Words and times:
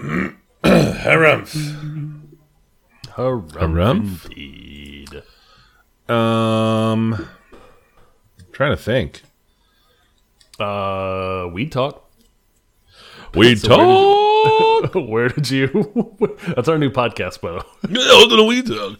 Harumph. 0.64 1.54
Harumph, 3.08 3.50
Harumph? 3.52 4.24
indeed. 4.30 5.22
Um, 6.08 7.28
trying 8.52 8.70
to 8.74 8.78
think. 8.82 9.22
Uh, 10.58 11.48
we 11.52 11.66
talk. 11.66 12.10
We 13.34 13.56
So 13.56 13.68
where 13.68 13.76
talk. 13.76 14.94
Where 14.94 15.28
did 15.28 15.50
you? 15.50 15.68
That's 16.56 16.68
our 16.68 16.78
new 16.78 16.90
podcast, 16.90 17.42
Bo. 17.42 17.62
Welcome 17.82 18.38
to 18.38 18.44
We 18.44 18.62
Talk. 18.62 18.98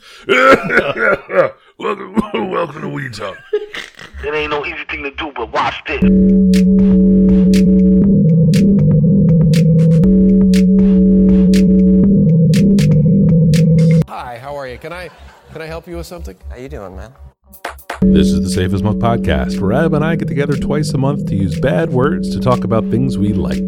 welcome, 1.79 2.14
welcome 2.51 2.82
to 2.82 2.89
We 2.91 3.09
Talk. 3.09 3.39
It 4.23 4.35
ain't 4.35 4.51
no 4.51 4.67
easy 4.67 4.85
thing 4.91 5.03
to 5.05 5.11
do, 5.12 5.32
but 5.35 5.51
watch 5.51 5.82
this. 5.87 7.00
Can 15.52 15.62
I 15.62 15.66
help 15.66 15.88
you 15.88 15.96
with 15.96 16.06
something? 16.06 16.36
How 16.48 16.56
you 16.56 16.68
doing, 16.68 16.95
man? 16.95 17.12
This 18.02 18.28
is 18.28 18.40
the 18.40 18.48
Safest 18.48 18.74
as 18.77 18.82
Milk 18.82 18.98
podcast, 18.98 19.60
where 19.60 19.73
Ab 19.73 19.95
and 19.95 20.04
I 20.04 20.14
get 20.14 20.28
together 20.28 20.56
twice 20.56 20.90
a 20.90 20.98
month 20.98 21.26
to 21.26 21.34
use 21.34 21.59
bad 21.59 21.90
words 21.90 22.30
to 22.30 22.40
talk 22.40 22.62
about 22.62 22.88
things 22.88 23.18
we 23.18 23.32
like. 23.32 23.59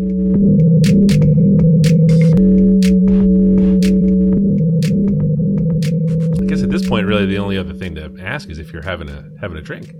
I 6.41 6.47
guess 6.47 6.63
at 6.63 6.71
this 6.71 6.89
point, 6.89 7.07
really, 7.07 7.27
the 7.27 7.39
only 7.39 7.59
other 7.59 7.75
thing 7.75 7.97
to 7.97 8.15
ask 8.21 8.49
is 8.49 8.59
if 8.59 8.73
you're 8.73 8.83
having 8.83 9.11
a 9.11 9.29
having 9.41 9.57
a 9.59 9.63
drink. 9.63 9.93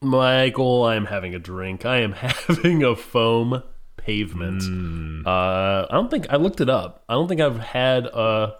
Michael, 0.00 0.84
I 0.84 0.94
am 0.94 1.06
having 1.06 1.34
a 1.34 1.40
drink. 1.40 1.84
I 1.84 1.98
am 1.98 2.12
having 2.46 2.84
a 2.84 2.94
foam 2.94 3.64
pavement. 3.96 4.62
Hmm. 4.62 5.26
Uh, 5.26 5.82
I 5.82 5.88
don't 5.90 6.10
think 6.10 6.30
I 6.30 6.36
looked 6.36 6.60
it 6.60 6.70
up. 6.70 7.04
I 7.08 7.14
don't 7.14 7.26
think 7.26 7.40
I've 7.40 7.58
had 7.58 8.06
a 8.06 8.54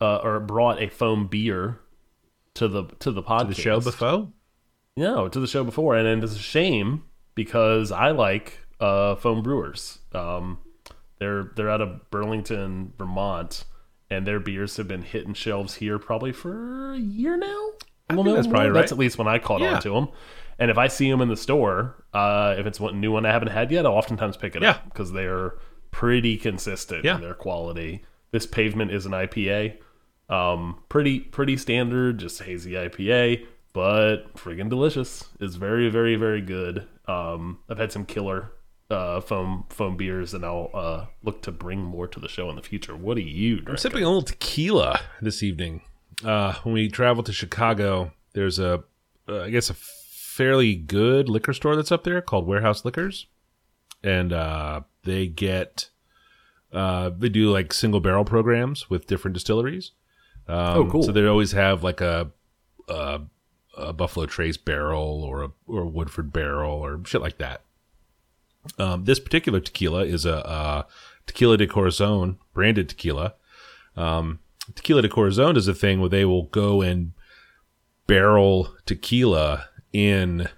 uh, 0.00 0.16
or 0.16 0.40
brought 0.40 0.82
a 0.82 0.88
foam 0.88 1.28
beer 1.28 1.80
to 2.54 2.68
the 2.68 2.84
to 3.00 3.10
the 3.10 3.22
podcast. 3.22 3.48
The 3.48 3.54
show 3.62 3.80
before. 3.80 4.28
No, 4.96 5.28
to 5.28 5.40
the 5.40 5.46
show 5.48 5.64
before, 5.64 5.96
and, 5.96 6.06
and 6.06 6.22
it's 6.22 6.36
a 6.36 6.38
shame 6.38 7.04
because 7.34 7.90
I 7.90 8.10
like 8.12 8.60
uh, 8.80 9.16
foam 9.16 9.42
brewers. 9.42 9.98
Um, 10.12 10.58
they're 11.18 11.50
they're 11.56 11.70
out 11.70 11.80
of 11.80 12.10
Burlington, 12.10 12.92
Vermont, 12.96 13.64
and 14.10 14.26
their 14.26 14.38
beers 14.38 14.76
have 14.76 14.86
been 14.86 15.02
hitting 15.02 15.34
shelves 15.34 15.74
here 15.74 15.98
probably 15.98 16.32
for 16.32 16.92
a 16.92 16.98
year 16.98 17.36
now. 17.36 17.70
I 18.10 18.14
Well, 18.14 18.24
think 18.24 18.26
no 18.26 18.34
that's 18.34 18.46
probably 18.46 18.68
more. 18.70 18.74
That's 18.74 18.92
at 18.92 18.98
least 18.98 19.18
when 19.18 19.26
I 19.26 19.38
caught 19.38 19.60
Yeah. 19.62 19.76
on 19.76 19.82
to 19.82 19.90
them. 19.90 20.08
And 20.58 20.70
if 20.70 20.78
I 20.78 20.86
see 20.86 21.10
them 21.10 21.20
in 21.20 21.28
the 21.28 21.36
store, 21.36 22.04
uh, 22.12 22.54
if 22.56 22.66
it's 22.66 22.78
one 22.78 23.00
new 23.00 23.10
one 23.10 23.26
I 23.26 23.32
haven't 23.32 23.48
had 23.48 23.72
yet, 23.72 23.86
I'll 23.86 23.92
oftentimes 23.94 24.36
pick 24.36 24.54
it 24.54 24.62
Yeah. 24.62 24.70
up 24.72 24.84
because 24.84 25.10
they're 25.10 25.54
pretty 25.90 26.36
consistent 26.36 27.04
Yeah. 27.04 27.16
in 27.16 27.22
their 27.22 27.34
quality. 27.34 28.04
This 28.30 28.46
pavement 28.46 28.92
is 28.92 29.06
an 29.06 29.12
IPA, 29.12 29.78
um, 30.28 30.82
pretty 30.88 31.20
pretty 31.20 31.56
standard, 31.56 32.18
just 32.18 32.42
hazy 32.42 32.72
IPA, 32.72 33.46
but 33.72 34.34
friggin' 34.34 34.68
delicious. 34.68 35.28
It's 35.40 35.56
very 35.56 35.88
very 35.88 36.16
very 36.16 36.40
good. 36.40 36.86
Um, 37.06 37.58
I've 37.68 37.78
had 37.78 37.92
some 37.92 38.06
killer 38.06 38.52
uh, 38.90 39.20
foam 39.20 39.64
foam 39.68 39.96
beers, 39.96 40.34
and 40.34 40.44
I'll 40.44 40.70
uh, 40.74 41.06
look 41.22 41.42
to 41.42 41.52
bring 41.52 41.80
more 41.80 42.06
to 42.06 42.20
the 42.20 42.28
show 42.28 42.48
in 42.50 42.56
the 42.56 42.62
future. 42.62 42.96
What 42.96 43.16
do 43.16 43.22
you? 43.22 43.62
I'm 43.66 43.76
sipping 43.76 44.02
a 44.02 44.06
little 44.06 44.22
tequila 44.22 45.00
this 45.20 45.42
evening. 45.42 45.82
Uh, 46.24 46.54
when 46.62 46.74
we 46.74 46.88
travel 46.88 47.22
to 47.24 47.32
Chicago, 47.32 48.12
there's 48.34 48.58
a, 48.58 48.84
uh, 49.28 49.42
I 49.42 49.50
guess, 49.50 49.70
a 49.70 49.74
fairly 49.74 50.74
good 50.74 51.28
liquor 51.28 51.52
store 51.52 51.76
that's 51.76 51.92
up 51.92 52.04
there 52.04 52.20
called 52.20 52.46
Warehouse 52.46 52.84
Liquors, 52.84 53.26
and 54.02 54.32
uh, 54.32 54.82
they 55.02 55.26
get, 55.26 55.90
uh, 56.72 57.10
they 57.16 57.28
do 57.28 57.50
like 57.50 57.72
single 57.72 58.00
barrel 58.00 58.24
programs 58.24 58.88
with 58.88 59.06
different 59.06 59.34
distilleries. 59.34 59.92
Um, 60.48 60.56
Oh, 60.56 60.90
cool. 60.90 61.02
So 61.02 61.12
they 61.12 61.26
always 61.26 61.52
have 61.52 61.82
like 61.82 62.00
a, 62.00 62.30
a, 62.88 63.20
a 63.76 63.92
Buffalo 63.92 64.26
Trace 64.26 64.56
barrel 64.56 65.24
or 65.24 65.42
a 65.42 65.50
or 65.66 65.82
a 65.82 65.88
Woodford 65.88 66.32
barrel 66.32 66.72
or 66.72 67.00
shit 67.04 67.20
like 67.20 67.38
that. 67.38 67.62
Um, 68.78 69.04
this 69.04 69.20
particular 69.20 69.60
tequila 69.60 70.04
is 70.04 70.24
a, 70.24 70.46
uh 70.46 70.82
tequila 71.26 71.56
de 71.56 71.66
Corazon 71.66 72.38
branded 72.52 72.88
tequila. 72.88 73.34
Um, 73.96 74.40
tequila 74.74 75.02
de 75.02 75.08
Corazon 75.08 75.56
is 75.56 75.68
a 75.68 75.74
thing 75.74 76.00
where 76.00 76.08
they 76.08 76.24
will 76.24 76.44
go 76.44 76.82
and 76.82 77.12
barrel 78.06 78.74
tequila 78.86 79.68
in 79.92 80.48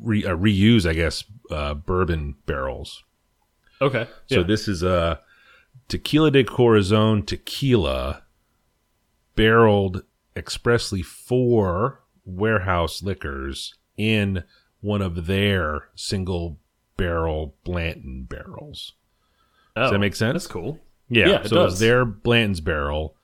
re, 0.00 0.24
uh, 0.24 0.36
reuse, 0.36 0.88
I 0.88 0.94
guess, 0.94 1.24
uh, 1.50 1.74
bourbon 1.74 2.36
barrels. 2.46 3.04
okay. 3.80 4.06
So 4.26 4.40
yeah. 4.40 4.46
this 4.46 4.68
is 4.68 4.82
a 4.82 5.20
tequila 5.92 6.30
de 6.30 6.42
Corazon 6.42 7.22
tequila 7.22 8.22
barreled 9.36 10.02
expressly 10.36 11.02
for 11.02 12.00
warehouse 12.24 13.02
liquors 13.02 13.74
in 13.96 14.44
one 14.80 15.02
of 15.02 15.26
their 15.26 15.88
single 15.94 16.58
barrel 16.96 17.54
Blanton 17.64 18.24
barrels. 18.28 18.94
oh, 19.76 19.90
that 19.90 19.98
make 19.98 20.14
sense? 20.14 20.32
That's 20.34 20.46
cool. 20.46 20.78
Yeah, 21.08 21.28
Yeah, 21.28 21.40
it 21.42 21.48
so 21.48 21.64
it's 21.64 21.74
does. 21.74 21.80
their 21.80 22.04
Blanton's 22.04 22.60
barrel. 22.60 23.14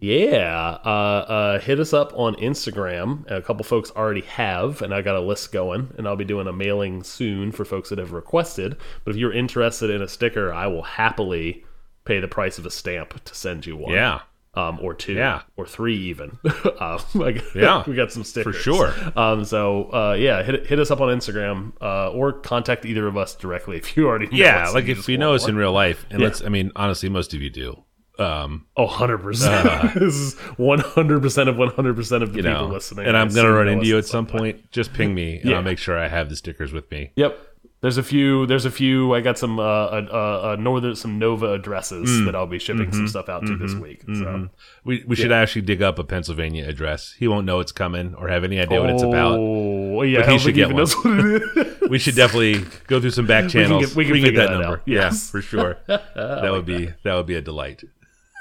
Yeah, 0.02 0.78
uh, 0.86 0.90
uh, 0.90 1.60
hit 1.60 1.80
us 1.80 1.94
up 1.94 2.14
on 2.16 2.36
Instagram. 2.36 3.30
A 3.30 3.42
couple 3.42 3.66
folks 3.66 3.92
already 3.92 4.22
have, 4.22 4.82
and 4.82 4.94
I 4.94 5.02
got 5.02 5.18
a 5.18 5.20
list 5.20 5.52
going, 5.52 5.94
and 5.98 6.08
I'll 6.08 6.16
be 6.16 6.24
doing 6.24 6.48
a 6.48 6.54
mailing 6.54 7.04
soon 7.04 7.52
for 7.52 7.66
folks 7.66 7.90
that 7.90 8.00
have 8.00 8.14
requested. 8.14 8.78
But 9.04 9.12
if 9.12 9.18
you're 9.18 9.34
interested 9.34 9.90
in 9.90 10.02
a 10.02 10.08
sticker, 10.08 10.54
I 10.54 10.68
will 10.68 10.84
happily 10.84 11.66
pay 12.06 12.22
the 12.22 12.30
price 12.30 12.58
of 12.58 12.66
a 12.66 12.72
stamp 12.72 13.22
to 13.26 13.36
send 13.36 13.66
you 13.66 13.76
one. 13.76 13.94
Yeah. 13.94 14.22
Um, 14.60 14.80
or 14.82 14.94
two, 14.94 15.14
Yeah. 15.14 15.42
or 15.58 15.66
three, 15.66 15.96
even. 16.10 16.38
um, 16.80 17.00
like, 17.16 17.44
Yeah, 17.56 17.84
we 17.88 17.96
got 17.96 18.12
some 18.12 18.24
stickers 18.24 18.56
for 18.56 18.62
sure. 18.62 18.94
Um, 19.16 19.46
so 19.46 19.92
uh, 19.94 20.16
yeah, 20.20 20.44
hit 20.44 20.68
hit 20.68 20.80
us 20.80 20.92
up 20.92 21.00
on 21.02 21.10
Instagram, 21.18 21.72
uh, 21.82 22.12
or 22.12 22.34
contact 22.34 22.86
either 22.86 23.08
of 23.08 23.16
us 23.18 23.36
directly 23.36 23.78
if 23.78 23.96
you 23.96 24.08
already 24.08 24.26
know 24.26 24.32
Yeah, 24.38 24.70
like 24.70 24.88
if 24.88 25.08
you 25.08 25.18
know 25.18 25.34
us 25.34 25.44
one. 25.44 25.52
in 25.52 25.56
real 25.58 25.72
life, 25.74 26.06
and 26.10 26.20
Yeah. 26.20 26.26
let's, 26.28 26.44
I 26.44 26.50
mean, 26.50 26.72
honestly, 26.76 27.10
most 27.10 27.34
of 27.34 27.42
you 27.42 27.50
do. 27.50 27.84
Um, 28.18 28.66
Oh, 28.76 28.86
100%. 28.86 29.94
this 29.94 30.14
is 30.16 30.36
100% 30.36 31.48
of 31.48 31.56
100% 31.56 32.22
of 32.22 32.34
the 32.34 32.38
you 32.38 32.44
people 32.44 32.68
know, 32.68 32.68
listening. 32.68 33.06
and 33.08 33.16
I'm 33.16 33.30
gonna 33.30 33.52
run 33.52 33.70
into 33.70 33.86
you 33.88 33.98
at 33.98 34.06
some 34.06 34.26
point. 34.26 34.40
point. 34.58 34.72
Just 34.72 34.94
ping 34.94 35.14
me, 35.16 35.40
and 35.40 35.50
Yeah. 35.52 35.56
I'll 35.58 35.62
make 35.64 35.78
sure 35.78 35.98
I 35.98 36.10
have 36.10 36.28
the 36.30 36.36
stickers 36.36 36.74
with 36.74 36.92
me. 36.92 37.12
Yep. 37.16 37.40
There's 37.82 37.98
a 37.98 38.04
few. 38.04 38.46
There's 38.46 38.66
a 38.66 38.72
few. 38.72 39.14
I 39.16 39.22
got 39.22 39.38
some 39.38 39.58
uh, 39.58 39.64
uh, 39.64 40.52
uh, 40.52 40.56
northern, 40.60 40.96
some 40.98 41.18
Nova 41.18 41.54
addresses 41.54 42.10
Mm. 42.10 42.26
that 42.26 42.36
I'll 42.36 42.46
be 42.46 42.60
shipping 42.60 42.88
Mm-hmm. 42.88 42.92
some 42.94 43.08
stuff 43.08 43.30
out 43.30 43.46
to 43.46 43.56
this 43.56 43.74
week. 43.74 44.02
So 44.14 44.50
We 44.84 45.04
we 45.08 45.16
should 45.16 45.32
actually 45.32 45.62
dig 45.62 45.82
up 45.82 45.98
a 45.98 46.04
Pennsylvania 46.04 46.68
address. 46.68 47.16
He 47.18 47.28
won't 47.30 47.46
know 47.46 47.62
it's 47.62 47.72
coming 47.72 48.16
or 48.16 48.28
have 48.28 48.44
any 48.44 48.60
idea 48.60 48.82
what 48.82 48.90
it's 48.90 49.02
about. 49.04 49.38
Oh, 49.40 50.02
yeah. 50.02 50.20
But 50.24 50.32
he 50.34 50.40
should 50.40 50.56
get 50.56 50.74
one. 50.74 50.84
what 50.88 51.06
it 51.06 51.42
is. 51.58 51.76
We 51.90 51.98
should 51.98 52.16
definitely 52.16 52.66
go 52.88 53.00
through 53.00 53.12
some 53.12 53.26
back 53.26 53.50
channels. 53.50 53.88
get- 53.88 53.96
we 53.96 54.06
can 54.06 54.22
get 54.22 54.36
that 54.36 54.50
that 54.50 54.60
number. 54.60 54.78
out. 54.78 54.82
Yeah, 54.86 55.02
Yes. 55.10 55.30
for 55.32 55.42
sure. 55.42 55.78
that 55.88 56.50
would 56.52 56.66
be 56.66 56.92
that 57.04 57.14
would 57.16 57.26
be 57.26 57.36
a 57.36 57.42
delight. 57.42 57.84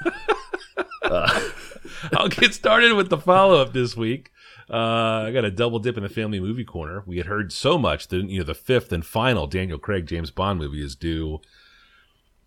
I'll 1.03 2.29
get 2.29 2.53
started 2.53 2.93
with 2.93 3.09
the 3.09 3.17
follow 3.17 3.61
up 3.61 3.73
this 3.73 3.95
week. 3.95 4.31
Uh, 4.69 5.25
I 5.27 5.31
got 5.31 5.45
a 5.45 5.51
double 5.51 5.79
dip 5.79 5.97
in 5.97 6.03
the 6.03 6.09
family 6.09 6.39
movie 6.39 6.63
corner. 6.63 7.03
We 7.07 7.17
had 7.17 7.25
heard 7.25 7.51
so 7.51 7.77
much 7.77 8.07
that 8.09 8.29
you 8.29 8.39
know 8.39 8.45
the 8.45 8.53
fifth 8.53 8.91
and 8.91 9.05
final 9.05 9.47
Daniel 9.47 9.79
Craig 9.79 10.05
James 10.05 10.29
Bond 10.29 10.59
movie 10.59 10.83
is 10.83 10.95
due 10.95 11.41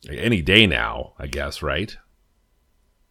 any 0.09 0.41
day 0.41 0.67
now. 0.67 1.15
I 1.19 1.27
guess 1.27 1.63
right. 1.63 1.97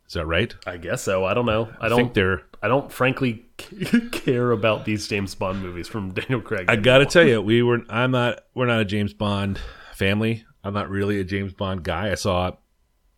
Is 0.07 0.13
that 0.15 0.25
right? 0.25 0.53
I 0.67 0.75
guess 0.75 1.03
so. 1.03 1.23
I 1.25 1.33
don't 1.33 1.45
know. 1.45 1.69
I, 1.79 1.85
I 1.85 1.89
don't. 1.89 1.97
think 1.97 2.13
they're. 2.13 2.41
I 2.61 2.67
don't 2.67 2.91
frankly 2.91 3.45
care 4.11 4.51
about 4.51 4.85
these 4.85 5.07
James 5.07 5.35
Bond 5.35 5.61
movies 5.61 5.87
from 5.87 6.11
Daniel 6.13 6.41
Craig. 6.41 6.65
I 6.67 6.75
gotta 6.75 7.05
tell 7.05 7.25
you, 7.25 7.41
we 7.41 7.61
were. 7.63 7.81
I'm 7.89 8.11
not. 8.11 8.39
We're 8.53 8.65
not 8.65 8.81
a 8.81 8.85
James 8.85 9.13
Bond 9.13 9.59
family. 9.93 10.45
I'm 10.63 10.73
not 10.73 10.89
really 10.89 11.19
a 11.19 11.23
James 11.23 11.53
Bond 11.53 11.83
guy. 11.83 12.11
I 12.11 12.15
saw 12.15 12.51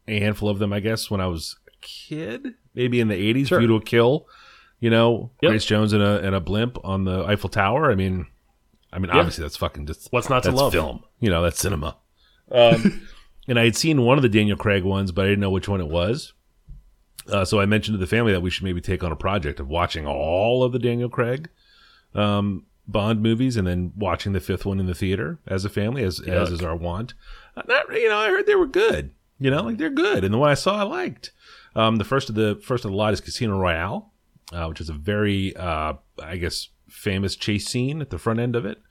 a 0.08 0.20
handful 0.20 0.50
of 0.50 0.60
them, 0.60 0.72
I 0.72 0.80
guess, 0.80 1.10
when 1.10 1.20
I 1.20 1.28
was 1.28 1.56
a 1.68 1.72
kid, 1.82 2.54
maybe 2.76 3.00
in 3.00 3.08
the 3.08 3.34
'80s. 3.34 3.48
Sure. 3.48 3.60
View 3.60 3.68
to 3.70 3.76
a 3.76 3.82
Kill. 3.82 4.28
You 4.84 4.90
know, 4.90 5.32
Yep. 5.42 5.50
Grace 5.50 5.64
Jones 5.64 5.94
in 5.94 6.02
a 6.02 6.18
in 6.18 6.34
a 6.34 6.42
blimp 6.42 6.78
on 6.84 7.06
the 7.06 7.24
Eiffel 7.24 7.50
Tower. 7.50 7.90
I 7.90 7.96
mean, 7.96 8.28
I 8.92 9.00
mean, 9.00 9.12
obviously 9.12 9.44
that's 9.44 9.56
fucking 9.56 9.86
just 9.88 10.12
What's 10.12 10.30
not 10.30 10.44
to 10.44 10.52
love? 10.52 10.74
film. 10.74 11.06
You 11.22 11.30
know, 11.30 11.42
that's 11.42 11.58
cinema. 11.58 11.96
Um, 12.52 13.08
and 13.48 13.58
I 13.58 13.64
had 13.64 13.78
seen 13.78 14.02
one 14.02 14.18
of 14.18 14.24
the 14.24 14.28
Daniel 14.28 14.58
Craig 14.58 14.84
ones, 14.84 15.14
but 15.14 15.24
I 15.24 15.30
didn't 15.30 15.40
know 15.40 15.52
which 15.52 15.70
one 15.70 15.80
it 15.80 15.88
was. 15.88 16.34
Uh, 17.32 17.46
so 17.46 17.62
I 17.62 17.66
mentioned 17.66 17.94
to 17.94 17.98
the 17.98 18.08
family 18.08 18.34
that 18.34 18.42
we 18.42 18.50
should 18.50 18.66
maybe 18.66 18.82
take 18.82 19.06
on 19.06 19.12
a 19.14 19.16
project 19.16 19.62
of 19.62 19.70
watching 19.70 20.06
all 20.06 20.66
of 20.66 20.74
the 20.74 20.80
Daniel 20.80 21.08
Craig 21.08 21.50
um, 22.14 22.66
Bond 22.86 23.22
movies 23.22 23.56
and 23.56 23.66
then 23.66 23.94
watching 23.96 24.34
the 24.34 24.42
fifth 24.42 24.66
one 24.66 24.82
in 24.82 24.86
the 24.88 24.94
theater 24.94 25.40
as 25.48 25.64
a 25.64 25.70
family, 25.70 26.04
as 26.04 26.20
as 26.20 26.52
is 26.52 26.62
our 26.62 26.76
want. 26.76 27.14
Uh, 27.56 27.62
not 27.70 27.90
you 27.94 28.10
know, 28.10 28.18
I 28.18 28.28
heard 28.28 28.48
they 28.48 28.56
were 28.56 28.68
good. 28.68 29.12
You 29.40 29.50
know, 29.50 29.64
like 29.64 29.78
they're 29.78 29.90
good, 29.90 30.26
and 30.26 30.34
the 30.34 30.38
one 30.38 30.50
I 30.50 30.56
saw 30.56 30.76
I 30.80 30.84
liked. 30.84 31.32
Um, 31.74 31.96
the 31.96 32.04
first 32.04 32.28
of 32.28 32.36
the 32.36 32.60
first 32.62 32.84
of 32.84 32.92
the 32.92 32.98
lot 32.98 33.14
is 33.14 33.22
Casino 33.22 33.58
Royale, 33.58 34.12
uh, 34.54 34.68
which 34.68 34.80
is 34.80 34.90
a 34.90 34.94
very 34.94 35.56
uh, 35.56 35.94
I 36.22 36.38
guess 36.38 36.70
famous 36.88 37.36
chase 37.36 37.68
scene 37.68 38.02
at 38.02 38.10
the 38.10 38.18
front 38.18 38.40
end 38.40 38.56
of 38.56 38.66
it. 38.66 38.82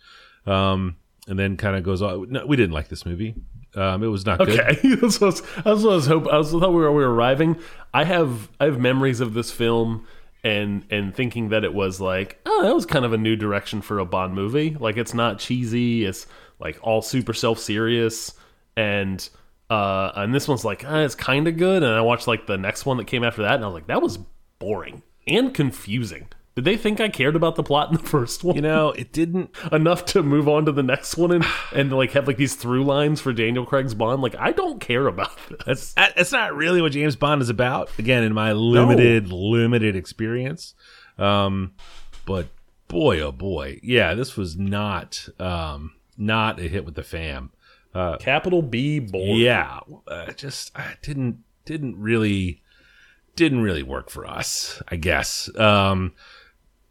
Um, 0.47 0.97
and 1.29 1.38
then 1.38 1.56
kind 1.56 1.76
of 1.76 1.85
goes 1.85 2.03
on. 2.03 2.31
No, 2.31 2.47
we 2.47 2.56
didn't 2.56 2.73
like 2.73 2.88
this 2.88 3.06
movie. 3.06 3.35
Um, 3.75 4.03
it 4.03 4.09
was 4.09 4.26
not 4.26 4.38
good. 4.38 4.61
Okay, 4.61 4.94
that's 5.00 5.20
what 5.20 5.41
I 5.64 5.70
was, 5.70 5.85
was 5.85 6.06
hoping. 6.06 6.31
I 6.32 6.37
was 6.37 6.50
thought 6.50 6.70
we 6.70 6.82
were 6.82 6.93
we 6.93 7.05
were 7.05 7.14
arriving. 7.14 7.56
I 7.94 8.05
have 8.05 8.50
I 8.61 8.64
have 8.67 8.79
memories 8.79 9.20
of 9.20 9.35
this 9.35 9.50
film 9.50 10.06
and 10.44 10.85
and 10.91 11.14
thinking 11.14 11.50
that 11.50 11.62
it 11.62 11.73
was 11.73 12.00
like 12.00 12.41
oh 12.44 12.62
that 12.65 12.75
was 12.75 12.85
kind 12.85 13.05
of 13.05 13.12
a 13.12 13.17
new 13.17 13.37
direction 13.37 13.81
for 13.81 13.99
a 13.99 14.05
Bond 14.05 14.35
movie. 14.35 14.76
Like 14.79 14.97
it's 14.97 15.15
not 15.15 15.38
cheesy. 15.38 16.05
It's 16.05 16.26
like 16.58 16.79
all 16.82 17.03
super 17.03 17.32
self 17.32 17.58
serious 17.58 18.35
and. 18.76 19.29
Uh, 19.70 20.12
and 20.17 20.35
this 20.35 20.47
one's 20.47 20.67
like, 20.67 20.85
uh, 20.85 20.97
it's 20.97 21.15
kind 21.15 21.49
of 21.49 21.56
good. 21.56 21.82
And 21.82 21.94
I 21.94 22.03
watched 22.03 22.26
like 22.26 22.47
the 22.47 22.58
next 22.58 22.85
one 22.85 22.99
that 22.99 23.06
came 23.06 23.25
after 23.25 23.41
that, 23.41 23.55
and 23.55 23.65
I 23.65 23.67
was 23.69 23.73
like, 23.73 23.87
that 23.87 24.03
was 24.03 24.19
boring 24.58 25.03
and 25.27 25.53
confusing. 25.53 26.29
Did 26.55 26.65
they 26.67 26.77
think 26.77 27.01
I 27.01 27.09
cared 27.09 27.35
about 27.35 27.57
the 27.57 27.63
plot 27.63 27.89
in 27.91 27.97
the 27.97 28.03
first 28.03 28.45
one? 28.45 28.57
You 28.57 28.63
know, 28.63 28.91
it 28.91 29.11
didn't. 29.13 29.51
enough 29.73 30.05
to 30.07 30.23
move 30.23 30.49
on 30.49 30.67
to 30.67 30.73
the 30.73 30.83
next 30.83 31.17
one 31.17 31.33
and, 31.33 31.45
and 31.75 31.93
like 31.93 32.13
have 32.13 32.27
like 32.27 32.37
these 32.37 32.55
through 32.55 32.85
lines 32.85 33.21
for 33.21 33.33
Daniel 33.33 33.65
Craig's 33.65 33.95
Bond. 33.95 34.21
Like 34.21 34.37
I 34.37 34.53
don't 34.53 34.79
care 34.79 35.07
about 35.07 35.37
this. 35.49 35.95
That's 35.95 36.15
that's 36.15 36.33
not 36.33 36.55
really 36.55 36.83
what 36.83 36.93
James 36.93 37.17
Bond 37.17 37.41
is 37.41 37.49
about. 37.49 37.91
Again, 37.99 38.23
in 38.23 38.35
my 38.35 38.53
limited 38.53 39.33
limited 39.33 39.97
experience, 39.97 40.75
um, 41.19 41.73
but 42.27 42.49
boy, 42.89 43.21
oh 43.21 43.33
boy, 43.33 43.81
yeah, 43.83 44.13
this 44.13 44.37
was 44.37 44.57
not 44.57 45.29
um, 45.39 45.93
not 46.19 46.61
a 46.61 46.65
hit 46.65 46.85
with 46.85 46.97
the 46.97 47.03
fam. 47.03 47.51
Uh, 47.95 48.19
Capital 48.19 48.61
B 48.61 48.99
boring. 48.99 49.37
Yeah, 49.37 49.81
uh, 50.07 50.33
just 50.33 50.71
uh, 50.75 50.93
didn't 51.03 51.43
didn't 51.65 51.97
really 51.99 52.62
didn't 53.37 53.62
really 53.62 53.82
work 53.82 54.11
for 54.11 54.26
us. 54.26 54.82
I 54.88 54.96
guess. 54.96 55.50
Um, 55.58 56.12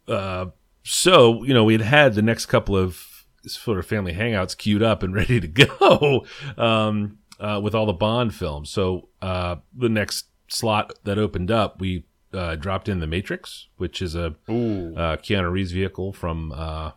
uh, 0.08 0.46
so 0.82 1.42
you 1.44 1.54
know, 1.54 1.64
we 1.64 1.74
had 1.74 1.82
had 1.82 2.14
the 2.14 2.22
next 2.22 2.46
couple 2.46 2.76
of 2.76 3.24
sort 3.46 3.78
of 3.78 3.86
family 3.86 4.12
hangouts 4.12 4.56
queued 4.56 4.82
up 4.82 5.02
and 5.02 5.14
ready 5.22 5.40
to 5.40 5.48
go 5.48 6.26
um, 6.56 7.18
uh, 7.40 7.60
with 7.62 7.74
all 7.74 7.86
the 7.86 7.92
Bond 7.92 8.34
films. 8.34 8.70
So 8.70 9.08
uh, 9.20 9.56
the 9.76 9.88
next 9.88 10.26
slot 10.48 10.92
that 11.04 11.18
opened 11.18 11.50
up, 11.50 11.80
we 11.80 12.04
uh, 12.32 12.56
dropped 12.56 12.88
in 12.88 13.00
The 13.00 13.06
Matrix, 13.06 13.68
which 13.76 14.00
is 14.00 14.14
a 14.14 14.26
uh, 14.26 14.32
Keanu 14.48 15.50
Reeves 15.50 15.72
vehicle 15.72 16.12
from 16.12 16.52
uh, 16.52 16.92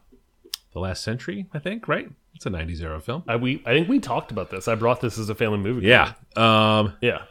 the 0.74 0.80
last 0.80 1.04
century, 1.04 1.48
I 1.54 1.60
think. 1.60 1.88
Right? 1.88 2.10
It's 2.36 2.46
a 2.46 2.50
'90s 2.50 2.82
era 2.82 3.00
film. 3.00 3.24
I 3.28 3.38
we 3.38 3.64
I 3.66 3.74
think 3.74 3.88
we 3.88 4.00
talked 4.00 4.32
about 4.32 4.50
this. 4.50 4.68
I 4.68 4.76
brought 4.76 5.02
this 5.02 5.18
as 5.18 5.30
a 5.30 5.36
family 5.36 5.60
movie. 5.60 5.88
Yeah. 5.88 6.14
Um, 6.36 6.94
yeah. 7.02 7.24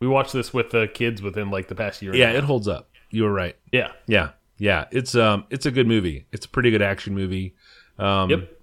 We 0.00 0.06
watched 0.08 0.32
this 0.32 0.52
with 0.54 0.70
the 0.70 0.88
kids 0.88 1.22
within 1.22 1.50
like 1.50 1.68
the 1.68 1.74
past 1.74 2.02
year. 2.02 2.14
yeah, 2.14 2.30
it 2.30 2.44
holds 2.44 2.68
up. 2.68 2.90
You 3.10 3.24
were 3.24 3.32
right. 3.32 3.56
yeah. 3.72 3.92
Yeah, 4.06 4.30
yeah. 4.58 4.86
It's 4.90 5.14
um, 5.14 5.44
it's 5.50 5.66
a 5.66 5.70
good 5.70 5.86
movie. 5.86 6.26
It's 6.32 6.46
a 6.46 6.48
pretty 6.48 6.70
good 6.70 6.82
action 6.82 7.14
movie. 7.14 7.54
Um, 7.98 8.30
Yep. 8.30 8.58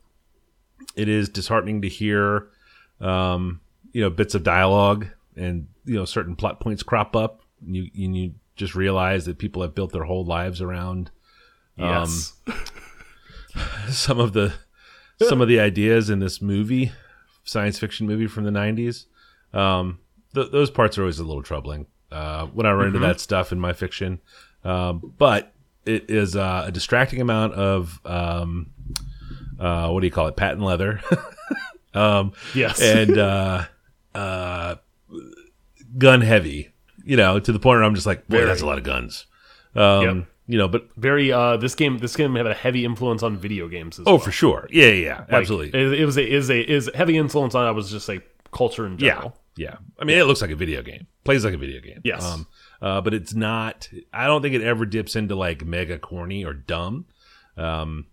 It 0.96 1.08
is 1.10 1.30
disheartening 1.30 1.82
to 1.84 1.88
hear, 1.90 2.48
um, 3.00 3.62
you 3.92 4.02
know, 4.02 4.10
bits 4.10 4.34
of 4.36 4.44
dialogue 4.44 5.08
and 5.36 5.68
you 5.86 5.96
know 5.96 6.06
certain 6.06 6.36
plot 6.36 6.60
points 6.60 6.84
crop 6.84 7.16
up. 7.16 7.42
And 7.66 7.76
you 7.76 7.90
and 8.06 8.18
you 8.18 8.34
just 8.56 8.76
realize 8.76 9.26
that 9.26 9.38
people 9.38 9.62
have 9.62 9.76
built 9.76 9.92
their 9.94 10.04
whole 10.06 10.26
lives 10.26 10.62
around 10.62 11.12
Yes. 11.78 12.34
some 13.90 14.20
of 14.20 14.34
the 14.34 14.54
some 15.28 15.42
of 15.42 15.48
the 15.48 15.60
ideas 15.60 16.10
in 16.10 16.20
this 16.20 16.42
movie, 16.42 16.92
science 17.44 17.78
fiction 17.80 18.08
movie 18.08 18.28
from 18.28 18.44
the 18.46 18.52
'90s. 18.52 19.06
Um, 19.54 20.00
th- 20.34 20.52
those 20.52 20.70
parts 20.70 20.98
are 20.98 21.02
always 21.02 21.20
a 21.20 21.24
little 21.24 21.44
troubling 21.44 21.88
uh, 22.12 22.46
when 22.48 22.66
I 22.66 22.72
run 22.74 22.88
into 22.88 23.00
that 23.00 23.20
stuff 23.20 23.52
in 23.52 23.60
my 23.60 23.74
fiction. 23.74 24.20
Um, 24.64 25.14
but 25.18 25.54
it 25.86 26.10
is 26.10 26.36
uh, 26.36 26.66
a 26.68 26.72
distracting 26.72 27.22
amount 27.22 27.54
of 27.54 28.00
um, 28.06 28.72
uh, 29.60 29.90
what 29.90 30.02
do 30.02 30.08
you 30.08 30.12
call 30.12 30.28
it? 30.28 30.36
Patent 30.36 30.62
leather, 30.62 31.02
um, 31.94 32.34
yes. 32.54 32.81
and 32.81 33.18
uh, 33.18 33.66
uh, 34.16 34.76
gun 35.98 36.22
heavy. 36.22 36.72
You 37.06 37.18
know, 37.18 37.40
to 37.40 37.52
the 37.52 37.60
point 37.60 37.78
where 37.78 37.84
I'm 37.84 37.96
just 37.96 38.06
like, 38.06 38.28
boy, 38.28 38.38
Very. 38.38 38.48
that's 38.48 38.62
a 38.62 38.66
lot 38.66 38.78
of 38.78 38.84
guns. 38.84 39.26
Um, 39.76 40.04
Yep. 40.04 40.26
You 40.48 40.58
know, 40.58 40.68
but 40.68 40.90
Very. 40.98 41.31
Uh, 41.31 41.58
this 41.58 41.76
game. 41.76 42.00
This 42.00 42.16
game 42.16 42.34
had 42.34 42.48
a 42.48 42.56
heavy 42.56 42.84
influence 42.84 43.22
on 43.22 43.38
video 43.38 43.68
games. 43.68 44.00
As 44.00 44.08
oh, 44.08 44.14
well. 44.14 44.20
for 44.20 44.31
sure, 44.31 44.68
yeah, 44.72 44.88
yeah, 44.88 44.94
yeah, 44.94 45.18
Like, 45.20 45.31
absolutely. 45.34 45.80
It, 45.80 46.02
it 46.02 46.06
was 46.06 46.18
a 46.18 46.28
is 46.28 46.50
a 46.50 46.60
is 46.60 46.90
heavy 46.96 47.18
influence 47.18 47.54
on. 47.54 47.68
I 47.68 47.72
was 47.72 47.92
just 47.92 48.08
say 48.08 48.22
culture 48.52 48.88
in 48.88 48.98
general. 48.98 49.36
yeah. 49.36 49.42
I 50.00 50.06
mean, 50.06 50.18
it 50.18 50.24
looks 50.24 50.42
like 50.42 50.52
a 50.52 50.56
video 50.56 50.82
game. 50.82 51.08
Plays 51.24 51.44
like 51.44 51.54
a 51.54 51.58
video 51.58 51.82
game. 51.82 52.02
Yes. 52.04 52.24
Um, 52.24 52.48
uh, 52.81 53.02
but 53.02 53.14
it's 53.14 53.33
not. 53.33 53.90
I 54.14 54.26
don't 54.28 54.42
think 54.42 54.56
it 54.56 54.62
ever 54.62 54.86
dips 54.86 55.16
into 55.16 55.36
like 55.36 55.66
mega 55.66 56.00
corny 56.00 56.45
or 56.45 56.54
dumb. 56.54 57.06
Um, 57.57 58.07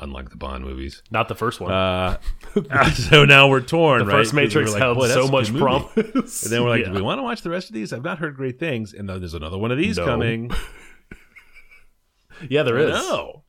unlike 0.00 0.30
the 0.30 0.36
Bond 0.36 0.64
movies. 0.64 1.02
Not 1.10 1.28
the 1.28 1.34
first 1.34 1.60
one. 1.60 1.70
Uh, 1.72 2.18
so 2.94 3.24
now 3.24 3.48
we're 3.48 3.60
torn. 3.60 4.00
the 4.00 4.06
right? 4.06 4.12
first 4.18 4.32
we 4.32 4.42
Matrix 4.42 4.70
were 4.70 4.78
like, 4.78 4.82
held 4.82 5.08
so 5.10 5.28
much 5.28 5.50
movie." 5.50 5.60
promise. 5.62 6.42
And 6.44 6.52
then 6.52 6.62
we're 6.62 6.70
like, 6.70 6.80
Yeah. 6.82 6.88
do 6.88 6.94
we 6.94 7.02
want 7.02 7.18
to 7.18 7.22
watch 7.22 7.42
the 7.42 7.50
rest 7.50 7.68
of 7.68 7.74
these? 7.74 7.92
I've 7.92 8.04
not 8.04 8.18
heard 8.18 8.36
great 8.36 8.58
things. 8.58 8.92
And 8.94 9.08
then 9.08 9.20
there's 9.20 9.34
another 9.34 9.58
one 9.58 9.70
of 9.70 9.78
these 9.78 9.96
No. 9.98 10.04
coming. 10.06 10.50
yeah, 12.48 12.62
there 12.62 12.78
is. 12.78 12.90
No, 12.90 13.44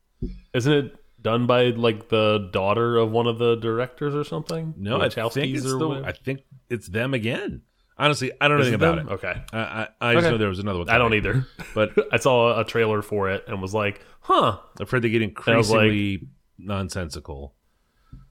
Isn't 0.54 0.72
it 0.72 0.96
done 1.22 1.46
by 1.46 1.66
like 1.70 2.08
the 2.08 2.50
daughter 2.52 2.96
of 2.98 3.10
one 3.10 3.26
of 3.26 3.38
the 3.38 3.56
directors 3.56 4.14
or 4.14 4.24
something? 4.24 4.74
no. 4.76 5.00
I 5.00 5.08
think 5.08 5.54
it's 5.56 5.62
the. 5.64 6.02
I 6.04 6.12
think 6.12 6.40
it's 6.68 6.88
them 6.88 7.14
again. 7.14 7.62
Honestly, 7.98 8.32
I 8.40 8.48
don't 8.48 8.56
know 8.56 8.62
anything 8.62 8.74
about 8.74 8.96
them? 8.96 9.08
it. 9.08 9.12
Okay. 9.12 9.42
I, 9.52 9.58
I, 9.58 9.88
I 10.00 10.14
just 10.14 10.24
Okay. 10.24 10.32
know 10.32 10.38
there 10.38 10.48
was 10.48 10.58
another 10.58 10.80
one. 10.80 10.88
I 10.90 10.98
don't 10.98 11.14
either. 11.14 11.46
But 11.74 11.92
I 12.12 12.16
saw 12.18 12.58
a 12.58 12.64
trailer 12.64 13.00
for 13.02 13.30
it 13.30 13.44
and 13.46 13.60
was 13.62 13.72
like, 13.74 14.00
huh, 14.20 14.58
I've 14.80 14.90
heard 14.90 15.02
they 15.02 15.10
get 15.10 15.22
I 15.22 15.56
was 15.56 15.70
like- 15.70 15.84
increasingly 15.84 16.28
nonsensical. 16.58 17.54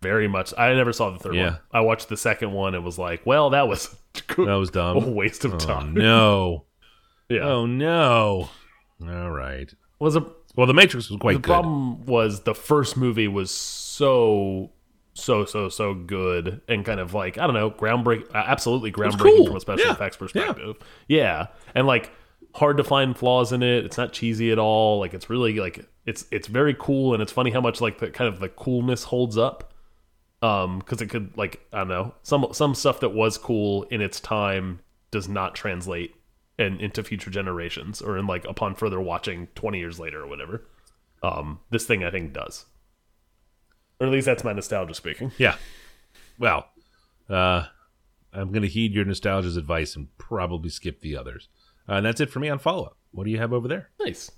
very 0.02 0.28
much. 0.28 0.54
I 0.58 0.74
never 0.74 0.92
saw 0.94 1.12
the 1.12 1.20
third 1.20 1.36
Yeah. 1.36 1.46
one. 1.52 1.60
I 1.72 1.82
watched 1.82 2.10
the 2.10 2.18
second 2.18 2.52
one 2.52 2.76
and 2.76 2.84
was 2.84 2.98
like, 2.98 3.26
well, 3.26 3.52
that 3.52 3.68
was 3.68 3.96
That 4.38 4.56
was 4.56 4.72
dumb. 4.72 4.98
a 4.98 5.10
waste 5.12 5.46
of 5.46 5.54
Oh, 5.54 5.58
time. 5.60 5.94
no. 5.94 6.66
Yeah. 7.30 7.42
Oh 7.48 7.66
no. 7.66 8.50
All 9.02 9.32
right. 9.32 9.72
Was 10.00 10.16
a 10.16 10.26
Well, 10.56 10.68
The 10.68 10.74
Matrix 10.74 11.10
was 11.10 11.18
the 11.18 11.22
quite 11.22 11.34
good. 11.36 11.44
The 11.44 11.48
problem 11.48 12.06
was 12.06 12.42
the 12.42 12.56
first 12.56 12.98
movie 12.98 13.28
was 13.28 13.52
so 13.52 14.72
so 15.14 15.44
so 15.44 15.68
so 15.68 15.94
good 15.94 16.62
and 16.70 16.86
kind 16.86 17.00
of 17.00 17.14
like 17.14 17.38
I 17.38 17.46
don't 17.46 17.54
know 17.54 17.70
groundbreaking 17.70 18.32
absolutely 18.34 18.92
groundbreaking 18.94 19.20
cool. 19.38 19.48
from 19.48 19.56
a 19.58 19.60
special 19.60 19.86
Yeah. 19.86 19.92
effects 19.94 20.18
perspective. 20.18 20.78
Yeah. 21.08 21.48
and 21.76 21.86
like 21.86 22.12
hard 22.56 22.78
to 22.78 22.84
find 22.84 23.18
flaws 23.18 23.52
in 23.52 23.62
it. 23.64 23.86
It's 23.86 23.98
not 23.98 24.14
cheesy 24.14 24.52
at 24.52 24.60
all. 24.60 25.00
Like 25.00 25.14
it's 25.14 25.30
really 25.30 25.54
like 25.60 25.86
it's 26.06 26.26
it's 26.32 26.48
very 26.48 26.76
cool 26.80 27.14
and 27.14 27.22
it's 27.22 27.32
funny 27.32 27.52
how 27.52 27.62
much 27.62 27.82
like 27.82 28.00
the 28.00 28.10
kind 28.10 28.34
of 28.34 28.40
the 28.40 28.50
coolness 28.50 29.04
holds 29.04 29.38
up. 29.38 29.74
Um, 30.42 30.80
because 30.80 31.02
it 31.02 31.08
could 31.08 31.38
like 31.38 31.62
I 31.72 31.80
don't 31.80 31.88
know 31.90 32.16
some 32.24 32.48
some 32.54 32.74
stuff 32.74 33.00
that 33.02 33.10
was 33.10 33.38
cool 33.38 33.84
in 33.84 34.02
its 34.02 34.20
time 34.20 34.80
does 35.12 35.28
not 35.30 35.54
translate 35.56 36.16
and 36.62 36.80
into 36.80 37.04
future 37.04 37.30
generations 37.32 38.02
or 38.02 38.18
in 38.18 38.26
like 38.28 38.46
upon 38.46 38.76
further 38.76 39.02
watching 39.02 39.48
20 39.56 39.80
years 39.80 40.00
later 40.00 40.22
or 40.22 40.28
whatever 40.28 40.66
um 41.24 41.60
this 41.72 41.86
thing 41.86 42.04
i 42.04 42.10
think 42.12 42.32
does 42.34 42.66
or 44.00 44.08
at 44.08 44.14
least 44.14 44.26
that's 44.26 44.44
my 44.44 44.54
nostalgia 44.54 44.94
speaking 44.94 45.32
Yeah. 45.38 45.56
Well, 46.40 46.66
uh, 47.30 47.66
I'm 48.34 48.52
going 48.52 48.64
to 48.64 48.68
heed 48.68 48.94
your 48.94 49.06
nostalgia's 49.06 49.58
advice 49.58 49.96
and 49.96 50.08
probably 50.18 50.70
skip 50.70 51.02
the 51.02 51.16
others. 51.16 51.50
Uh, 51.88 51.94
and 51.96 52.06
that's 52.08 52.20
it 52.20 52.32
for 52.32 52.40
me 52.40 52.50
on 52.50 52.58
follow 52.58 52.86
up. 52.86 52.98
What 53.12 53.26
do 53.26 53.30
you 53.30 53.38
have 53.38 53.54
over 53.54 53.68
there? 53.68 53.90
Nice. 54.00 54.32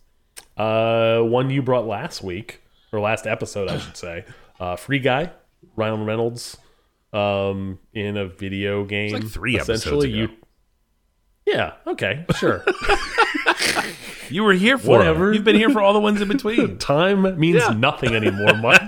Uh, 0.57 1.19
one 1.21 1.49
you 1.49 1.61
brought 1.61 1.85
last 1.87 2.21
week 2.23 2.61
or 2.91 2.99
last 2.99 3.25
episode, 3.25 3.69
I 3.69 3.77
should 3.77 3.95
say. 3.95 4.25
Uh, 4.59 4.75
Free 4.75 4.99
Guy, 4.99 5.31
Ryan 5.77 6.05
Reynolds, 6.05 6.57
um, 7.13 7.79
in 7.93 8.17
a 8.17 8.27
video 8.27 8.83
game. 8.83 9.13
like 9.13 9.27
three 9.29 9.55
essentially. 9.57 9.75
episodes 9.77 10.03
ago. 10.05 10.13
You, 10.13 10.29
yeah. 11.45 11.73
Okay. 11.87 12.25
Sure. 12.37 12.63
You 14.29 14.43
were 14.43 14.53
here 14.53 14.77
for 14.79 14.87
Whatever. 14.97 15.25
them. 15.27 15.33
You've 15.35 15.43
been 15.43 15.55
here 15.57 15.69
for 15.69 15.81
all 15.81 15.93
the 15.93 15.99
ones 15.99 16.19
in 16.21 16.27
between. 16.27 16.77
Time 16.79 17.39
means 17.39 17.57
Yeah. 17.61 17.73
nothing 17.75 18.15
anymore, 18.15 18.55
Mike. 18.55 18.81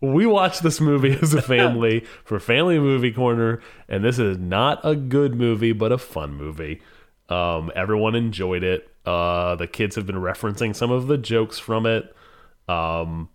we 0.00 0.24
watched 0.26 0.62
this 0.62 0.80
movie 0.80 1.18
as 1.20 1.34
a 1.34 1.42
family 1.42 2.04
for 2.24 2.38
Family 2.40 2.78
Movie 2.78 3.12
Corner, 3.12 3.60
and 3.88 4.02
this 4.04 4.18
is 4.18 4.38
not 4.38 4.80
a 4.82 4.94
good 4.96 5.34
movie, 5.34 5.72
but 5.72 5.92
a 5.92 5.98
fun 5.98 6.34
movie. 6.34 6.80
Um, 7.28 7.72
everyone 7.74 8.14
enjoyed 8.14 8.62
it. 8.62 8.88
Uh, 9.04 9.56
the 9.56 9.66
kids 9.66 9.96
have 9.96 10.06
been 10.06 10.16
referencing 10.16 10.74
some 10.74 10.90
of 10.90 11.08
the 11.08 11.18
jokes 11.18 11.58
from 11.58 11.84
it. 11.84 12.14
Um, 12.66 13.28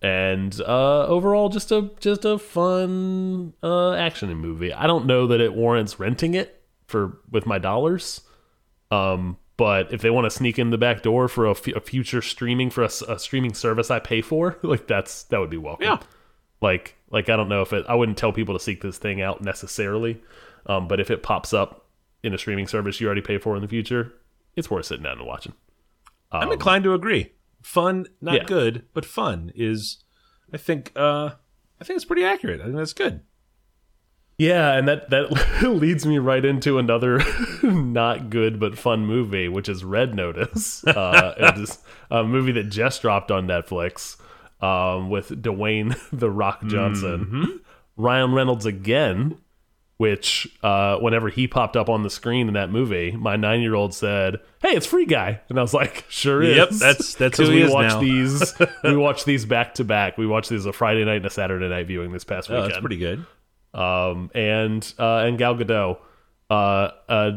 and 0.00 0.58
uh, 0.62 1.06
overall, 1.06 1.48
just 1.50 1.72
a 1.72 1.90
just 2.00 2.24
a 2.24 2.38
fun 2.38 3.52
uh, 3.62 3.92
action 3.94 4.32
movie. 4.34 4.72
I 4.72 4.86
don't 4.86 5.04
know 5.04 5.26
that 5.26 5.40
it 5.40 5.52
warrants 5.52 5.98
renting 6.00 6.32
it 6.34 6.62
for 6.86 7.18
with 7.30 7.46
my 7.46 7.58
dollars. 7.58 8.20
Um, 8.90 9.38
but 9.56 9.92
if 9.92 10.02
they 10.02 10.10
want 10.10 10.24
to 10.24 10.30
sneak 10.30 10.58
in 10.58 10.70
the 10.70 10.78
back 10.78 11.02
door 11.02 11.28
for 11.28 11.46
a, 11.46 11.50
a 11.50 11.80
future 11.80 12.20
streaming 12.22 12.70
for 12.70 12.82
a 12.82 13.18
streaming 13.18 13.54
service 13.54 13.90
I 13.90 13.98
pay 14.00 14.20
for, 14.20 14.58
like 14.62 14.86
that's 14.86 15.24
that 15.24 15.38
would 15.40 15.50
be 15.50 15.56
welcome. 15.56 15.84
Yeah. 15.86 15.98
Like 16.60 16.96
like 17.10 17.28
I 17.28 17.36
don't 17.36 17.48
know 17.48 17.62
if 17.62 17.72
it. 17.72 17.84
I 17.88 17.94
wouldn't 17.94 18.18
tell 18.18 18.32
people 18.32 18.54
to 18.54 18.60
seek 18.60 18.82
this 18.82 18.98
thing 18.98 19.20
out 19.22 19.42
necessarily. 19.42 20.20
Um, 20.66 20.88
but 20.88 20.98
if 21.00 21.10
it 21.10 21.22
pops 21.22 21.52
up 21.52 21.86
in 22.22 22.32
a 22.32 22.38
streaming 22.38 22.66
service 22.66 23.00
you 23.00 23.06
already 23.06 23.20
pay 23.20 23.38
for 23.38 23.54
in 23.54 23.62
the 23.62 23.68
future, 23.68 24.12
it's 24.56 24.70
worth 24.70 24.86
sitting 24.86 25.04
down 25.04 25.18
and 25.18 25.26
watching. 25.26 25.52
I'm 26.32 26.50
inclined 26.50 26.84
to 26.84 26.94
agree. 26.94 27.32
Fun, 27.62 28.06
not 28.20 28.34
Yeah. 28.34 28.44
good, 28.44 28.86
but 28.92 29.04
fun 29.06 29.52
is, 29.54 29.98
I 30.52 30.56
think, 30.56 30.90
uh, 30.96 31.30
I 31.80 31.84
think 31.84 31.96
it's 31.96 32.04
pretty 32.04 32.24
accurate. 32.24 32.60
I 32.60 32.64
think 32.64 32.76
that's 32.76 32.92
good. 32.92 33.20
Yeah, 34.38 34.72
and 34.72 34.88
that 34.88 35.10
that 35.10 35.62
leads 35.62 36.04
me 36.04 36.18
right 36.18 36.44
into 36.44 36.78
another 36.78 37.22
not 37.62 38.30
good 38.30 38.58
but 38.58 38.76
fun 38.76 39.06
movie, 39.06 39.48
which 39.48 39.68
is 39.68 39.84
Red 39.84 40.14
Notice. 40.14 40.84
Uh, 40.94 41.64
a 42.10 42.24
movie 42.24 42.52
that 42.52 42.64
just 42.68 43.02
dropped 43.02 43.30
on 43.30 43.46
Netflix 43.46 44.16
um, 44.62 45.08
with 45.10 45.28
Dwayne 45.42 45.96
the 46.12 46.30
Rock 46.30 46.64
Johnson, 46.66 47.60
Ryan 47.96 48.32
Reynolds 48.32 48.66
again. 48.66 49.38
Which, 49.96 50.48
uh, 50.60 50.98
whenever 50.98 51.28
he 51.28 51.46
popped 51.46 51.76
up 51.76 51.88
on 51.88 52.02
the 52.02 52.10
screen 52.10 52.48
in 52.48 52.54
that 52.54 52.68
movie, 52.68 53.12
my 53.12 53.36
nine-year-old 53.36 53.94
said, 53.94 54.40
"Hey, 54.60 54.70
it's 54.70 54.86
Free 54.86 55.06
Guy," 55.06 55.40
and 55.48 55.56
I 55.56 55.62
was 55.62 55.72
like, 55.72 56.04
"Sure 56.08 56.42
is." 56.42 56.56
Yep, 56.56 56.68
that's- 56.70 57.14
that's 57.14 57.38
who 57.38 57.48
we 57.48 57.62
is 57.62 57.70
watch 57.72 57.90
now. 57.92 58.00
these. 58.00 58.52
we 58.82 58.96
watch 58.96 59.24
these 59.24 59.44
back 59.44 59.74
to 59.74 59.84
back. 59.84 60.18
We 60.18 60.26
watched 60.26 60.50
these 60.50 60.66
a 60.66 60.72
Friday 60.72 61.04
night 61.04 61.18
and 61.18 61.26
a 61.26 61.30
Saturday 61.30 61.68
night 61.68 61.86
viewing 61.86 62.10
this 62.10 62.24
past 62.24 62.50
Oh, 62.50 62.54
weekend 62.54 62.72
that's 62.72 62.80
pretty 62.80 62.96
good. 62.96 63.24
Um, 63.74 64.30
and 64.34 64.92
uh, 64.98 65.18
and 65.26 65.38
Gal 65.38 65.54
Gadot. 65.56 65.98
Uh, 66.50 66.90
uh, 67.08 67.30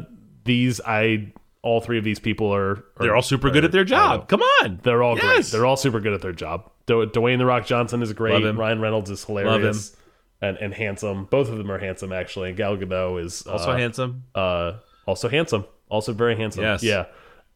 these 0.43 0.79
I 0.85 1.33
all 1.63 1.81
three 1.81 1.97
of 1.97 2.03
these 2.03 2.19
people 2.19 2.53
are, 2.53 2.71
are 2.73 2.83
They're 2.99 3.15
all 3.15 3.21
super 3.21 3.49
good 3.49 3.65
at 3.65 3.71
their 3.71 3.83
job. 3.83 4.29
Come 4.29 4.41
on. 4.41 4.79
They're 4.83 5.03
all 5.03 5.17
great. 5.17 5.45
They're 5.47 5.65
all 5.65 5.75
super 5.77 5.99
good 5.99 6.13
at 6.13 6.21
their 6.21 6.31
job. 6.31 6.71
Du- 6.85 7.05
Dwayne 7.07 7.39
the 7.39 7.45
Rock 7.45 7.65
Johnson 7.65 8.01
is 8.01 8.13
great. 8.13 8.43
Ryan 8.55 8.79
Reynolds 8.79 9.09
is 9.09 9.23
hilarious 9.23 9.95
and 10.41 10.57
and 10.57 10.73
handsome. 10.73 11.25
Both 11.25 11.49
of 11.49 11.57
them 11.57 11.69
are 11.71 11.77
handsome 11.79 12.11
actually. 12.13 12.49
And 12.49 12.57
Gal 12.57 12.77
Gadot 12.77 13.23
is 13.23 13.41
Also 13.47 13.71
uh, 13.71 13.77
handsome. 13.77 14.23
uh, 14.35 14.73
also 15.05 15.27
handsome. 15.29 15.65
Also 15.89 16.13
very 16.13 16.35
handsome. 16.37 16.63
Yes. 16.63 16.83
Yeah. 16.83 17.05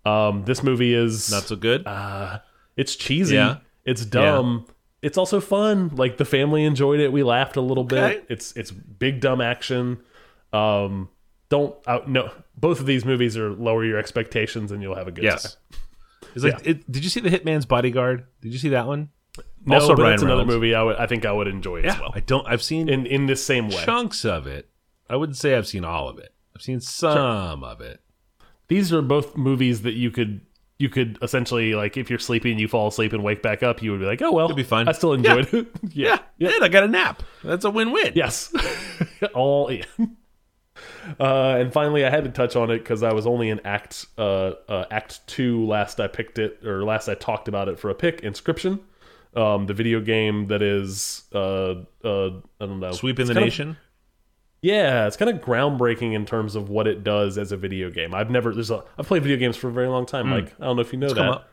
Um, 0.06 0.44
this 0.46 0.64
movie 0.64 0.94
is 0.94 1.30
Not 1.32 1.44
so 1.44 1.56
good. 1.56 1.84
it's 2.76 2.96
cheesy. 2.96 3.36
Yeah. 3.36 3.58
It's 3.86 4.06
dumb. 4.06 4.66
It's 5.02 5.18
also 5.18 5.40
fun. 5.40 5.90
Like 5.96 6.18
the 6.18 6.26
family 6.26 6.64
enjoyed 6.64 7.00
it. 7.00 7.12
We 7.12 7.24
laughed 7.24 7.56
a 7.56 7.62
little 7.62 7.84
Okay. 7.86 8.16
bit. 8.16 8.26
It's 8.30 8.56
it's 8.56 8.72
big 8.72 9.20
dumb 9.20 9.42
action. 9.42 10.00
Um, 10.54 11.10
don't 11.50 11.76
uh, 11.88 12.00
no. 12.08 12.32
Both 12.56 12.80
of 12.80 12.86
these 12.86 13.04
movies 13.06 13.38
are 13.38 13.50
lower 13.52 13.84
your 13.84 13.98
expectations 13.98 14.72
and 14.72 14.82
you'll 14.82 14.96
have 14.96 15.08
a 15.08 15.12
good 15.12 15.24
yes. 15.24 15.56
time. 15.56 15.80
It's 16.36 16.44
like, 16.46 16.66
it, 16.66 16.90
did 16.90 17.04
you 17.04 17.10
see 17.10 17.20
the 17.20 17.30
Hitman's 17.30 17.66
Bodyguard? 17.66 18.26
Did 18.42 18.54
you 18.54 18.60
see 18.60 18.70
that 18.70 18.88
one? 18.88 19.10
No, 19.66 19.76
Also 19.76 19.96
but 19.96 20.04
Ryan 20.04 20.14
it's 20.14 20.24
another 20.24 20.46
movie 20.46 20.74
I 20.76 20.84
would 20.84 20.96
I 20.98 21.08
think 21.08 21.26
I 21.26 21.32
would 21.32 21.48
enjoy 21.48 21.82
as 21.82 22.00
well. 22.00 22.12
I 22.14 22.20
don't. 22.20 22.48
I've 22.48 22.64
seen 22.64 22.88
In 22.90 23.06
in 23.06 23.26
this 23.26 23.44
same 23.44 23.70
way. 23.70 23.84
chunks 23.84 24.24
of 24.24 24.46
it. 24.48 24.70
I 25.10 25.16
wouldn't 25.16 25.38
say 25.38 25.56
I've 25.56 25.68
seen 25.68 25.84
all 25.84 26.08
of 26.08 26.20
it. 26.20 26.34
I've 26.56 26.62
seen 26.62 26.80
some 26.80 27.64
of 27.64 27.82
it. 27.82 28.02
These 28.68 28.94
are 28.94 29.02
both 29.02 29.36
movies 29.36 29.82
that 29.82 29.94
you 29.94 30.12
could 30.12 30.42
you 30.82 30.90
could 30.90 31.18
essentially 31.22 31.74
like 31.76 31.96
if 31.96 32.10
you're 32.10 32.20
sleeping 32.20 32.60
you 32.60 32.68
fall 32.68 32.88
asleep 32.88 33.14
and 33.14 33.24
wake 33.24 33.42
back 33.42 33.62
up 33.64 33.82
you 33.82 33.92
would 33.92 34.00
be 34.00 34.06
like 34.06 34.22
oh 34.22 34.32
well 34.32 34.46
It'd 34.46 34.58
be 34.58 34.64
fine. 34.64 34.88
I 34.88 34.92
still 34.94 35.14
enjoyed 35.14 35.54
it 35.54 35.68
yeah 35.94 36.18
Yeah, 36.38 36.52
I 36.62 36.68
got 36.68 36.84
a 36.84 36.88
nap. 36.88 37.24
That's 37.44 37.64
a 37.66 37.70
win-win. 37.70 38.14
Yes. 38.16 38.52
All 39.34 39.68
in. 39.68 39.86
Uh, 41.20 41.58
and 41.60 41.72
finally, 41.74 42.06
I 42.06 42.10
had 42.10 42.24
to 42.24 42.30
touch 42.32 42.56
on 42.56 42.72
it 42.72 42.80
because 42.80 43.04
I 43.04 43.12
was 43.14 43.28
only 43.28 43.50
in 43.50 43.60
Act 43.66 44.06
uh, 44.18 44.52
uh, 44.68 44.86
Act 44.90 45.26
Two 45.28 45.66
last 45.68 46.00
I 46.00 46.08
picked 46.08 46.40
it, 46.40 46.64
or 46.66 46.84
last 46.84 47.08
I 47.10 47.14
talked 47.16 47.48
about 47.48 47.68
it 47.68 47.78
for 47.80 47.90
a 47.90 47.96
pick. 47.96 48.22
Inscryption, 48.22 48.80
um, 49.36 49.66
the 49.68 49.74
video 49.74 50.00
game 50.00 50.48
that 50.48 50.62
is 50.62 51.24
uh, 51.34 51.74
uh, 52.04 52.28
I 52.60 52.66
don't 52.66 52.80
know, 52.80 52.92
Sweeping 52.94 53.28
the 53.28 53.34
kind 53.34 53.44
of- 53.44 53.48
nation. 53.52 53.78
Yeah, 54.62 55.08
it's 55.08 55.18
kind 55.18 55.30
of 55.30 55.42
groundbreaking 55.42 56.14
in 56.14 56.26
terms 56.26 56.56
of 56.56 56.70
what 56.70 56.88
it 56.88 57.04
does 57.04 57.38
as 57.38 57.52
a 57.52 57.58
video 57.58 57.90
game. 57.90 58.14
I've 58.14 58.30
never 58.30 58.54
there's 58.54 58.72
a 58.72 58.84
I've 58.98 59.08
played 59.08 59.24
video 59.24 59.38
games 59.38 59.58
for 59.58 59.70
a 59.70 59.72
very 59.72 59.88
long 59.88 60.06
time. 60.06 60.30
Like 60.30 60.54
I 60.60 60.66
don't 60.66 60.76
know 60.76 60.82
if 60.82 60.94
you 60.94 61.00
know 61.00 61.14
come 61.14 61.28
that. 61.32 61.48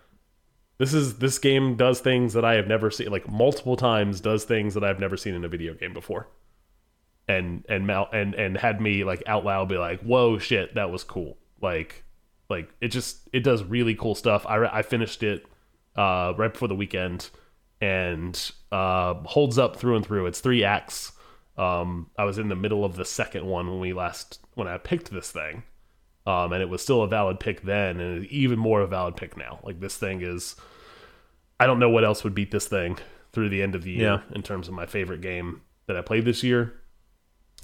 This 0.79 0.95
is 0.95 1.19
this 1.19 1.39
game 1.39 1.77
does 1.77 2.01
things 2.01 2.35
that 2.35 2.45
I 2.45 2.55
have 2.55 2.69
never 2.69 2.91
seen 2.91 3.11
like 3.11 3.29
multiple 3.29 3.77
times 3.77 4.21
does 4.21 4.45
things 4.45 4.75
that 4.75 4.85
I've 4.85 5.01
never 5.01 5.17
seen 5.17 5.35
in 5.35 5.45
a 5.45 5.49
video 5.49 5.75
game 5.75 5.93
before. 5.93 6.29
And 7.27 7.65
and 7.69 7.87
mal 7.87 8.09
and 8.13 8.35
and 8.35 8.57
had 8.57 8.81
me 8.81 9.05
like 9.05 9.23
out 9.27 9.45
loud 9.45 9.69
be 9.69 9.77
like, 9.77 10.01
"Whoa, 10.01 10.39
shit, 10.39 10.75
that 10.77 10.91
was 10.91 11.03
cool." 11.03 11.37
Like 11.61 12.05
like 12.49 12.71
it 12.81 12.89
just 12.89 13.29
it 13.33 13.41
does 13.41 13.65
really 13.65 13.95
cool 13.95 14.15
stuff. 14.15 14.47
I 14.47 14.65
I 14.67 14.83
finished 14.83 15.23
it 15.23 15.45
uh 15.97 16.33
right 16.37 16.53
before 16.53 16.69
the 16.69 16.75
weekend 16.75 17.31
and 17.81 18.51
uh 18.71 19.15
holds 19.25 19.59
up 19.59 19.77
through 19.77 19.97
and 19.97 20.05
through. 20.05 20.27
It's 20.27 20.41
3 20.41 20.63
acts. 20.65 21.13
Um 21.59 22.11
I 22.17 22.25
was 22.25 22.39
in 22.39 22.49
the 22.49 22.57
middle 22.57 22.85
of 22.85 22.97
the 22.97 23.05
second 23.05 23.45
one 23.45 23.69
when 23.69 23.81
we 23.81 23.93
last 23.93 24.41
when 24.55 24.69
I 24.69 24.79
picked 24.79 25.11
this 25.11 25.31
thing 25.31 25.65
um, 26.29 26.53
and 26.53 26.61
it 26.61 26.69
was 26.69 26.83
still 26.83 27.01
a 27.01 27.09
valid 27.09 27.41
pick 27.41 27.63
then, 27.63 28.01
and 28.01 28.27
even 28.27 28.59
more 28.59 28.83
a 28.83 28.87
valid 28.87 29.17
pick 29.17 29.35
now. 29.39 29.61
Like 29.63 29.81
this 29.81 29.97
thing 29.97 30.21
is, 30.21 30.57
I 31.59 31.67
don't 31.67 31.79
know 31.79 31.89
what 31.89 32.05
else 32.05 32.23
would 32.23 32.35
beat 32.35 32.51
this 32.51 32.67
thing 32.69 32.99
through 33.33 33.49
the 33.49 33.63
end 33.63 33.75
of 33.75 33.83
the 33.83 33.93
year 33.93 34.23
in 34.35 34.43
terms 34.43 34.69
of 34.69 34.75
my 34.75 34.85
favorite 34.85 35.23
game 35.23 35.63
that 35.87 35.97
I 35.97 36.03
played 36.03 36.27
this 36.27 36.43
year. 36.43 36.75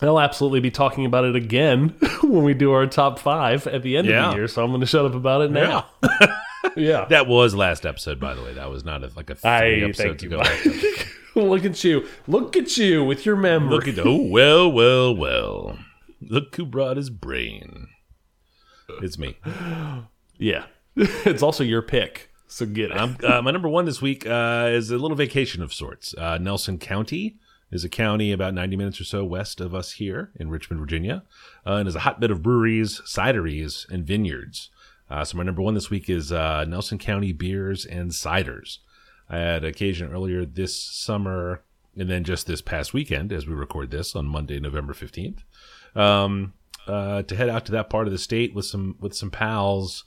And 0.01 0.09
I'll 0.09 0.19
absolutely 0.19 0.61
be 0.61 0.71
talking 0.71 1.05
about 1.05 1.27
it 1.27 1.37
again 1.37 1.91
when 2.23 2.43
we 2.43 2.55
do 2.55 2.73
our 2.73 2.87
top 2.87 3.19
five 3.19 3.67
at 3.67 3.83
the 3.83 3.99
end 3.99 4.09
of 4.09 4.31
the 4.31 4.37
year. 4.39 4.49
So 4.49 4.65
I'm 4.65 4.71
going 4.71 4.81
to 4.81 4.87
shut 4.87 5.05
up 5.05 5.15
about 5.15 5.43
it 5.43 5.51
now. 5.51 5.87
Yeah, 6.77 7.05
That 7.11 7.27
was 7.27 7.55
last 7.55 7.85
episode, 7.85 8.19
by 8.19 8.35
the 8.35 8.43
way. 8.43 8.55
That 8.55 8.71
was 8.71 8.85
not 8.85 9.05
a, 9.05 9.11
like 9.15 9.31
a 9.31 9.35
three 9.35 9.51
I 9.51 9.71
episodes 9.85 10.23
ago. 10.25 10.43
Look 11.37 11.65
at 11.65 11.83
you! 11.83 12.07
Look 12.29 12.57
at 12.57 12.77
you 12.77 13.05
with 13.05 13.27
your 13.27 13.35
memory. 13.35 13.71
Look 13.71 13.89
at 13.89 13.99
oh 13.99 14.23
well, 14.23 14.71
well, 14.71 15.15
well. 15.15 15.79
Look 16.21 16.55
who 16.55 16.65
brought 16.65 16.97
his 16.97 17.11
brain. 17.11 17.89
It's 19.03 19.19
me. 19.19 19.37
yeah, 20.39 20.67
it's 20.97 21.43
also 21.43 21.65
your 21.65 21.83
pick. 21.83 22.31
So 22.47 22.67
get 22.67 22.93
it. 22.93 22.97
I'm, 22.97 23.17
uh, 23.25 23.43
my 23.43 23.51
number 23.51 23.69
one 23.69 23.85
this 23.85 24.01
week 24.01 24.27
uh, 24.27 24.69
is 24.71 24.93
a 24.93 24.99
little 24.99 25.17
vacation 25.17 25.61
of 25.61 25.75
sorts. 25.75 26.15
Uh, 26.17 26.39
Nelson 26.39 26.79
County 26.79 27.37
is 27.73 27.83
a 27.83 27.89
county 27.89 28.31
about 28.31 28.55
90 28.55 28.77
minutes 28.77 29.01
or 29.01 29.05
so 29.05 29.25
west 29.25 29.61
of 29.61 29.75
us 29.75 29.93
here 29.93 30.31
in 30.37 30.51
Richmond, 30.51 30.79
Virginia, 30.79 31.25
uh, 31.67 31.73
and 31.73 31.89
is 31.89 31.97
a 31.97 32.01
hotbed 32.01 32.31
of 32.31 32.43
breweries, 32.43 33.01
cideries, 33.05 33.89
and 33.91 34.07
vineyards. 34.07 34.71
Uh, 35.11 35.25
so 35.25 35.37
my 35.37 35.43
number 35.43 35.63
one 35.63 35.75
this 35.75 35.91
week 35.91 36.09
is 36.09 36.31
uh, 36.31 36.65
Nelson 36.65 36.99
County 36.99 37.33
beers 37.33 37.85
and 37.85 38.13
ciders. 38.13 38.79
I 39.29 39.39
had 39.39 39.65
occasion 39.65 40.13
earlier 40.13 40.45
this 40.45 40.77
summer, 40.77 41.63
and 41.97 42.11
then 42.11 42.25
just 42.25 42.47
this 42.47 42.61
past 42.61 42.93
weekend, 42.93 43.33
as 43.33 43.47
we 43.47 43.55
record 43.55 43.91
this 43.91 44.15
on 44.15 44.27
Monday, 44.27 44.61
November 44.61 44.93
15th, 44.93 45.39
um, 45.95 46.53
uh, 46.87 47.23
to 47.23 47.37
head 47.37 47.49
out 47.49 47.65
to 47.67 47.73
that 47.73 47.89
part 47.89 48.07
of 48.07 48.13
the 48.13 48.19
state 48.19 48.55
with 48.55 48.67
some 48.67 48.97
with 49.01 49.15
some 49.15 49.31
pals 49.31 50.05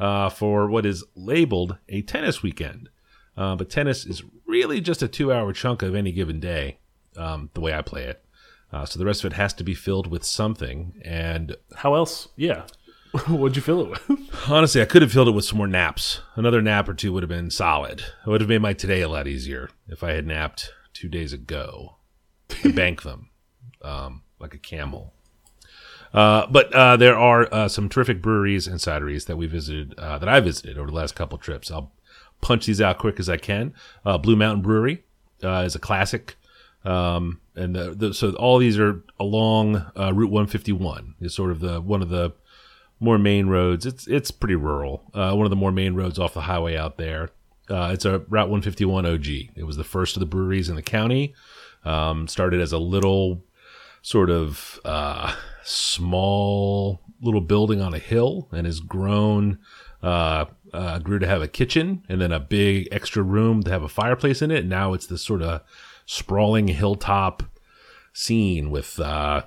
uh, 0.00 0.28
for 0.28 0.68
what 0.68 0.84
is 0.84 1.04
labeled 1.14 1.76
a 1.88 2.02
tennis 2.02 2.42
weekend. 2.42 2.88
Uh, 3.36 3.54
but 3.54 3.70
tennis 3.70 4.06
is 4.06 4.22
really 4.46 4.80
just 4.80 5.02
a 5.02 5.08
two 5.08 5.32
hour 5.32 5.52
chunk 5.52 5.82
of 5.82 5.94
any 5.94 6.10
given 6.10 6.40
day, 6.40 6.78
um, 7.16 7.50
the 7.54 7.60
way 7.60 7.74
I 7.74 7.82
play 7.82 8.04
it. 8.04 8.24
Uh, 8.72 8.84
so 8.84 8.98
the 8.98 9.04
rest 9.04 9.24
of 9.24 9.32
it 9.32 9.36
has 9.36 9.52
to 9.54 9.64
be 9.64 9.74
filled 9.74 10.06
with 10.06 10.24
something. 10.24 11.00
And 11.04 11.56
How 11.76 11.94
else? 11.94 12.28
Yeah. 12.36 12.64
What'd 13.28 13.56
you 13.56 13.62
fill 13.62 13.80
it 13.82 13.90
with? 14.08 14.48
honestly, 14.48 14.82
I 14.82 14.84
could 14.84 15.02
have 15.02 15.12
filled 15.12 15.28
it 15.28 15.32
with 15.32 15.44
some 15.44 15.58
more 15.58 15.66
naps. 15.66 16.20
Another 16.34 16.60
nap 16.60 16.88
or 16.88 16.94
two 16.94 17.12
would 17.12 17.22
have 17.22 17.30
been 17.30 17.50
solid. 17.50 18.00
It 18.00 18.28
would 18.28 18.40
have 18.40 18.48
made 18.48 18.62
my 18.62 18.72
today 18.72 19.00
a 19.00 19.08
lot 19.08 19.26
easier 19.26 19.70
if 19.88 20.02
I 20.02 20.12
had 20.12 20.26
napped 20.26 20.70
two 20.92 21.08
days 21.08 21.32
ago. 21.32 21.96
To 22.48 22.72
bank 22.74 23.02
them 23.02 23.30
um, 23.82 24.22
like 24.38 24.54
a 24.54 24.58
camel. 24.58 25.12
Uh, 26.14 26.46
but 26.46 26.72
uh, 26.72 26.96
there 26.96 27.18
are 27.18 27.52
uh, 27.52 27.68
some 27.68 27.88
terrific 27.88 28.22
breweries 28.22 28.66
and 28.66 28.78
cideries 28.78 29.26
that 29.26 29.36
we 29.36 29.46
visited, 29.46 29.98
uh, 29.98 30.18
that 30.18 30.28
I 30.28 30.40
visited 30.40 30.78
over 30.78 30.88
the 30.88 30.96
last 30.96 31.14
couple 31.14 31.38
trips. 31.38 31.70
I'll 31.70 31.92
punch 32.40 32.66
these 32.66 32.80
out 32.80 32.98
quick 32.98 33.18
as 33.18 33.28
I 33.28 33.36
can. 33.36 33.74
Uh, 34.04 34.16
Blue 34.18 34.36
Mountain 34.36 34.62
Brewery 34.62 35.04
uh, 35.42 35.64
is 35.66 35.74
a 35.74 35.80
classic. 35.80 36.36
Um, 36.84 37.40
and 37.56 37.74
the, 37.74 37.94
the, 37.94 38.14
so 38.14 38.32
all 38.34 38.58
these 38.58 38.78
are 38.78 39.02
along 39.18 39.76
uh, 39.98 40.12
Route 40.14 40.30
151. 40.30 41.16
Is 41.20 41.34
sort 41.34 41.50
of 41.50 41.60
the 41.60 41.80
one 41.80 42.02
of 42.02 42.10
the 42.10 42.32
more 43.00 43.18
main 43.18 43.46
roads. 43.48 43.86
It's 43.86 44.06
it's 44.06 44.30
pretty 44.30 44.54
rural. 44.54 45.02
Uh, 45.12 45.34
one 45.34 45.46
of 45.46 45.50
the 45.50 45.56
more 45.56 45.72
main 45.72 45.94
roads 45.94 46.18
off 46.18 46.34
the 46.34 46.42
highway 46.42 46.76
out 46.76 46.96
there. 46.96 47.30
Uh, 47.68 47.90
it's 47.92 48.04
a 48.04 48.20
Route 48.28 48.48
151 48.48 49.06
OG. 49.06 49.26
It 49.56 49.66
was 49.66 49.76
the 49.76 49.84
first 49.84 50.16
of 50.16 50.20
the 50.20 50.26
breweries 50.26 50.68
in 50.68 50.76
the 50.76 50.82
county. 50.82 51.34
Um, 51.84 52.28
started 52.28 52.60
as 52.60 52.72
a 52.72 52.78
little 52.78 53.44
sort 54.02 54.30
of 54.30 54.80
uh, 54.84 55.34
small 55.64 57.00
little 57.20 57.40
building 57.40 57.80
on 57.80 57.94
a 57.94 57.98
hill 57.98 58.48
and 58.52 58.66
has 58.66 58.80
grown. 58.80 59.58
Uh, 60.02 60.44
uh, 60.72 60.98
grew 60.98 61.18
to 61.18 61.26
have 61.26 61.40
a 61.40 61.48
kitchen 61.48 62.04
and 62.08 62.20
then 62.20 62.30
a 62.30 62.38
big 62.38 62.86
extra 62.92 63.22
room 63.22 63.62
to 63.62 63.70
have 63.70 63.82
a 63.82 63.88
fireplace 63.88 64.42
in 64.42 64.50
it. 64.50 64.66
Now 64.66 64.92
it's 64.92 65.06
this 65.06 65.22
sort 65.22 65.42
of 65.42 65.62
sprawling 66.04 66.68
hilltop 66.68 67.42
scene 68.12 68.70
with 68.70 69.00
uh, 69.00 69.42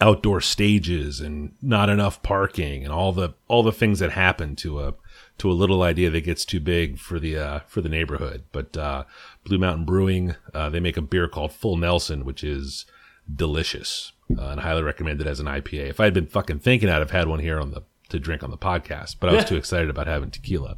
outdoor 0.00 0.40
stages 0.40 1.20
and 1.20 1.54
not 1.60 1.88
enough 1.88 2.22
parking 2.22 2.84
and 2.84 2.92
all 2.92 3.12
the 3.12 3.34
all 3.48 3.62
the 3.62 3.72
things 3.72 3.98
that 3.98 4.12
happen 4.12 4.56
to 4.56 4.80
a 4.80 4.94
to 5.38 5.50
a 5.50 5.52
little 5.52 5.82
idea 5.82 6.10
that 6.10 6.20
gets 6.22 6.44
too 6.44 6.60
big 6.60 6.98
for 6.98 7.18
the 7.18 7.36
uh, 7.36 7.60
for 7.66 7.80
the 7.80 7.88
neighborhood. 7.88 8.44
But 8.52 8.76
uh, 8.76 9.04
Blue 9.44 9.58
Mountain 9.58 9.84
Brewing, 9.84 10.34
uh, 10.54 10.70
they 10.70 10.80
make 10.80 10.96
a 10.96 11.02
beer 11.02 11.28
called 11.28 11.52
Full 11.52 11.76
Nelson, 11.76 12.24
which 12.24 12.44
is 12.44 12.86
delicious 13.34 14.12
uh, 14.38 14.48
and 14.48 14.60
highly 14.60 14.82
recommended 14.82 15.26
as 15.26 15.40
an 15.40 15.46
IPA. 15.46 15.90
If 15.90 16.00
I 16.00 16.04
had 16.04 16.14
been 16.14 16.26
fucking 16.26 16.60
thinking, 16.60 16.88
I'd 16.88 16.98
have 16.98 17.10
had 17.10 17.28
one 17.28 17.40
here 17.40 17.60
on 17.60 17.70
the 17.70 17.82
to 18.10 18.18
drink 18.18 18.42
on 18.42 18.50
the 18.50 18.58
podcast, 18.58 19.16
but 19.20 19.30
I 19.30 19.34
was 19.34 19.46
too 19.46 19.56
excited 19.56 19.88
about 19.88 20.06
having 20.06 20.30
tequila. 20.30 20.76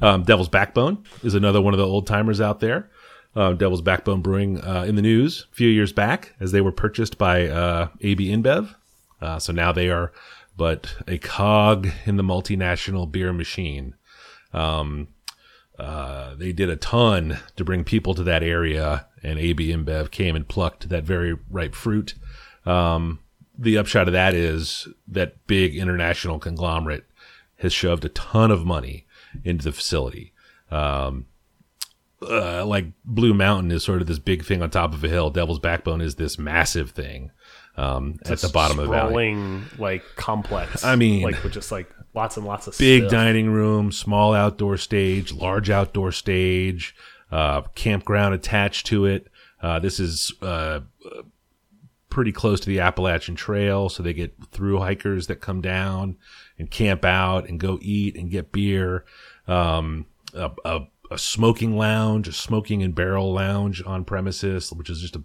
Um, 0.00 0.24
Devil's 0.24 0.48
Backbone 0.48 1.04
is 1.22 1.34
another 1.34 1.62
one 1.62 1.72
of 1.72 1.78
the 1.78 1.86
old 1.86 2.06
timers 2.06 2.40
out 2.40 2.58
there. 2.58 2.90
Uh, 3.36 3.52
Devil's 3.52 3.82
Backbone 3.82 4.22
Brewing 4.22 4.60
uh, 4.60 4.84
in 4.86 4.94
the 4.94 5.02
news 5.02 5.46
a 5.50 5.54
few 5.54 5.68
years 5.68 5.92
back 5.92 6.34
as 6.38 6.52
they 6.52 6.60
were 6.60 6.72
purchased 6.72 7.18
by 7.18 7.48
uh, 7.48 7.88
AB 8.00 8.28
InBev. 8.28 8.74
Uh, 9.20 9.38
so 9.38 9.52
now 9.52 9.72
they 9.72 9.90
are 9.90 10.12
but 10.56 10.96
a 11.08 11.18
cog 11.18 11.88
in 12.06 12.16
the 12.16 12.22
multinational 12.22 13.10
beer 13.10 13.32
machine. 13.32 13.94
Um, 14.52 15.08
uh, 15.78 16.34
they 16.36 16.52
did 16.52 16.70
a 16.70 16.76
ton 16.76 17.38
to 17.56 17.64
bring 17.64 17.82
people 17.82 18.14
to 18.14 18.22
that 18.22 18.42
area, 18.44 19.06
and 19.22 19.38
AB 19.38 19.68
InBev 19.68 20.10
came 20.10 20.36
and 20.36 20.46
plucked 20.46 20.88
that 20.88 21.02
very 21.02 21.36
ripe 21.50 21.74
fruit. 21.74 22.14
Um, 22.64 23.18
the 23.58 23.78
upshot 23.78 24.06
of 24.06 24.12
that 24.12 24.34
is 24.34 24.86
that 25.08 25.44
big 25.46 25.76
international 25.76 26.38
conglomerate 26.38 27.04
has 27.58 27.72
shoved 27.72 28.04
a 28.04 28.08
ton 28.10 28.50
of 28.50 28.64
money 28.64 29.06
into 29.44 29.64
the 29.64 29.72
facility. 29.72 30.32
Um, 30.70 31.26
uh, 32.28 32.64
like 32.66 32.86
Blue 33.04 33.34
Mountain 33.34 33.70
is 33.70 33.82
sort 33.84 34.00
of 34.00 34.06
this 34.06 34.18
big 34.18 34.44
thing 34.44 34.62
on 34.62 34.70
top 34.70 34.94
of 34.94 35.02
a 35.04 35.08
hill. 35.08 35.30
Devil's 35.30 35.58
Backbone 35.58 36.00
is 36.00 36.16
this 36.16 36.38
massive 36.38 36.90
thing 36.90 37.30
um, 37.76 38.18
at 38.26 38.38
the 38.38 38.48
bottom 38.48 38.78
of 38.78 38.86
the 38.86 38.90
valley. 38.92 39.34
like 39.78 40.02
complex. 40.16 40.84
I 40.84 40.96
mean- 40.96 41.22
like 41.22 41.42
with 41.42 41.52
just 41.52 41.70
like 41.72 41.90
lots 42.14 42.36
and 42.36 42.46
lots 42.46 42.66
of 42.66 42.76
Big 42.78 43.02
stuff. 43.02 43.12
dining 43.12 43.50
room, 43.50 43.90
small 43.92 44.34
outdoor 44.34 44.76
stage, 44.76 45.32
large 45.32 45.70
outdoor 45.70 46.12
stage, 46.12 46.94
uh, 47.32 47.62
campground 47.74 48.34
attached 48.34 48.86
to 48.86 49.06
it. 49.06 49.28
Uh, 49.60 49.78
this 49.78 49.98
is 49.98 50.32
uh, 50.42 50.80
pretty 52.10 52.30
close 52.32 52.60
to 52.60 52.66
the 52.68 52.80
Appalachian 52.80 53.34
Trail, 53.34 53.88
so 53.88 54.02
they 54.02 54.12
get 54.12 54.34
through 54.52 54.78
hikers 54.78 55.26
that 55.26 55.36
come 55.36 55.60
down 55.60 56.16
and 56.58 56.70
camp 56.70 57.04
out 57.04 57.48
and 57.48 57.58
go 57.58 57.78
eat 57.82 58.14
and 58.16 58.30
get 58.30 58.52
beer. 58.52 59.04
Um, 59.48 60.06
a, 60.34 60.50
a, 60.64 60.80
a 61.10 61.18
smoking 61.18 61.76
lounge, 61.76 62.28
a 62.28 62.32
smoking 62.32 62.82
and 62.82 62.94
barrel 62.94 63.32
lounge 63.32 63.82
on 63.84 64.04
premises, 64.04 64.72
which 64.72 64.90
is 64.90 65.00
just 65.00 65.16
a, 65.16 65.22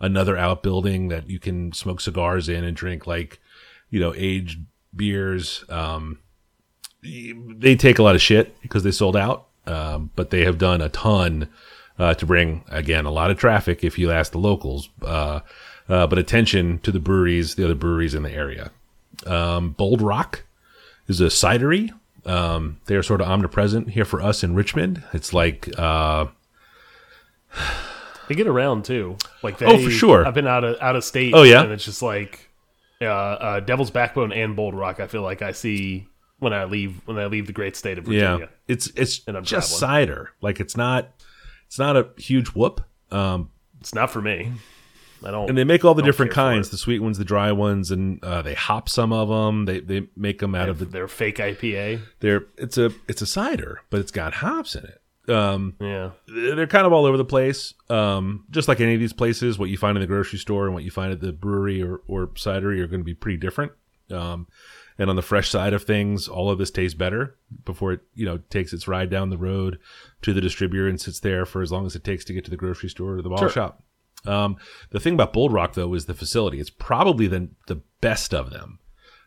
another 0.00 0.36
outbuilding 0.36 1.08
that 1.08 1.28
you 1.28 1.38
can 1.38 1.72
smoke 1.72 2.00
cigars 2.00 2.48
in 2.48 2.64
and 2.64 2.76
drink 2.76 3.06
like, 3.06 3.40
you 3.90 4.00
know, 4.00 4.12
aged 4.16 4.60
beers. 4.94 5.64
Um, 5.68 6.18
they 7.02 7.76
take 7.76 7.98
a 7.98 8.02
lot 8.02 8.14
of 8.14 8.22
shit 8.22 8.60
because 8.62 8.82
they 8.82 8.90
sold 8.90 9.16
out, 9.16 9.46
um, 9.66 10.10
but 10.16 10.30
they 10.30 10.44
have 10.44 10.58
done 10.58 10.80
a 10.80 10.88
ton 10.88 11.48
uh, 11.98 12.14
to 12.14 12.26
bring 12.26 12.64
again 12.68 13.04
a 13.04 13.10
lot 13.10 13.30
of 13.30 13.38
traffic 13.38 13.84
if 13.84 13.98
you 13.98 14.10
ask 14.10 14.32
the 14.32 14.38
locals, 14.38 14.88
uh, 15.02 15.40
uh, 15.88 16.06
but 16.06 16.18
attention 16.18 16.78
to 16.80 16.90
the 16.90 17.00
breweries, 17.00 17.54
the 17.54 17.64
other 17.64 17.74
breweries 17.74 18.14
in 18.14 18.22
the 18.22 18.32
area. 18.32 18.70
Um, 19.26 19.70
Bold 19.70 20.00
Rock 20.00 20.44
is 21.06 21.20
a 21.20 21.26
cidery. 21.26 21.90
Um, 22.24 22.80
they 22.86 22.94
are 22.94 23.02
sort 23.02 23.20
of 23.20 23.28
omnipresent 23.28 23.90
here 23.90 24.04
for 24.04 24.22
us 24.22 24.44
in 24.44 24.54
Richmond. 24.54 25.02
It's 25.12 25.32
like 25.32 25.68
uh, 25.78 26.26
They 28.28 28.34
get 28.34 28.46
around 28.46 28.84
too. 28.84 29.16
Like 29.42 29.58
they, 29.58 29.66
Oh, 29.66 29.78
for 29.82 29.90
sure. 29.90 30.26
I've 30.26 30.34
been 30.34 30.46
out 30.46 30.64
of 30.64 30.76
out 30.80 30.96
of 30.96 31.04
state. 31.04 31.34
Oh, 31.34 31.42
yeah? 31.42 31.62
and 31.62 31.72
it's 31.72 31.84
just 31.84 32.02
like 32.02 32.48
uh, 33.00 33.04
uh, 33.06 33.60
Devil's 33.60 33.90
Backbone 33.90 34.32
and 34.32 34.54
Bold 34.56 34.74
Rock. 34.74 35.00
I 35.00 35.06
feel 35.08 35.22
like 35.22 35.42
I 35.42 35.52
see 35.52 36.06
when 36.38 36.52
I 36.52 36.64
leave 36.64 37.00
when 37.06 37.18
I 37.18 37.26
leave 37.26 37.46
the 37.46 37.52
great 37.52 37.76
state 37.76 37.98
of 37.98 38.04
Virginia. 38.04 38.38
yeah, 38.40 38.46
it's 38.68 38.86
it's 38.96 39.22
And 39.26 39.36
I'm 39.36 39.44
just 39.44 39.78
traveling. 39.78 40.06
cider. 40.06 40.30
Like 40.40 40.60
it's 40.60 40.76
not 40.76 41.10
it's 41.66 41.78
not 41.78 41.96
a 41.96 42.08
huge 42.16 42.48
whoop. 42.48 42.80
Um, 43.10 43.50
It's 43.80 43.94
not 43.94 44.10
for 44.10 44.22
me. 44.22 44.52
I 45.24 45.30
don't. 45.30 45.48
and 45.48 45.56
they 45.58 45.64
make 45.64 45.84
all 45.84 45.94
the 45.94 46.02
different 46.02 46.32
kinds: 46.32 46.70
the 46.70 46.76
sweet 46.76 47.00
ones 47.00 47.18
the 47.18 47.24
dry 47.24 47.52
ones 47.52 47.90
and 47.90 48.22
uh, 48.24 48.42
they 48.42 48.54
hop 48.54 48.88
some 48.88 49.12
of 49.12 49.28
them 49.28 49.64
they 49.66 49.80
they 49.80 50.08
make 50.16 50.38
them 50.40 50.54
out 50.54 50.68
of 50.68 50.78
the 50.78 50.84
They're 50.84 51.08
fake 51.08 51.36
IPA. 51.38 52.00
they're 52.20 52.44
it's 52.58 52.78
a 52.78 52.92
it's 53.08 53.22
a 53.22 53.26
cider 53.26 53.80
but 53.90 54.00
it's 54.00 54.10
got 54.12 54.34
hops 54.34 54.74
in 54.74 54.84
it. 54.84 54.98
Um 55.30 55.74
Yeah. 55.80 56.10
they're 56.26 56.66
kind 56.66 56.86
of 56.86 56.92
all 56.92 57.06
over 57.06 57.16
the 57.16 57.24
place. 57.24 57.74
Um 57.88 58.44
just 58.50 58.66
like 58.68 58.80
any 58.80 58.94
of 58.94 59.00
these 59.00 59.12
places 59.12 59.58
what 59.58 59.70
you 59.70 59.76
find 59.76 59.96
in 59.96 60.00
the 60.00 60.06
grocery 60.06 60.38
store 60.38 60.64
and 60.66 60.74
what 60.74 60.82
you 60.84 60.90
find 60.90 61.12
at 61.12 61.20
the 61.20 61.32
brewery 61.32 61.82
or, 61.82 62.00
or 62.08 62.26
cidery 62.28 62.80
are 62.80 62.86
going 62.88 63.00
to 63.00 63.04
be 63.04 63.14
pretty 63.14 63.38
different. 63.38 63.72
Um 64.10 64.48
and 64.98 65.08
on 65.08 65.16
the 65.16 65.22
fresh 65.22 65.48
side 65.48 65.72
of 65.72 65.84
things 65.84 66.28
all 66.28 66.50
of 66.50 66.58
this 66.58 66.70
tastes 66.70 66.94
better 66.96 67.36
before 67.64 67.92
it 67.92 68.00
you 68.14 68.26
know 68.26 68.38
takes 68.50 68.72
its 68.72 68.86
ride 68.88 69.08
down 69.10 69.30
the 69.30 69.38
road 69.38 69.78
to 70.22 70.32
the 70.34 70.40
distributor 70.40 70.86
and 70.88 71.00
sits 71.00 71.20
there 71.20 71.46
for 71.46 71.62
as 71.62 71.70
long 71.72 71.86
as 71.86 71.94
it 71.96 72.04
takes 72.04 72.24
to 72.24 72.32
get 72.34 72.44
to 72.44 72.50
the 72.50 72.56
grocery 72.56 72.88
store 72.90 73.14
or 73.16 73.22
the 73.22 73.28
bottle 73.30 73.48
shop 73.48 73.82
um, 74.26 74.56
the 74.90 75.00
thing 75.00 75.14
about 75.14 75.32
Bold 75.32 75.52
Rock 75.52 75.74
though 75.74 75.94
is 75.94 76.06
the 76.06 76.14
facility. 76.14 76.60
It's 76.60 76.70
probably 76.70 77.26
the 77.26 77.48
the 77.66 77.82
best 78.00 78.32
of 78.34 78.50
them. 78.50 78.78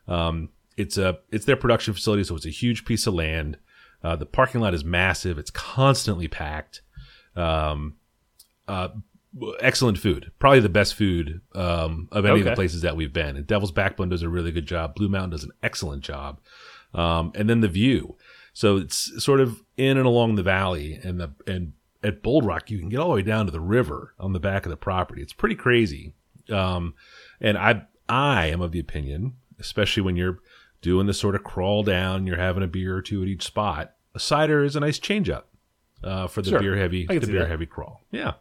Um, 0.08 0.50
it's 0.78 0.98
a 0.98 1.20
it's 1.32 1.46
their 1.46 1.56
production 1.56 1.94
facility, 1.94 2.24
so 2.24 2.36
it's 2.36 2.46
a 2.46 2.50
huge 2.52 2.86
piece 2.86 3.08
of 3.08 3.14
land. 3.14 3.58
Uh, 4.04 4.16
the 4.16 4.26
parking 4.26 4.62
lot 4.62 4.74
is 4.74 4.84
massive. 4.84 5.38
It's 5.38 5.50
constantly 5.50 6.28
packed. 6.28 6.82
Um, 7.36 7.96
uh, 8.68 8.90
excellent 9.60 9.98
food. 9.98 10.32
Probably 10.40 10.60
the 10.60 10.70
best 10.70 10.96
food 10.96 11.42
um, 11.54 12.08
of 12.12 12.26
any 12.26 12.40
of 12.40 12.46
the 12.46 12.56
places 12.56 12.82
that 12.82 12.96
we've 12.96 13.12
been. 13.12 13.36
And 13.36 13.48
Devil's 13.48 13.72
Backbone 13.72 14.10
does 14.10 14.22
a 14.22 14.30
really 14.30 14.52
good 14.52 14.66
job. 14.66 14.96
Blue 14.96 15.10
Mountain 15.10 15.32
does 15.32 15.44
an 15.44 15.52
excellent 15.64 16.04
job. 16.04 16.40
Um, 16.94 17.32
and 17.36 17.50
then 17.50 17.62
the 17.62 17.68
view. 17.68 18.16
So 18.54 18.78
it's 18.78 19.12
sort 19.24 19.42
of 19.42 19.62
in 19.76 19.98
and 19.98 20.06
along 20.06 20.36
the 20.36 20.44
valley, 20.44 21.00
and 21.04 21.20
the 21.20 21.32
and 21.46 21.74
at 22.06 22.22
Bold 22.22 22.46
Rock 22.46 22.70
you 22.70 22.80
can 22.80 22.90
get 22.90 23.00
all 23.00 23.10
the 23.10 23.16
way 23.16 23.22
down 23.22 23.46
to 23.46 23.52
the 23.52 23.60
river 23.60 24.14
on 24.20 24.34
the 24.34 24.40
back 24.40 24.66
of 24.66 24.70
the 24.70 24.78
property. 24.78 25.22
It's 25.22 25.34
pretty 25.34 25.56
crazy. 25.56 26.14
Um, 26.50 26.94
and 27.42 27.58
I 27.58 27.86
I 28.08 28.48
am 28.48 28.62
of 28.62 28.72
the 28.72 28.80
opinion, 28.80 29.34
especially 29.60 30.04
when 30.04 30.16
you're 30.16 30.40
doing 30.82 31.08
this 31.08 31.20
sort 31.20 31.34
of 31.36 31.44
crawl 31.44 31.82
down, 31.84 32.28
you're 32.28 32.38
having 32.38 32.62
a 32.64 32.68
beer 32.68 32.96
or 32.96 33.02
two 33.02 33.22
at 33.24 33.28
each 33.28 33.44
spot. 33.44 33.94
A 34.14 34.20
cider 34.20 34.64
is 34.64 34.76
a 34.76 34.80
nice 34.80 35.00
change 35.00 35.30
up 35.30 35.50
uh, 36.04 36.28
for 36.28 36.42
the 36.42 36.52
Sure. 36.52 36.60
beer 36.60 36.76
heavy 36.78 37.06
the 37.08 37.20
beer 37.20 37.40
that. 37.40 37.50
heavy 37.50 37.66
crawl. 37.66 38.04
Yeah. 38.12 38.34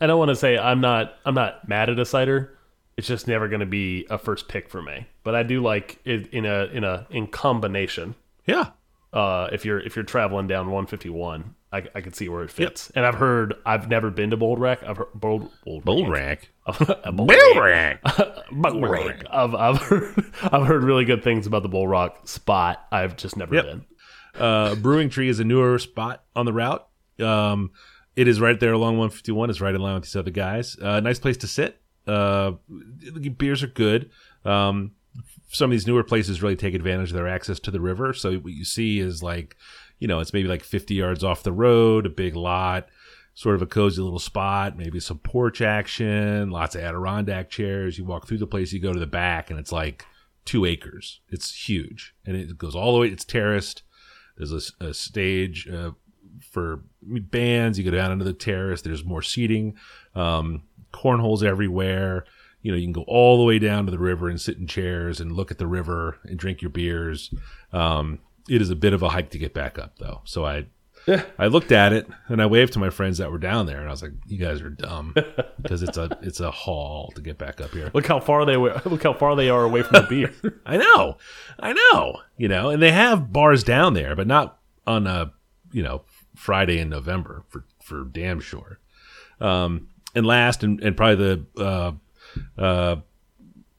I 0.00 0.06
don't 0.06 0.18
want 0.18 0.28
to 0.28 0.36
say 0.36 0.56
I'm 0.56 0.80
not 0.80 1.14
I'm 1.24 1.34
not 1.34 1.68
mad 1.68 1.90
at 1.90 1.98
a 1.98 2.06
cider. 2.06 2.54
It's 2.96 3.08
just 3.08 3.26
never 3.28 3.48
going 3.48 3.60
to 3.60 3.66
be 3.66 4.06
a 4.10 4.18
first 4.18 4.48
pick 4.48 4.68
for 4.68 4.80
me. 4.82 5.06
But 5.24 5.34
I 5.34 5.42
do 5.42 5.60
like 5.62 5.98
it 6.04 6.28
in 6.32 6.46
a 6.46 6.66
in 6.66 6.84
a 6.84 7.06
in 7.10 7.26
combination. 7.26 8.14
Yeah. 8.46 8.70
Uh, 9.12 9.48
if 9.52 9.64
you're 9.64 9.80
if 9.80 9.96
you're 9.96 10.04
traveling 10.04 10.46
down 10.46 10.66
151, 10.66 11.54
I, 11.70 11.82
I 11.94 12.00
can 12.00 12.12
see 12.14 12.28
where 12.30 12.42
it 12.44 12.50
fits. 12.50 12.90
And 12.94 13.04
I've 13.04 13.16
heard 13.16 13.54
I've 13.66 13.88
never 13.88 14.10
been 14.10 14.30
to 14.30 14.36
Bold 14.38 14.58
Rack. 14.58 14.82
I've 14.82 14.96
heard 14.96 15.12
Bold 15.14 15.50
Bold, 15.64 15.84
Bold 15.84 16.08
rack. 16.08 16.48
A 16.66 17.12
Bold 17.12 17.30
Rack. 17.30 18.02
rack. 18.04 18.36
Bold 18.52 18.82
Rack. 18.90 19.24
I've 19.30 19.54
I've 19.54 19.76
heard, 19.82 20.24
I've 20.42 20.66
heard 20.66 20.82
really 20.84 21.04
good 21.04 21.22
things 21.22 21.46
about 21.46 21.62
the 21.62 21.68
Bull 21.68 21.86
Rock 21.86 22.26
spot. 22.26 22.86
I've 22.90 23.16
just 23.16 23.36
never 23.36 23.54
Yep. 23.54 23.64
been. 23.64 23.84
Uh, 24.34 24.74
Brewing 24.76 25.10
Tree 25.10 25.28
is 25.28 25.40
a 25.40 25.44
newer 25.44 25.78
spot 25.78 26.24
on 26.34 26.46
the 26.46 26.52
route. 26.52 26.86
Um, 27.20 27.72
it 28.16 28.28
is 28.28 28.40
right 28.40 28.58
there 28.58 28.72
along 28.72 28.96
151. 28.98 29.50
It's 29.50 29.60
right 29.60 29.74
in 29.74 29.80
line 29.80 29.94
with 29.94 30.04
these 30.04 30.16
other 30.16 30.30
guys. 30.30 30.76
Uh, 30.80 31.00
nice 31.00 31.18
place 31.18 31.36
to 31.38 31.46
sit. 31.46 31.80
Uh, 32.06 32.52
the 32.68 33.28
beers 33.28 33.62
are 33.62 33.66
good. 33.68 34.10
Um, 34.44 34.92
some 35.48 35.70
of 35.70 35.72
these 35.72 35.86
newer 35.86 36.04
places 36.04 36.42
really 36.42 36.56
take 36.56 36.74
advantage 36.74 37.10
of 37.10 37.16
their 37.16 37.28
access 37.28 37.58
to 37.60 37.70
the 37.70 37.80
river. 37.80 38.12
So 38.14 38.34
what 38.36 38.52
you 38.52 38.64
see 38.64 38.98
is 39.00 39.22
like, 39.22 39.56
you 39.98 40.08
know, 40.08 40.20
it's 40.20 40.32
maybe 40.32 40.48
like 40.48 40.62
50 40.62 40.94
yards 40.94 41.24
off 41.24 41.42
the 41.42 41.52
road, 41.52 42.06
a 42.06 42.10
big 42.10 42.36
lot, 42.36 42.88
sort 43.34 43.54
of 43.54 43.62
a 43.62 43.66
cozy 43.66 44.02
little 44.02 44.18
spot, 44.18 44.76
maybe 44.76 45.00
some 45.00 45.18
porch 45.18 45.60
action, 45.60 46.50
lots 46.50 46.74
of 46.74 46.82
Adirondack 46.82 47.50
chairs. 47.50 47.98
You 47.98 48.04
walk 48.04 48.26
through 48.26 48.38
the 48.38 48.46
place, 48.46 48.72
you 48.72 48.80
go 48.80 48.92
to 48.92 49.00
the 49.00 49.06
back, 49.06 49.50
and 49.50 49.58
it's 49.58 49.72
like 49.72 50.04
two 50.44 50.64
acres. 50.64 51.20
It's 51.28 51.68
huge, 51.68 52.14
and 52.26 52.36
it 52.36 52.56
goes 52.58 52.74
all 52.74 52.92
the 52.92 53.00
way. 53.00 53.08
It's 53.08 53.24
terraced. 53.24 53.82
There's 54.36 54.52
a, 54.80 54.84
a 54.84 54.94
stage 54.94 55.68
uh, 55.68 55.92
for 56.40 56.82
bands. 57.02 57.78
You 57.78 57.84
go 57.84 57.96
down 57.96 58.12
into 58.12 58.24
the 58.24 58.32
terrace. 58.32 58.82
There's 58.82 59.04
more 59.04 59.22
seating. 59.22 59.76
Um, 60.14 60.62
cornholes 60.92 61.42
everywhere. 61.42 62.24
You 62.62 62.72
know, 62.72 62.78
you 62.78 62.86
can 62.86 62.92
go 62.92 63.04
all 63.06 63.38
the 63.38 63.44
way 63.44 63.58
down 63.58 63.84
to 63.84 63.90
the 63.90 63.98
river 63.98 64.28
and 64.28 64.40
sit 64.40 64.58
in 64.58 64.66
chairs 64.66 65.20
and 65.20 65.32
look 65.32 65.50
at 65.50 65.58
the 65.58 65.66
river 65.66 66.18
and 66.24 66.38
drink 66.38 66.60
your 66.60 66.70
beers. 66.70 67.32
Um, 67.72 68.20
it 68.48 68.62
is 68.62 68.70
a 68.70 68.76
bit 68.76 68.92
of 68.92 69.02
a 69.02 69.10
hike 69.10 69.30
to 69.30 69.38
get 69.38 69.54
back 69.54 69.78
up, 69.78 69.98
though. 69.98 70.22
So 70.24 70.44
I 70.44 70.66
I 71.38 71.46
looked 71.46 71.72
at 71.72 71.92
it 71.92 72.06
and 72.28 72.42
I 72.42 72.46
waved 72.46 72.74
to 72.74 72.78
my 72.78 72.90
friends 72.90 73.18
that 73.18 73.30
were 73.30 73.38
down 73.38 73.66
there, 73.66 73.78
and 73.78 73.88
I 73.88 73.90
was 73.90 74.02
like, 74.02 74.12
"You 74.26 74.38
guys 74.38 74.60
are 74.60 74.70
dumb," 74.70 75.14
because 75.62 75.82
it's 75.82 75.96
a 75.96 76.18
it's 76.22 76.40
a 76.40 76.50
haul 76.50 77.12
to 77.14 77.22
get 77.22 77.38
back 77.38 77.60
up 77.60 77.70
here. 77.70 77.90
Look 77.94 78.06
how 78.06 78.20
far 78.20 78.44
they 78.44 78.56
were. 78.56 78.80
Look 78.84 79.02
how 79.02 79.14
far 79.14 79.36
they 79.36 79.48
are 79.48 79.64
away 79.64 79.82
from 79.82 80.02
the 80.02 80.06
beer. 80.08 80.32
I 80.66 80.76
know, 80.76 81.16
I 81.58 81.72
know, 81.72 82.20
you 82.36 82.48
know, 82.48 82.70
and 82.70 82.82
they 82.82 82.92
have 82.92 83.32
bars 83.32 83.64
down 83.64 83.94
there, 83.94 84.14
but 84.14 84.26
not 84.26 84.58
on 84.86 85.06
a 85.06 85.32
you 85.72 85.82
know 85.82 86.02
Friday 86.34 86.78
in 86.78 86.88
November 86.88 87.44
for 87.48 87.64
for 87.82 88.04
damn 88.04 88.40
sure. 88.40 88.78
Um, 89.40 89.88
and 90.14 90.26
last 90.26 90.62
and, 90.62 90.80
and 90.82 90.96
probably 90.96 91.44
the 91.56 91.62
uh, 91.62 92.60
uh, 92.60 92.96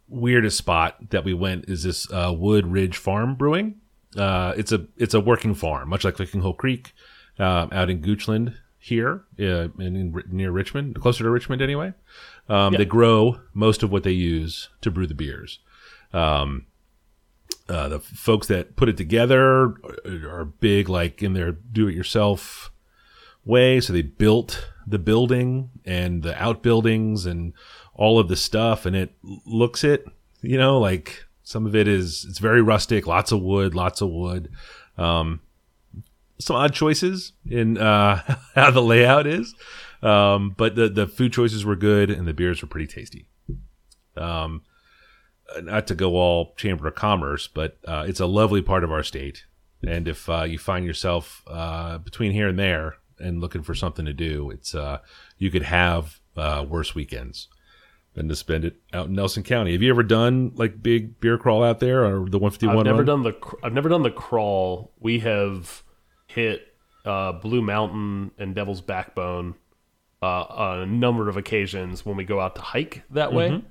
weirdest 0.08 0.58
spot 0.58 0.98
that 1.10 1.24
we 1.24 1.34
went 1.34 1.66
is 1.68 1.84
this 1.84 2.12
uh, 2.12 2.34
Wood 2.36 2.68
Ridge 2.68 2.98
Farm 2.98 3.36
Brewing. 3.36 3.79
Uh, 4.18 4.54
it's 4.58 4.72
a 4.72 4.88
it's 4.98 5.14
a 5.14 5.20
working 5.20 5.54
farm, 5.54 5.90
much 5.90 6.04
like 6.04 6.18
Lickinghole 6.18 6.58
Creek, 6.58 6.94
uh, 7.38 7.68
out 7.72 7.90
in 7.90 8.02
Goochland 8.02 8.56
here, 8.78 9.26
uh, 9.40 9.68
in, 9.78 9.96
in 9.96 10.24
near 10.32 10.52
Richmond, 10.52 11.00
closer 11.00 11.24
to 11.24 11.30
Richmond 11.30 11.62
anyway. 11.62 11.94
Um, 12.48 12.74
They 12.74 12.86
grow 12.86 13.40
most 13.54 13.84
of 13.84 13.92
what 13.92 14.04
they 14.04 14.12
use 14.12 14.70
to 14.82 14.90
brew 14.90 15.06
the 15.06 15.14
beers. 15.14 15.60
Um, 16.14 16.66
uh, 17.68 17.88
the 17.88 18.00
folks 18.00 18.48
that 18.48 18.76
put 18.76 18.90
it 18.90 18.98
together 18.98 19.76
are 20.06 20.46
big, 20.46 20.90
like 20.90 21.22
in 21.22 21.34
their 21.34 21.52
do-it-yourself 21.52 22.72
way. 23.46 23.80
So 23.80 23.94
they 23.94 24.02
built 24.02 24.70
the 24.88 24.98
building 24.98 25.70
and 25.86 26.24
the 26.24 26.42
outbuildings 26.42 27.28
and 27.28 27.54
all 27.94 28.18
of 28.18 28.28
the 28.28 28.36
stuff, 28.36 28.88
and 28.88 28.96
it 28.96 29.14
looks 29.46 29.84
it. 29.84 30.06
You 30.42 30.58
know, 30.58 30.80
like 30.80 31.26
some 31.50 31.66
of 31.66 31.76
it 31.76 31.88
is 31.88 32.28
it's 32.30 32.38
very 32.38 32.62
rustic, 32.62 33.08
lots 33.08 33.32
of 33.32 33.42
wood, 33.42 33.74
lots 33.74 34.02
of 34.02 34.10
wood. 34.12 34.52
Um, 35.00 35.42
some 36.38 36.56
odd 36.56 36.76
choices 36.76 37.32
in 37.50 37.76
uh, 37.76 38.22
how 38.56 38.70
the 38.70 38.84
layout 38.84 39.26
is, 39.26 39.56
um, 40.04 40.54
but 40.56 40.76
the 40.76 40.90
the 40.90 41.08
food 41.08 41.34
choices 41.34 41.66
were 41.66 41.76
good 41.76 42.12
and 42.12 42.28
the 42.28 42.36
beers 42.36 42.62
were 42.62 42.68
pretty 42.68 42.86
tasty. 42.86 43.30
Um, 44.16 44.62
not 45.64 45.88
to 45.88 45.96
go 45.96 46.18
all 46.18 46.54
chamber 46.56 46.88
of 46.88 46.94
commerce, 46.94 47.48
but 47.48 47.80
uh, 47.88 48.06
it's 48.08 48.20
a 48.20 48.28
lovely 48.28 48.62
part 48.62 48.84
of 48.84 48.92
our 48.92 49.02
state. 49.02 49.46
And 49.82 50.08
if 50.08 50.30
uh, 50.30 50.44
you 50.44 50.60
find 50.60 50.86
yourself 50.86 51.42
uh, 51.48 51.98
between 51.98 52.32
here 52.32 52.48
and 52.48 52.60
there 52.60 52.98
and 53.18 53.42
looking 53.42 53.64
for 53.64 53.74
something 53.74 54.06
to 54.06 54.14
do, 54.14 54.52
it's 54.52 54.76
uh, 54.76 55.00
you 55.40 55.50
could 55.50 55.64
have 55.64 56.20
uh, 56.38 56.64
worse 56.70 56.94
weekends 56.94 57.48
than 58.20 58.28
to 58.28 58.36
spend 58.36 58.66
it 58.66 58.76
out 58.94 59.08
in 59.08 59.14
Nelson 59.14 59.44
County. 59.44 59.72
Have 59.72 59.82
you 59.82 59.90
ever 59.90 60.04
done 60.04 60.52
like 60.56 60.84
big 60.84 61.22
beer 61.22 61.38
crawl 61.38 61.64
out 61.64 61.80
there 61.80 62.04
or 62.04 62.30
the 62.30 62.38
151? 62.38 62.78
I've 62.78 62.84
never 62.84 62.98
run? 62.98 63.06
done 63.06 63.24
the. 63.24 63.34
I've 63.64 63.74
never 63.74 63.88
done 63.88 64.04
the 64.04 64.12
crawl. 64.12 64.92
We 65.00 65.20
have 65.20 65.84
hit 66.28 66.68
uh, 67.06 67.32
Blue 67.32 67.62
Mountain 67.62 68.32
and 68.38 68.54
Devil's 68.54 68.82
Backbone 68.82 69.56
uh, 70.22 70.44
on 70.44 70.80
a 70.80 70.86
number 70.86 71.30
of 71.30 71.38
occasions 71.38 72.06
when 72.06 72.18
we 72.18 72.26
go 72.26 72.42
out 72.42 72.56
to 72.56 72.62
hike 72.62 73.04
that 73.12 73.32
way. 73.34 73.64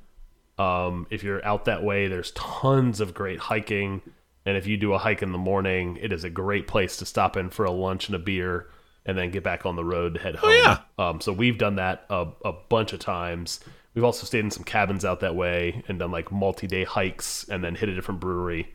Um, 0.59 1.07
if 1.11 1.23
you're 1.23 1.45
out 1.45 1.67
that 1.67 1.85
way, 1.85 2.09
there's 2.09 2.33
tons 2.33 3.01
of 3.01 3.13
great 3.13 3.39
hiking, 3.39 4.01
and 4.47 4.57
if 4.57 4.67
you 4.67 4.79
do 4.79 4.95
a 4.95 4.99
hike 4.99 5.23
in 5.23 5.31
the 5.31 5.39
morning, 5.39 5.99
it 6.01 6.11
is 6.11 6.25
a 6.25 6.31
great 6.31 6.67
place 6.67 6.97
to 6.97 7.05
stop 7.07 7.37
in 7.37 7.51
for 7.51 7.67
a 7.67 7.71
lunch 7.71 8.07
and 8.09 8.17
a 8.17 8.19
beer, 8.19 8.67
and 9.05 9.17
then 9.17 9.31
get 9.31 9.45
back 9.45 9.67
on 9.67 9.77
the 9.77 9.85
road 9.85 10.15
to 10.15 10.21
head 10.21 10.37
home. 10.37 10.51
yeah. 10.51 10.79
Um, 10.99 11.21
so 11.21 11.35
we've 11.35 11.59
done 11.59 11.77
that 11.77 12.07
a, 12.09 12.27
a 12.47 12.53
bunch 12.71 12.95
of 12.95 12.99
times. 12.99 13.61
We've 13.99 14.05
also 14.05 14.27
stayed 14.27 14.45
in 14.45 14.51
some 14.53 14.63
cabins 14.63 15.05
out 15.05 15.19
that 15.21 15.35
way 15.35 15.83
and 15.89 15.99
done 15.99 16.13
like 16.13 16.31
multi-day 16.31 16.85
hikes, 16.85 17.49
and 17.49 17.65
then 17.65 17.75
hit 17.75 17.89
a 17.89 17.95
different 17.97 18.21
brewery 18.21 18.73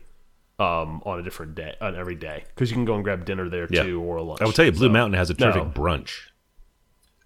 um, 0.58 1.00
on 1.06 1.18
a 1.18 1.22
different 1.22 1.54
day, 1.54 1.74
on 1.80 1.96
every 1.96 2.14
day, 2.14 2.44
because 2.54 2.70
you 2.70 2.74
can 2.76 2.84
go 2.84 2.94
and 2.94 3.02
grab 3.02 3.24
dinner 3.24 3.48
there 3.48 3.66
Yeah. 3.70 3.84
too 3.84 4.02
or 4.02 4.16
a 4.18 4.22
lunch. 4.22 4.42
I 4.42 4.44
will 4.44 4.52
tell 4.52 4.66
you, 4.66 4.72
Blue 4.72 4.88
So- 4.88 4.92
Mountain 4.92 5.16
has 5.18 5.30
a 5.30 5.34
terrific 5.34 5.64
No. 5.64 5.70
brunch. 5.70 6.24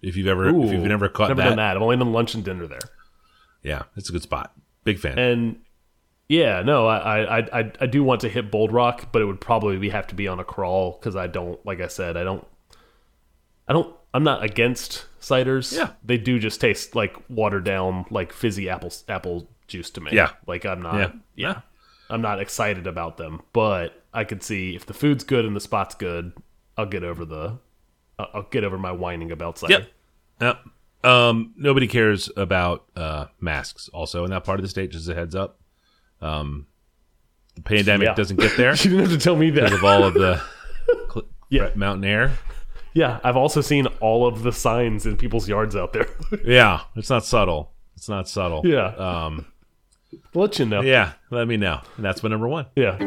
If 0.01 0.15
you've 0.15 0.27
ever, 0.27 0.47
if 0.47 0.71
you've 0.71 0.83
never 0.83 1.09
caught 1.09 1.27
never 1.27 1.41
that, 1.41 1.49
done 1.49 1.57
that. 1.57 1.75
I've 1.75 1.81
only 1.83 1.97
done 1.97 2.13
lunch 2.13 2.35
and 2.35 2.45
dinner 2.45 2.67
there. 2.67 2.79
yeah, 3.63 3.81
it's 3.97 4.07
a 4.07 4.13
good 4.13 4.21
spot. 4.23 4.53
Big 4.85 4.97
fan. 4.97 5.19
And 5.19 5.57
yeah, 6.29 6.61
no, 6.61 6.87
I 6.87 7.19
I 7.39 7.59
I, 7.59 7.71
I 7.81 7.85
do 7.85 8.01
want 8.01 8.21
to 8.21 8.29
hit 8.29 8.49
Bold 8.49 8.71
Rock, 8.71 9.11
but 9.11 9.21
it 9.21 9.25
would 9.25 9.41
probably 9.41 9.77
be, 9.77 9.89
have 9.89 10.07
to 10.07 10.15
be 10.15 10.25
on 10.29 10.39
a 10.39 10.45
crawl 10.45 10.97
because 10.97 11.17
I 11.17 11.27
don't, 11.27 11.59
like 11.65 11.81
I 11.81 11.87
said, 11.87 12.15
I 12.15 12.23
don't, 12.23 12.47
I 13.67 13.73
don't, 13.73 13.93
I'm 14.13 14.23
not 14.23 14.43
against 14.43 15.05
ciders. 15.21 15.75
Yeah. 15.75 15.91
they 16.03 16.17
do 16.17 16.39
just 16.39 16.59
taste 16.61 16.95
like 16.95 17.15
watered 17.29 17.63
down, 17.63 18.05
like 18.09 18.33
fizzy 18.33 18.69
apple 18.69 18.91
apple 19.07 19.47
juice 19.67 19.89
to 19.91 20.01
me. 20.01 20.11
Yeah. 20.13 20.31
like 20.47 20.65
I'm 20.65 20.81
not. 20.81 20.95
Yeah. 20.97 21.11
yeah, 21.35 21.61
I'm 22.09 22.21
not 22.21 22.39
excited 22.39 22.87
about 22.87 23.17
them, 23.17 23.41
but 23.53 24.03
I 24.13 24.23
could 24.23 24.41
see 24.41 24.75
if 24.75 24.85
the 24.85 24.93
food's 24.93 25.23
good 25.23 25.45
and 25.45 25.55
the 25.55 25.59
spot's 25.59 25.93
good, 25.95 26.33
I'll 26.77 26.87
get 26.87 27.03
over 27.03 27.23
the, 27.25 27.59
I'll 28.17 28.29
I'll 28.33 28.43
get 28.49 28.63
over 28.63 28.77
my 28.79 28.91
whining 28.91 29.31
about 29.31 29.57
cider. 29.59 29.73
Yep. 29.73 29.87
Yep. 30.41 30.59
Um, 31.11 31.53
nobody 31.55 31.87
cares 31.87 32.29
about 32.35 32.85
uh, 32.95 33.27
masks. 33.39 33.89
Also, 33.93 34.25
in 34.25 34.31
that 34.31 34.43
part 34.43 34.59
of 34.59 34.63
the 34.63 34.69
state, 34.69 34.91
just 34.91 35.07
a 35.07 35.13
heads 35.13 35.35
up. 35.35 35.59
Um, 36.21 36.65
the 37.55 37.61
pandemic 37.61 38.05
Yeah. 38.07 38.15
doesn't 38.15 38.37
get 38.37 38.51
there 38.57 38.71
You 38.71 38.89
didn't 38.89 38.99
have 39.01 39.09
to 39.11 39.17
tell 39.17 39.35
me 39.35 39.49
that. 39.51 39.63
because 39.65 39.77
of 39.77 39.83
all 39.85 40.03
of 40.03 40.13
the 40.15 40.41
Yeah. 41.49 41.69
mountain 41.75 42.03
air. 42.05 42.33
Yeah, 42.93 43.19
I've 43.23 43.37
also 43.37 43.61
seen 43.61 43.85
all 44.01 44.25
of 44.27 44.43
the 44.43 44.51
signs 44.51 45.05
in 45.05 45.15
people's 45.17 45.47
yards 45.47 45.75
out 45.75 45.93
there. 45.93 46.07
Yeah, 46.45 46.81
it's 46.95 47.09
not 47.09 47.23
subtle. 47.25 47.71
It's 47.95 48.09
not 48.09 48.27
subtle. 48.27 48.61
yeah, 48.65 48.87
Um, 48.95 49.45
let 50.33 50.57
you 50.59 50.65
know. 50.65 50.81
yeah. 50.81 51.13
Let 51.29 51.47
me 51.47 51.57
know. 51.57 51.81
And 51.97 52.05
that's 52.05 52.23
my 52.23 52.29
number 52.29 52.47
one. 52.47 52.65
Yeah. 52.75 52.97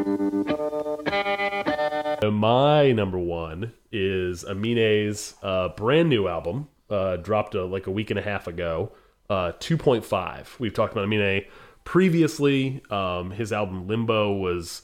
Uh, 2.22 2.30
My 2.30 2.92
number 2.92 3.18
one 3.18 3.72
is 3.90 4.44
Amine's 4.44 5.34
uh, 5.42 5.68
brand 5.70 6.08
new 6.08 6.28
album, 6.28 6.68
uh, 6.90 7.16
dropped 7.16 7.54
uh 7.54 7.64
like 7.66 7.86
a 7.86 7.90
week 7.90 8.10
and 8.10 8.18
a 8.18 8.22
half 8.22 8.46
ago. 8.46 8.92
Uh, 9.28 9.52
2.5. 9.58 10.58
We've 10.58 10.74
talked 10.74 10.92
about 10.92 11.04
Amine 11.04 11.44
previously. 11.84 12.82
Um, 12.90 13.30
his 13.32 13.52
album 13.52 13.86
Limbo 13.88 14.32
was 14.34 14.82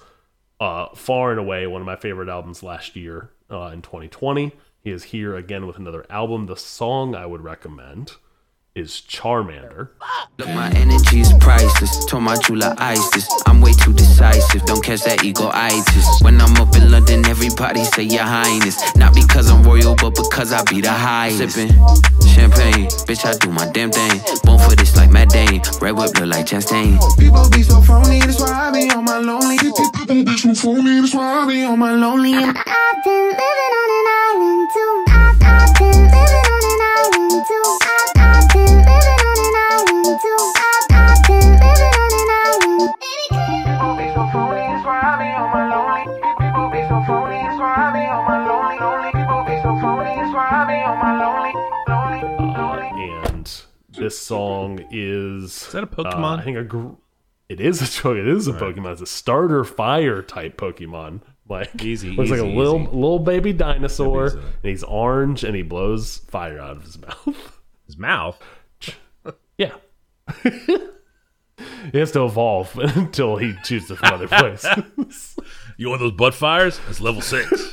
uh, 0.61 0.89
far 0.95 1.31
and 1.31 1.39
away 1.39 1.67
one 1.67 1.81
of 1.83 1.87
my 1.87 1.97
favorite 1.97 2.29
albums 2.29 2.63
last 2.63 2.97
year 2.97 3.31
uh, 3.51 3.71
in 3.73 3.83
2020. 3.83 4.53
He 4.89 4.95
is 4.95 5.05
here 5.05 5.37
again 5.37 5.67
with 5.67 5.77
another 5.77 6.07
album. 6.09 6.47
The 6.47 6.57
song 6.57 7.15
I 7.15 7.27
would 7.27 7.43
recommend 7.43 8.13
is 8.79 9.03
Charmander. 9.09 9.89
Look, 10.39 10.49
my 10.49 10.71
energy's 10.71 11.33
priceless. 11.39 12.05
Told 12.07 12.23
my 12.23 12.37
jeweler 12.37 12.75
ice 12.79 13.11
this. 13.11 13.29
I'm 13.47 13.61
way 13.61 13.73
too 13.73 13.93
decisive. 13.93 14.65
Don't 14.67 14.83
catch 14.83 15.03
that 15.03 15.25
ego-itis. 15.25 16.23
When 16.23 16.41
I'm 16.41 16.57
up 16.57 16.75
in 16.77 16.91
London, 16.91 17.27
everybody 17.27 17.85
say 17.85 18.05
your 18.05 18.23
highness. 18.23 18.79
Not 18.95 19.15
because 19.15 19.51
I'm 19.51 19.63
royal, 19.65 19.97
but 19.97 20.15
because 20.15 20.53
I 20.53 20.63
be 20.65 20.81
the 20.81 20.93
highest. 20.93 21.55
Sipping 21.55 21.75
champagne, 22.23 22.87
bitch, 23.09 23.25
I 23.27 23.37
do 23.39 23.51
my 23.51 23.69
damn 23.73 23.91
thing. 23.91 24.21
Born 24.45 24.59
for 24.61 24.77
this 24.77 24.97
like 24.97 25.11
Matt 25.11 25.31
Dane. 25.31 25.61
Red 25.81 25.93
whip 25.93 26.15
look 26.15 26.29
like 26.29 26.47
Chastain. 26.47 26.99
People 27.19 27.51
be 27.51 27.63
so 27.63 27.83
phony, 27.83 28.21
that's 28.21 28.41
why 28.41 28.69
I 28.69 28.71
be 28.71 28.91
on 28.91 29.05
my 29.05 29.19
lonely. 29.19 29.59
People 29.59 29.91
be 30.07 30.37
so 30.39 30.55
phony, 30.55 31.01
that's 31.01 31.15
why 31.15 31.43
I 31.43 31.47
be 31.47 31.65
on 31.65 31.79
my 31.79 31.93
lonely. 31.95 32.35
I've 32.35 33.05
been 33.05 33.27
living 33.41 33.75
on 33.81 33.91
an 33.99 34.07
island 34.23 34.69
too. 34.73 35.05
I've, 35.09 35.43
I've 35.43 35.75
been 35.79 36.03
living 36.15 36.38
this 54.09 54.19
song 54.19 54.81
is 54.91 55.45
Is 55.67 55.73
that 55.73 55.85
a 55.85 55.87
uh, 55.87 55.91
Pokemon? 55.91 56.39
I 56.41 56.43
think 56.43 56.57
a 56.57 56.97
it 57.51 57.61
is 57.61 58.05
a 58.05 58.11
it 58.17 58.27
is 58.27 58.49
a 58.49 58.55
Pokemon. 58.55 58.93
It's 58.93 59.03
a 59.03 59.07
starter 59.07 59.65
fire 59.65 60.23
type 60.23 60.57
Pokemon. 60.57 61.21
Like 61.51 61.83
Easy, 61.83 62.11
looks 62.15 62.29
like 62.31 62.41
a 62.41 62.45
easy, 62.45 62.57
little 62.59 62.81
easy. 62.83 62.91
little 62.93 63.19
baby 63.21 63.55
dinosaur, 63.55 64.27
Easy. 64.27 64.37
and 64.39 64.55
he's 64.65 64.83
orange 64.85 65.45
and 65.45 65.57
he 65.57 65.63
blows 65.63 66.19
fire 66.29 66.59
out 66.61 66.77
of 66.77 66.83
his 66.85 66.99
mouth. 66.99 67.59
His 67.87 67.97
mouth. 67.97 68.39
yeah. 69.57 69.73
he 70.45 71.99
has 71.99 72.13
to 72.13 72.25
evolve 72.27 72.79
until 72.79 73.39
he 73.39 73.55
chooses 73.65 73.99
some 73.99 74.13
other 74.13 74.29
place. 74.29 74.67
You 75.79 75.89
want 75.89 76.01
those 76.03 76.13
butt 76.13 76.35
fires? 76.35 76.79
That's 76.85 77.01
level 77.01 77.23
six. 77.23 77.73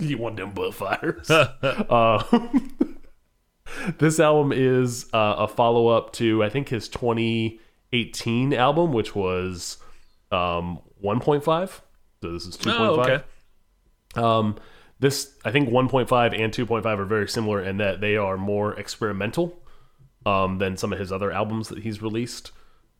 you 0.00 0.18
want 0.18 0.34
them 0.34 0.50
butt 0.50 0.74
fires. 0.74 1.30
uh, 1.30 2.48
this 3.98 4.20
album 4.20 4.52
is 4.52 5.06
uh, 5.12 5.36
a 5.38 5.48
follow 5.48 5.88
up 5.88 6.12
to 6.14 6.42
I 6.42 6.48
think 6.48 6.68
his 6.68 6.88
2018 6.88 8.54
album, 8.54 8.92
which 8.92 9.14
was 9.14 9.78
um, 10.30 10.80
1.5. 11.02 11.80
So 12.22 12.32
this 12.32 12.46
is 12.46 12.56
2.5. 12.56 12.78
Oh, 12.78 13.00
okay. 13.00 13.24
Um, 14.14 14.56
this 15.00 15.36
I 15.44 15.50
think 15.50 15.68
1.5 15.68 16.38
and 16.38 16.52
2.5 16.52 16.84
are 16.86 17.04
very 17.04 17.28
similar 17.28 17.62
in 17.62 17.78
that 17.78 18.00
they 18.00 18.16
are 18.16 18.36
more 18.36 18.78
experimental 18.78 19.60
um, 20.24 20.58
than 20.58 20.76
some 20.76 20.92
of 20.92 20.98
his 20.98 21.12
other 21.12 21.30
albums 21.32 21.68
that 21.68 21.78
he's 21.78 22.00
released. 22.00 22.52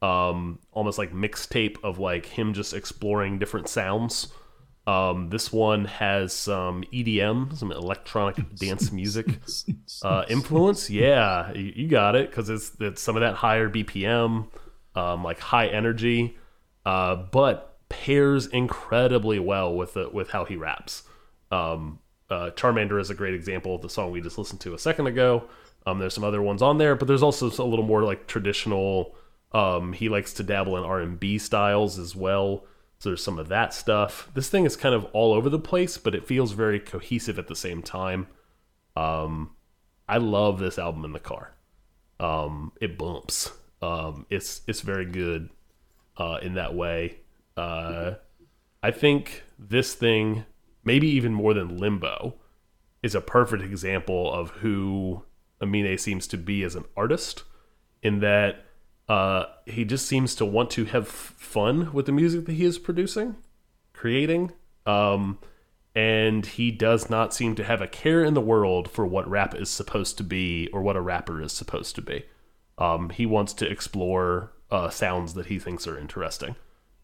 Um, 0.03 0.59
almost 0.73 0.99
like 0.99 1.13
mixtape 1.13 1.77
of 1.83 1.99
like 1.99 2.27
him 2.27 2.53
just 2.53 2.75
exploring 2.75 3.39
different 3.39 3.69
sounds. 3.69 4.29
Um, 4.87 5.31
this 5.31 5.51
one 5.51 5.87
has 5.87 6.33
some 6.35 6.85
EDM, 6.93 7.57
some 7.57 7.73
electronic 7.73 8.55
dance 8.57 8.93
music 8.93 9.27
uh, 10.03 10.25
influence. 10.29 10.91
Yeah, 10.91 11.53
you, 11.53 11.73
you 11.75 11.89
got 11.89 12.17
it 12.17 12.31
because 12.31 12.51
it's 12.51 12.73
it's 12.81 13.01
some 13.01 13.17
of 13.17 13.21
that 13.21 13.35
higher 13.35 13.71
BPM, 13.71 14.49
um, 14.95 15.25
like 15.25 15.41
high 15.41 15.69
energy, 15.69 16.37
uh, 16.85 17.17
but 17.17 17.79
pairs 17.89 18.47
incredibly 18.47 19.39
well 19.39 19.75
with 19.75 19.95
the, 19.95 20.09
with 20.11 20.31
how 20.31 20.45
he 20.45 20.57
raps. 20.57 21.05
Um, 21.51 22.01
uh, 22.31 22.51
Charmander 22.51 23.01
is 23.01 23.11
a 23.11 23.15
great 23.15 23.35
example 23.35 23.75
of 23.75 23.83
the 23.83 23.89
song 23.89 24.11
we 24.11 24.21
just 24.21 24.39
listened 24.39 24.61
to 24.63 24.75
a 24.75 24.79
second 24.79 25.07
ago. 25.07 25.45
Um, 25.87 25.99
there's 25.99 26.15
some 26.15 26.25
other 26.25 26.43
ones 26.43 26.63
on 26.63 26.79
there, 26.79 26.95
but 26.95 27.09
there's 27.09 27.23
also 27.23 27.47
a 27.47 27.69
little 27.69 27.85
more 27.85 28.03
like 28.03 28.27
traditional. 28.27 29.15
Um, 29.53 29.93
he 29.93 30.09
likes 30.09 30.33
to 30.35 30.43
dabble 30.43 30.77
in 30.77 30.85
R 30.85 31.01
and 31.01 31.19
B 31.21 31.39
styles 31.39 31.99
as 31.99 32.17
well. 32.17 32.65
So 33.05 33.11
there's 33.11 33.23
some 33.23 33.39
of 33.39 33.49
that 33.49 33.75
stuff. 33.75 34.31
This 34.33 34.49
thing 34.49 34.65
is 34.65 34.77
kind 34.77 34.95
of 34.95 35.05
all 35.13 35.35
over 35.35 35.51
the 35.51 35.59
place, 35.59 35.99
but 35.99 36.15
it 36.15 36.27
feels 36.27 36.53
very 36.53 36.81
cohesive 36.81 37.39
at 37.39 37.49
the 37.49 37.55
same 37.55 37.83
time. 37.83 38.29
Um, 38.97 39.51
I 40.09 40.17
love 40.17 40.59
this 40.59 40.79
album 40.79 41.05
in 41.05 41.13
the 41.13 41.21
car. 41.21 41.55
Um, 42.19 42.73
it 42.81 42.97
bumps. 42.97 43.53
Um, 43.83 44.25
it's 44.31 44.63
it's 44.67 44.81
very 44.81 45.05
good 45.05 45.51
uh, 46.17 46.39
in 46.41 46.55
that 46.55 46.75
way. 46.75 47.19
Uh, 47.59 48.13
I 48.83 48.91
think 48.91 49.43
this 49.59 49.93
thing, 49.93 50.47
maybe 50.83 51.07
even 51.09 51.35
more 51.35 51.53
than 51.53 51.77
Limbo, 51.77 52.37
is 53.03 53.15
a 53.15 53.21
perfect 53.21 53.63
example 53.63 54.33
of 54.33 54.49
who 54.49 55.25
Amine 55.61 55.99
seems 55.99 56.27
to 56.29 56.39
be 56.39 56.63
as 56.63 56.75
an 56.75 56.87
artist. 56.97 57.43
In 58.03 58.21
that 58.21 58.65
uh, 59.09 59.45
he 59.67 59.85
just 59.85 60.07
seems 60.07 60.35
to 60.37 60.45
want 60.45 60.71
to 60.71 60.85
have 60.87 61.07
fun 61.09 61.93
with 61.93 62.07
the 62.07 62.13
music 62.13 62.47
that 62.47 62.53
he 62.53 62.65
is 62.65 62.79
producing, 62.79 63.37
creating. 63.93 64.53
Um, 64.87 65.39
and 65.95 66.45
he 66.45 66.71
does 66.71 67.09
not 67.09 67.33
seem 67.33 67.55
to 67.55 67.65
have 67.65 67.81
a 67.81 67.87
care 67.87 68.25
in 68.25 68.35
the 68.35 68.41
world 68.41 68.91
for 68.91 69.07
what 69.07 69.29
rap 69.29 69.55
is 69.55 69.71
supposed 69.71 70.17
to 70.19 70.25
be 70.25 70.69
or 70.73 70.83
what 70.83 70.97
a 70.97 71.01
rapper 71.01 71.41
is 71.41 71.53
supposed 71.53 71.95
to 71.97 72.03
be. 72.03 72.25
Um, 72.79 73.11
he 73.11 73.27
wants 73.27 73.53
to 73.55 73.71
explore 73.71 74.53
uh, 74.71 74.91
sounds 74.91 75.35
that 75.35 75.47
he 75.47 75.59
thinks 75.61 75.87
are 75.87 75.97
interesting, 75.97 76.57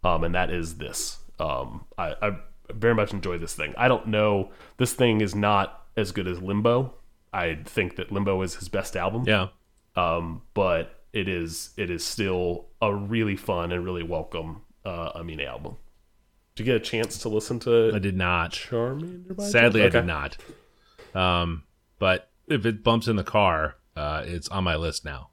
um, 0.02 0.24
and 0.24 0.34
that 0.34 0.50
is 0.50 0.78
this. 0.78 1.18
Um, 1.38 1.84
I, 1.96 2.14
I 2.20 2.36
very 2.72 2.94
much 2.96 3.12
enjoy 3.12 3.38
this 3.38 3.54
thing. 3.54 3.74
I 3.78 3.86
don't 3.86 4.08
know. 4.08 4.50
This 4.78 4.92
thing 4.94 5.20
is 5.20 5.34
not 5.36 5.86
as 5.96 6.10
good 6.10 6.26
as 6.26 6.42
Limbo. 6.42 6.92
I 7.32 7.58
think 7.64 7.94
that 7.96 8.10
Limbo 8.10 8.42
is 8.42 8.56
his 8.56 8.68
best 8.68 8.96
album 8.96 9.22
Yeah. 9.26 9.48
um, 9.94 10.42
but 10.54 10.99
it 11.12 11.28
is 11.28 11.70
it 11.76 11.90
is 11.90 12.04
still 12.04 12.68
a 12.80 12.94
really 12.94 13.36
fun 13.36 13.72
and 13.72 13.84
really 13.84 14.02
welcome 14.02 14.62
uh, 14.84 15.10
Amine 15.14 15.40
album. 15.42 15.76
Did 16.54 16.66
you 16.66 16.72
get 16.72 16.82
a 16.82 16.84
chance 16.84 17.18
to 17.18 17.28
listen 17.28 17.58
to 17.60 17.92
I 17.94 17.98
did 17.98 18.16
not. 18.16 18.52
Charmander? 18.52 19.40
Sadly, 19.40 19.80
chance? 19.82 19.94
I 19.94 19.98
did 20.00 20.06
not. 20.06 20.36
Um, 21.14 21.64
but 21.98 22.30
if 22.48 22.66
it 22.66 22.82
bumps 22.82 23.08
in 23.08 23.16
the 23.16 23.24
car, 23.24 23.76
uh, 23.96 24.24
it's 24.26 24.48
on 24.48 24.64
my 24.64 24.76
list 24.76 25.04
now. 25.04 25.29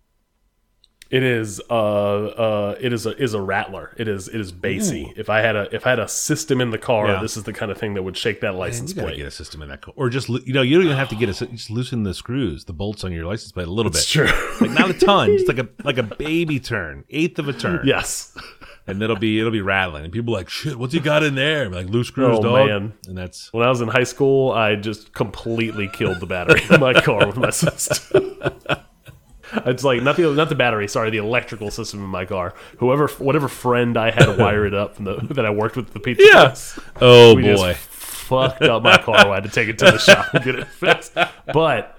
It 1.09 1.23
is 1.23 1.61
uh 1.69 1.73
uh 1.73 2.75
it 2.81 2.91
is 2.91 3.05
a 3.05 3.15
is 3.21 3.33
a 3.33 3.41
rattler. 3.41 3.93
It 3.97 4.07
is 4.07 4.27
it 4.27 4.39
is 4.41 4.51
bassy. 4.51 5.13
If 5.15 5.29
I 5.29 5.39
had 5.39 5.55
a 5.55 5.73
if 5.73 5.85
I 5.85 5.91
had 5.91 5.99
a 5.99 6.07
system 6.07 6.59
in 6.59 6.71
the 6.71 6.77
car, 6.77 7.07
Yeah. 7.07 7.21
this 7.21 7.37
is 7.37 7.43
the 7.43 7.53
kind 7.53 7.71
of 7.71 7.77
thing 7.77 7.93
that 7.93 8.03
would 8.03 8.17
shake 8.17 8.41
that 8.41 8.51
Man, 8.51 8.57
license 8.59 8.93
you 8.95 9.01
plate. 9.01 9.15
get 9.17 9.25
a 9.25 9.31
system 9.31 9.61
in 9.61 9.69
that 9.69 9.81
car, 9.81 9.93
or 9.95 10.09
just 10.09 10.27
you 10.27 10.53
know 10.53 10.61
you 10.61 10.75
don't 10.75 10.83
even 10.85 10.97
have 10.97 11.09
to 11.09 11.15
get 11.15 11.29
a. 11.29 11.45
Just 11.47 11.69
loosen 11.69 12.03
the 12.03 12.13
screws, 12.13 12.65
the 12.65 12.73
bolts 12.73 13.03
on 13.05 13.13
your 13.13 13.25
license 13.25 13.51
plate 13.53 13.67
a 13.67 13.71
little 13.71 13.89
bit. 13.91 13.99
It's 13.99 14.09
true. 14.11 14.27
like 14.59 14.71
not 14.71 14.89
a 14.89 14.93
ton, 14.93 15.29
just 15.37 15.47
like 15.47 15.59
a 15.59 15.69
like 15.85 15.97
a 15.97 16.03
baby 16.03 16.59
turn, 16.59 17.05
eighth 17.09 17.39
of 17.39 17.47
a 17.47 17.53
turn. 17.53 17.81
yes. 17.85 18.35
and 18.85 19.01
it'll 19.01 19.15
be 19.15 19.39
it'll 19.39 19.51
be 19.51 19.61
rattling, 19.61 20.03
and 20.03 20.11
people 20.13 20.33
are 20.35 20.39
like 20.39 20.49
shit. 20.49 20.77
What's 20.77 20.93
he 20.93 20.99
got 20.99 21.23
in 21.23 21.35
there? 21.35 21.69
Like 21.69 21.87
loose 21.87 22.07
screws, 22.09 22.37
Oh, 22.39 22.43
dog. 22.43 22.67
man. 22.67 22.93
And 23.07 23.17
that's 23.17 23.51
When 23.53 23.65
I 23.65 23.69
was 23.69 23.79
in 23.79 23.87
high 23.87 24.03
school, 24.03 24.51
I 24.51 24.75
just 24.75 25.13
completely 25.13 25.87
killed 25.87 26.19
the 26.19 26.25
battery 26.25 26.61
in 26.69 26.79
my 26.81 26.93
car 27.01 27.27
with 27.27 27.37
my 27.37 27.49
system. 27.65 28.35
It's 29.65 29.83
like 29.83 30.01
not 30.03 30.17
the 30.17 30.31
not 30.33 30.49
the 30.49 30.55
battery, 30.55 30.87
sorry, 30.87 31.09
the 31.09 31.17
electrical 31.17 31.71
system 31.71 32.01
in 32.03 32.09
my 32.09 32.25
car. 32.25 32.53
Whoever, 32.77 33.07
whatever 33.07 33.47
friend 33.47 33.97
I 33.97 34.11
had 34.11 34.37
wire 34.37 34.65
it 34.65 34.73
up 34.73 34.95
from 34.95 35.05
the, 35.05 35.15
that 35.33 35.45
I 35.45 35.49
worked 35.49 35.75
with 35.75 35.93
the 35.93 35.99
pizza. 35.99 36.23
place, 36.31 36.79
oh 37.01 37.35
we 37.35 37.43
boy. 37.43 37.73
just 37.73 37.79
fucked 37.79 38.63
up 38.63 38.83
my 38.83 38.97
car. 38.97 39.15
I 39.15 39.35
had 39.35 39.43
to 39.43 39.49
take 39.49 39.69
it 39.69 39.77
to 39.79 39.85
the 39.85 39.97
shop 39.99 40.33
and 40.33 40.43
get 40.43 40.55
it 40.55 40.67
fixed. 40.67 41.13
But 41.53 41.97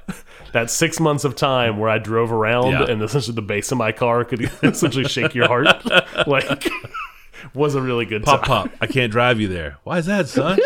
that 0.52 0.70
six 0.70 1.00
months 1.00 1.24
of 1.24 1.36
time 1.36 1.78
where 1.78 1.88
I 1.90 1.98
drove 1.98 2.32
around 2.32 2.72
Yeah. 2.72 2.84
and 2.84 3.02
essentially 3.02 3.34
the 3.34 3.42
base 3.42 3.70
of 3.72 3.78
my 3.78 3.92
car 3.92 4.24
could 4.24 4.50
essentially 4.62 5.04
shake 5.04 5.34
your 5.34 5.46
heart, 5.48 5.66
like 6.26 6.68
was 7.54 7.74
a 7.74 7.80
really 7.82 8.04
good 8.04 8.24
Pop 8.24 8.40
time. 8.44 8.68
pop, 8.68 8.70
I 8.80 8.86
can't 8.86 9.10
drive 9.12 9.40
you 9.40 9.48
there. 9.48 9.78
Why 9.84 9.98
is 9.98 10.06
that, 10.06 10.28
son? 10.28 10.58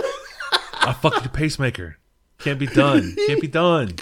I 0.80 0.92
fucked 0.92 1.20
your 1.22 1.30
pacemaker. 1.32 1.98
Can't 2.38 2.58
be 2.58 2.66
done. 2.66 3.14
Can't 3.28 3.40
be 3.40 3.46
done. 3.46 3.94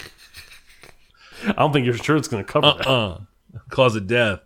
I 1.45 1.53
don't 1.53 1.73
think 1.73 1.85
your 1.85 1.97
shirt's 1.97 2.27
going 2.27 2.45
to 2.45 2.51
cover 2.51 2.73
that. 2.77 2.87
Uh, 2.87 3.17
cause 3.69 3.95
of 3.95 4.07
death. 4.07 4.39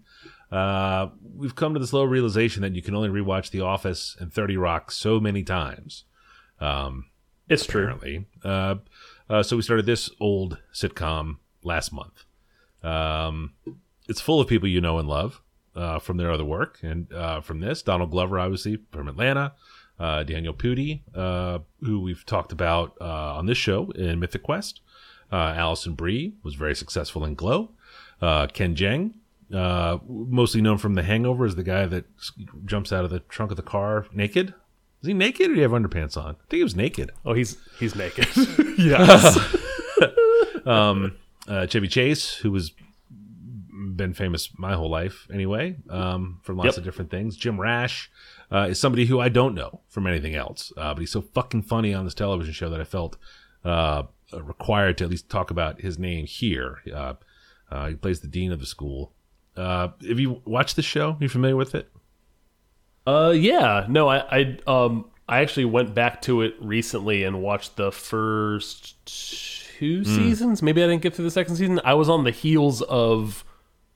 Uh, 0.51 1.09
we've 1.35 1.55
come 1.55 1.73
to 1.73 1.79
this 1.79 1.93
low 1.93 2.03
realization 2.03 2.61
that 2.61 2.75
you 2.75 2.81
can 2.81 2.95
only 2.95 3.09
rewatch 3.09 3.51
The 3.51 3.61
Office 3.61 4.17
and 4.19 4.33
30 4.33 4.57
Rock 4.57 4.91
so 4.91 5.19
many 5.19 5.43
times. 5.43 6.03
It's 7.51 7.65
true. 7.65 7.83
apparently. 7.83 8.25
Uh, 8.43 8.75
uh, 9.29 9.43
so 9.43 9.55
we 9.55 9.61
started 9.61 9.85
this 9.85 10.09
old 10.19 10.57
sitcom 10.73 11.37
last 11.63 11.91
month. 11.91 12.25
Um, 12.83 13.53
it's 14.07 14.21
full 14.21 14.41
of 14.41 14.47
people 14.47 14.67
you 14.67 14.81
know 14.81 14.99
and 14.99 15.07
love 15.07 15.41
uh, 15.75 15.99
from 15.99 16.17
their 16.17 16.31
other 16.31 16.45
work, 16.45 16.79
and 16.81 17.11
uh, 17.13 17.41
from 17.41 17.59
this, 17.59 17.81
Donald 17.81 18.11
Glover, 18.11 18.39
obviously 18.39 18.79
from 18.91 19.07
Atlanta, 19.07 19.53
uh, 19.99 20.23
Daniel 20.23 20.53
Pudi, 20.53 21.01
uh, 21.15 21.59
who 21.81 22.01
we've 22.01 22.25
talked 22.25 22.51
about 22.51 22.97
uh, 22.99 23.35
on 23.35 23.45
this 23.45 23.57
show 23.57 23.91
in 23.91 24.19
Mythic 24.19 24.43
Quest. 24.43 24.81
Uh, 25.31 25.53
Alison 25.55 25.93
Brie 25.93 26.33
was 26.43 26.55
very 26.55 26.75
successful 26.75 27.23
in 27.23 27.35
Glow. 27.35 27.71
Uh, 28.21 28.47
Ken 28.47 28.75
Jeong, 28.75 29.13
uh, 29.53 29.97
mostly 30.07 30.61
known 30.61 30.77
from 30.77 30.93
The 30.95 31.03
Hangover, 31.03 31.45
as 31.45 31.55
the 31.55 31.63
guy 31.63 31.85
that 31.85 32.05
jumps 32.65 32.91
out 32.93 33.03
of 33.05 33.11
the 33.11 33.19
trunk 33.19 33.51
of 33.51 33.57
the 33.57 33.63
car 33.63 34.05
naked. 34.13 34.53
Is 35.01 35.07
he 35.07 35.13
naked 35.13 35.49
or 35.49 35.55
do 35.55 35.55
you 35.55 35.63
have 35.63 35.71
underpants 35.71 36.15
on? 36.15 36.35
I 36.35 36.43
think 36.49 36.59
he 36.59 36.63
was 36.63 36.75
naked. 36.75 37.11
Oh, 37.25 37.33
he's 37.33 37.57
he's 37.79 37.95
naked. 37.95 38.27
yes. 38.77 39.37
uh, 40.65 41.65
Chevy 41.67 41.87
Chase, 41.87 42.35
who 42.35 42.53
has 42.53 42.71
been 43.95 44.13
famous 44.13 44.49
my 44.57 44.73
whole 44.73 44.89
life 44.89 45.27
anyway, 45.33 45.75
um, 45.89 46.39
from 46.43 46.57
lots 46.57 46.67
Yep. 46.67 46.77
of 46.77 46.83
different 46.83 47.11
things. 47.11 47.35
Jim 47.35 47.59
Rash 47.59 48.11
uh, 48.51 48.67
is 48.69 48.79
somebody 48.79 49.05
who 49.05 49.19
I 49.19 49.29
don't 49.29 49.55
know 49.55 49.81
from 49.87 50.07
anything 50.07 50.35
else, 50.35 50.71
uh, 50.77 50.93
but 50.93 50.99
he's 50.99 51.11
so 51.11 51.21
fucking 51.21 51.63
funny 51.63 51.93
on 51.93 52.05
this 52.05 52.13
television 52.13 52.53
show 52.53 52.69
that 52.69 52.79
I 52.81 52.83
felt 52.85 53.17
uh, 53.65 54.03
required 54.33 54.97
to 54.99 55.03
at 55.05 55.09
least 55.09 55.29
talk 55.29 55.51
about 55.51 55.81
his 55.81 55.97
name 55.97 56.25
here. 56.25 56.79
Uh, 56.93 57.13
uh, 57.71 57.87
he 57.89 57.95
plays 57.95 58.19
the 58.19 58.27
dean 58.27 58.51
of 58.51 58.59
the 58.59 58.65
school. 58.65 59.13
Uh, 59.61 59.89
have 60.07 60.19
you 60.19 60.41
watched 60.45 60.75
the 60.75 60.81
show? 60.81 61.11
Are 61.11 61.17
you 61.19 61.29
familiar 61.29 61.55
with 61.55 61.75
it? 61.75 61.89
Uh, 63.07 63.33
yeah. 63.35 63.85
No, 63.89 64.07
I, 64.09 64.17
I, 64.39 64.57
um, 64.67 65.05
I 65.27 65.41
actually 65.41 65.65
went 65.65 65.93
back 65.95 66.21
to 66.23 66.41
it 66.41 66.55
recently 66.61 67.23
and 67.23 67.41
watched 67.41 67.75
the 67.77 67.91
first 67.91 69.05
two 69.05 69.99
Hmm. 70.03 70.15
seasons. 70.15 70.61
Maybe 70.61 70.83
I 70.83 70.87
didn't 70.87 71.01
get 71.01 71.15
through 71.15 71.25
the 71.25 71.31
second 71.31 71.55
season. 71.55 71.79
I 71.83 71.93
was 71.95 72.09
on 72.09 72.23
the 72.23 72.31
heels 72.31 72.81
of 72.83 73.43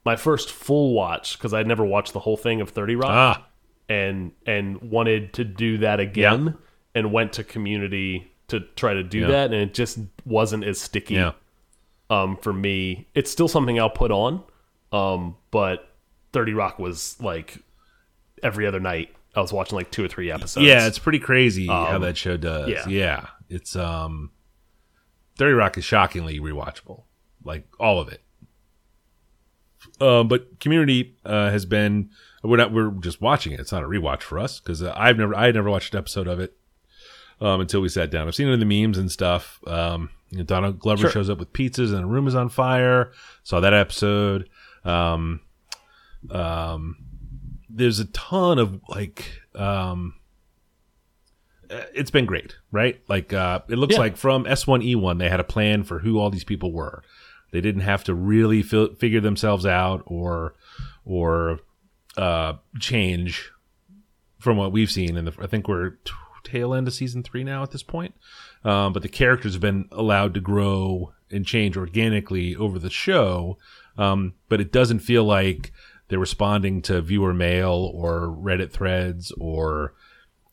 my 0.04 0.16
first 0.16 0.52
full 0.52 0.94
watch 0.94 1.38
because 1.38 1.54
I'd 1.54 1.68
never 1.68 1.86
watched 1.86 2.14
the 2.14 2.20
whole 2.20 2.38
thing 2.38 2.60
of 2.62 2.70
Thirty 2.70 2.96
Rock, 2.96 3.12
Ah, 3.12 3.48
and 3.90 4.32
and 4.48 4.82
wanted 4.82 5.34
to 5.34 5.44
do 5.44 5.78
that 5.80 6.00
again, 6.00 6.58
and 6.96 7.12
went 7.12 7.34
to 7.34 7.44
Community 7.44 8.32
to 8.48 8.62
try 8.76 8.94
to 8.96 9.04
do 9.04 9.20
Yeah. 9.20 9.28
that, 9.28 9.46
and 9.54 9.56
it 9.62 9.74
just 9.76 10.00
wasn't 10.26 10.64
as 10.64 10.80
sticky. 10.80 11.16
yeah. 11.16 11.34
um, 12.12 12.38
for 12.38 12.54
me. 12.54 13.08
It's 13.16 13.32
still 13.32 13.48
something 13.48 13.80
I'll 13.80 13.90
put 13.90 14.12
on, 14.12 14.44
um, 14.96 15.36
but 15.52 15.90
Thirty 16.34 16.54
Rock 16.54 16.80
was 16.80 17.20
like 17.22 17.58
every 18.44 18.66
other 18.68 18.80
night. 18.80 19.16
I 19.36 19.42
was 19.42 19.52
watching 19.52 19.76
like 19.76 19.92
two 19.92 20.04
or 20.06 20.08
three 20.08 20.32
episodes. 20.32 20.66
Yeah, 20.66 20.88
it's 20.88 21.00
pretty 21.00 21.20
crazy 21.20 21.68
how 21.68 21.96
Um, 21.96 22.02
that 22.04 22.16
show 22.18 22.38
does. 22.38 22.70
yeah. 22.70 22.88
Yeah. 22.88 23.26
It's 23.50 23.76
um 23.76 24.32
30 25.38 25.54
Rock 25.54 25.78
is 25.78 25.84
shockingly 25.84 26.40
rewatchable. 26.40 27.04
like 27.44 27.68
all 27.80 28.00
of 28.00 28.08
it. 28.08 28.22
Um, 30.02 30.28
but 30.28 30.60
Community 30.60 31.16
uh, 31.26 31.52
has 31.52 31.66
been 31.66 32.10
we're 32.44 32.58
not 32.58 32.72
we're 32.72 32.92
just 32.92 33.22
watching 33.22 33.52
it. 33.54 33.60
It's 33.60 33.72
not 33.72 33.84
a 33.84 33.88
rewatch 33.88 34.22
for 34.22 34.40
us 34.40 34.60
because 34.60 34.82
uh, 34.82 34.94
I've 34.96 35.18
never 35.18 35.36
I 35.36 35.46
had 35.48 35.56
never 35.56 35.70
watched 35.70 35.94
an 35.94 35.98
episode 36.00 36.28
of 36.28 36.40
it 36.40 36.54
um, 37.42 37.62
until 37.62 37.82
we 37.82 37.90
sat 37.90 38.10
down. 38.12 38.28
I've 38.28 38.36
seen 38.36 38.48
it 38.48 38.54
in 38.54 38.60
the 38.60 38.66
memes 38.84 38.98
and 38.98 39.12
stuff. 39.12 39.60
Um, 39.68 40.10
you 40.32 40.40
know, 40.40 40.44
Donald 40.44 40.80
Glover 40.80 41.02
Sure. 41.04 41.12
shows 41.12 41.30
up 41.30 41.38
with 41.40 41.54
pizzas 41.54 41.94
and 41.94 42.04
a 42.04 42.08
room 42.08 42.28
is 42.28 42.36
on 42.36 42.50
fire. 42.50 43.12
Saw 43.44 43.60
that 43.60 43.74
episode. 43.74 44.50
Um, 44.86 45.42
um, 46.30 46.98
there's 47.70 48.00
a 48.00 48.06
ton 48.06 48.60
of 48.60 48.80
like 48.88 49.42
um, 49.56 50.14
it's 51.70 52.12
been 52.12 52.26
great, 52.26 52.56
right? 52.72 53.02
Like 53.08 53.34
uh, 53.34 53.62
it 53.68 53.78
looks 53.78 53.94
Yeah. 53.96 54.00
like 54.00 54.18
from 54.18 54.46
S1E1 54.46 55.18
they 55.20 55.30
had 55.30 55.40
a 55.40 55.44
plan 55.46 55.84
for 55.84 56.00
who 56.00 56.20
all 56.20 56.30
these 56.30 56.44
people 56.44 56.72
were. 56.72 57.04
They 57.52 57.62
didn't 57.62 57.82
have 57.82 58.04
to 58.06 58.14
really 58.14 58.62
fi- 58.62 58.94
figure 58.98 59.22
themselves 59.22 59.66
out 59.66 60.04
or 60.06 60.54
or 61.06 61.60
uh, 62.18 62.54
change 62.80 63.52
from 64.40 64.58
what 64.58 64.72
we've 64.72 64.92
seen. 64.92 65.18
And 65.18 65.30
I 65.40 65.48
think 65.48 65.68
we're 65.68 65.92
t- 65.92 66.12
tail 66.44 66.74
end 66.74 66.88
of 66.88 66.94
season 66.94 67.24
three 67.24 67.44
now 67.44 67.64
at 67.64 67.72
this 67.72 67.84
point. 67.84 68.14
Um, 68.64 68.94
but 68.94 69.02
the 69.04 69.10
characters 69.10 69.54
have 69.54 69.62
been 69.62 69.88
allowed 69.92 70.34
to 70.36 70.40
grow 70.40 71.14
and 71.32 71.46
change 71.46 71.76
organically 71.78 72.56
over 72.56 72.78
the 72.78 72.90
show. 72.90 73.58
Um, 73.98 74.34
but 74.50 74.62
it 74.62 74.72
doesn't 74.72 75.00
feel 75.00 75.24
like 75.24 75.72
they're 76.08 76.20
responding 76.20 76.82
to 76.84 77.02
viewer 77.02 77.34
mail 77.34 77.92
or 77.94 78.28
Reddit 78.28 78.72
threads 78.72 79.32
or 79.38 79.94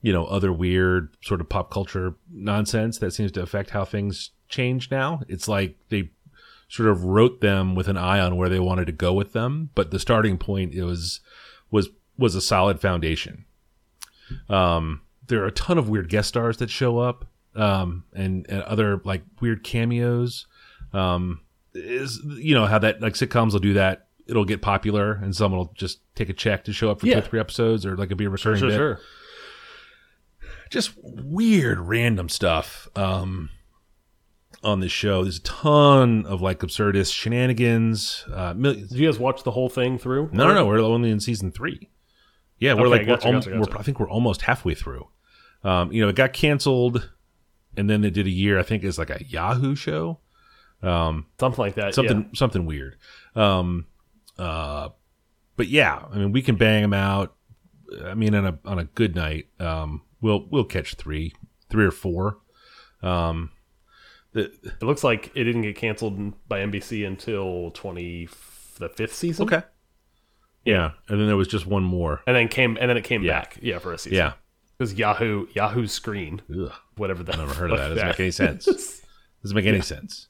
you 0.01 0.13
know 0.13 0.27
other 0.27 0.53
weird 0.53 1.17
sort 1.23 1.41
of 1.41 1.49
pop 1.49 1.71
culture 1.71 2.15
nonsense 2.31 2.99
that 2.99 3.13
seems 3.13 3.33
to 3.33 3.43
affect 3.43 3.71
how 3.71 3.85
things 3.85 4.31
change 4.49 4.91
now. 4.91 5.23
It's 5.29 5.49
like 5.49 5.77
they 5.89 6.11
sort 6.69 6.89
of 6.89 7.05
wrote 7.05 7.41
them 7.41 7.75
with 7.75 7.89
an 7.89 7.99
eye 7.99 8.19
on 8.19 8.37
where 8.37 8.49
they 8.49 8.61
wanted 8.61 8.87
to 8.87 8.93
go 8.93 9.13
with 9.13 9.33
them, 9.33 9.71
but 9.75 9.91
the 9.91 9.99
starting 9.99 10.39
point 10.39 10.75
was 10.75 11.21
was 11.71 11.89
was 12.17 12.35
a 12.35 12.41
solid 12.41 12.81
foundation. 12.81 13.45
Um, 14.49 15.03
there 15.27 15.43
are 15.43 15.47
a 15.47 15.53
ton 15.53 15.79
of 15.79 15.89
weird 15.89 16.09
guest 16.09 16.29
stars 16.29 16.57
that 16.59 16.71
show 16.71 16.99
up, 16.99 17.27
um, 17.55 18.05
and, 18.15 18.47
and 18.49 18.63
other 18.63 19.01
like 19.05 19.23
weird 19.41 19.63
cameos. 19.65 20.47
Um, 20.93 21.41
is 21.75 22.21
you 22.25 22.55
know 22.55 22.67
how 22.67 22.79
that 22.79 23.01
like 23.01 23.15
sitcoms 23.15 23.53
will 23.53 23.61
do 23.61 23.75
that. 23.75 24.07
It'll 24.27 24.45
get 24.45 24.63
popular, 24.63 25.13
and 25.15 25.35
someone 25.35 25.59
will 25.59 25.73
just 25.75 26.01
take 26.15 26.29
a 26.29 26.33
check 26.33 26.65
to 26.65 26.73
show 26.73 26.91
up 26.91 27.01
for 27.01 27.07
Yeah. 27.07 27.15
two 27.15 27.19
or 27.21 27.23
three 27.29 27.41
episodes, 27.41 27.85
or 27.87 27.97
like 27.97 28.07
it'll 28.07 28.17
be 28.19 28.25
a 28.27 28.31
recurring 28.31 28.61
Sure, 28.61 28.69
bit 28.69 28.77
sure. 28.77 29.01
just 30.71 30.93
weird 31.03 31.79
random 31.81 32.29
stuff 32.29 32.89
um 32.97 33.51
on 34.65 34.81
this 34.81 34.93
show 34.93 35.23
there's 35.25 35.39
a 35.39 35.43
ton 35.43 36.25
of 36.27 36.41
like 36.41 36.61
absurdist 36.61 37.13
shenanigans 37.13 38.25
uh 38.33 38.53
Did 38.53 38.91
you 38.93 39.07
guys 39.09 39.19
watch 39.19 39.43
the 39.43 39.51
whole 39.51 39.69
thing 39.69 39.99
through? 39.99 40.31
no 40.33 40.47
no 40.49 40.55
no 40.55 40.67
we're 40.67 40.79
only 40.81 41.11
in 41.11 41.21
season 41.21 41.51
three 41.51 41.91
yeah 42.59 42.75
we're 42.75 42.83
Okay, 42.87 42.91
like 42.99 43.07
gotcha, 43.07 43.29
we're, 43.29 43.35
al- 43.35 43.41
gotcha, 43.41 43.59
we're 43.73 43.79
i 43.79 43.83
think 43.83 43.99
we're 44.01 44.09
almost 44.11 44.43
halfway 44.43 44.75
through 44.75 45.09
um 45.65 45.91
you 45.93 46.01
know 46.01 46.09
it 46.09 46.17
got 46.17 46.33
canceled 46.33 47.11
and 47.77 47.91
then 47.91 48.01
they 48.03 48.11
did 48.11 48.27
a 48.27 48.31
year 48.31 48.59
i 48.59 48.63
think 48.63 48.85
it's 48.85 48.99
like 48.99 49.11
a 49.11 49.23
yahoo 49.25 49.75
show 49.75 50.21
Something 50.83 51.53
like 51.59 51.75
that. 51.77 51.95
something 51.95 52.31
something 52.35 52.67
weird 52.67 52.97
um 53.37 53.87
uh 54.39 54.89
but 55.57 55.69
yeah 55.69 56.03
i 56.13 56.17
mean 56.17 56.33
we 56.33 56.43
can 56.43 56.57
bang 56.57 56.83
them 56.83 56.93
out 56.93 57.35
i 58.05 58.15
mean 58.15 58.35
on 58.35 58.47
a 58.47 58.59
on 58.65 58.79
a 58.79 58.85
good 58.85 59.15
night 59.15 59.47
um 59.61 60.03
we'll 60.21 60.47
we'll 60.51 60.65
catch 60.65 60.95
three 60.95 61.33
three 61.71 61.85
or 61.85 61.91
four 61.91 62.39
um 63.03 63.51
the, 64.33 64.45
It 64.65 64.83
looks 64.83 65.05
like 65.05 65.31
it 65.35 65.45
didn't 65.45 65.63
get 65.63 65.77
canceled 65.77 66.33
by 66.49 66.61
NBC 66.61 67.07
until 67.07 67.71
twenty 67.73 68.29
the 68.79 68.89
fifth 68.89 69.15
season. 69.15 69.45
okay 69.47 69.63
yeah 70.65 70.93
and 71.09 71.21
then 71.21 71.27
there 71.27 71.37
was 71.37 71.49
just 71.49 71.67
one 71.67 71.83
more 71.83 72.23
And 72.27 72.35
then 72.37 72.49
came 72.49 72.77
and 72.81 72.89
then 72.89 72.97
it 72.97 73.05
came 73.05 73.23
Yeah. 73.23 73.41
back. 73.41 73.59
Yeah, 73.61 73.79
for 73.79 73.93
a 73.93 73.99
season. 73.99 74.17
yeah 74.17 74.33
was 74.79 74.95
Yahoo 74.95 75.47
Yahoo 75.55 75.87
Screen. 75.87 76.41
Ugh, 76.51 76.73
Whatever 76.97 77.23
that. 77.25 77.37
never 77.39 77.55
heard 77.55 77.71
of 77.73 77.79
that 77.79 77.89
doesn't 77.91 78.07
make 78.09 78.21
any 78.21 78.31
sense 78.33 78.65
doesn't 79.43 79.55
make 79.55 79.67
any 79.67 79.81
sense 79.81 80.29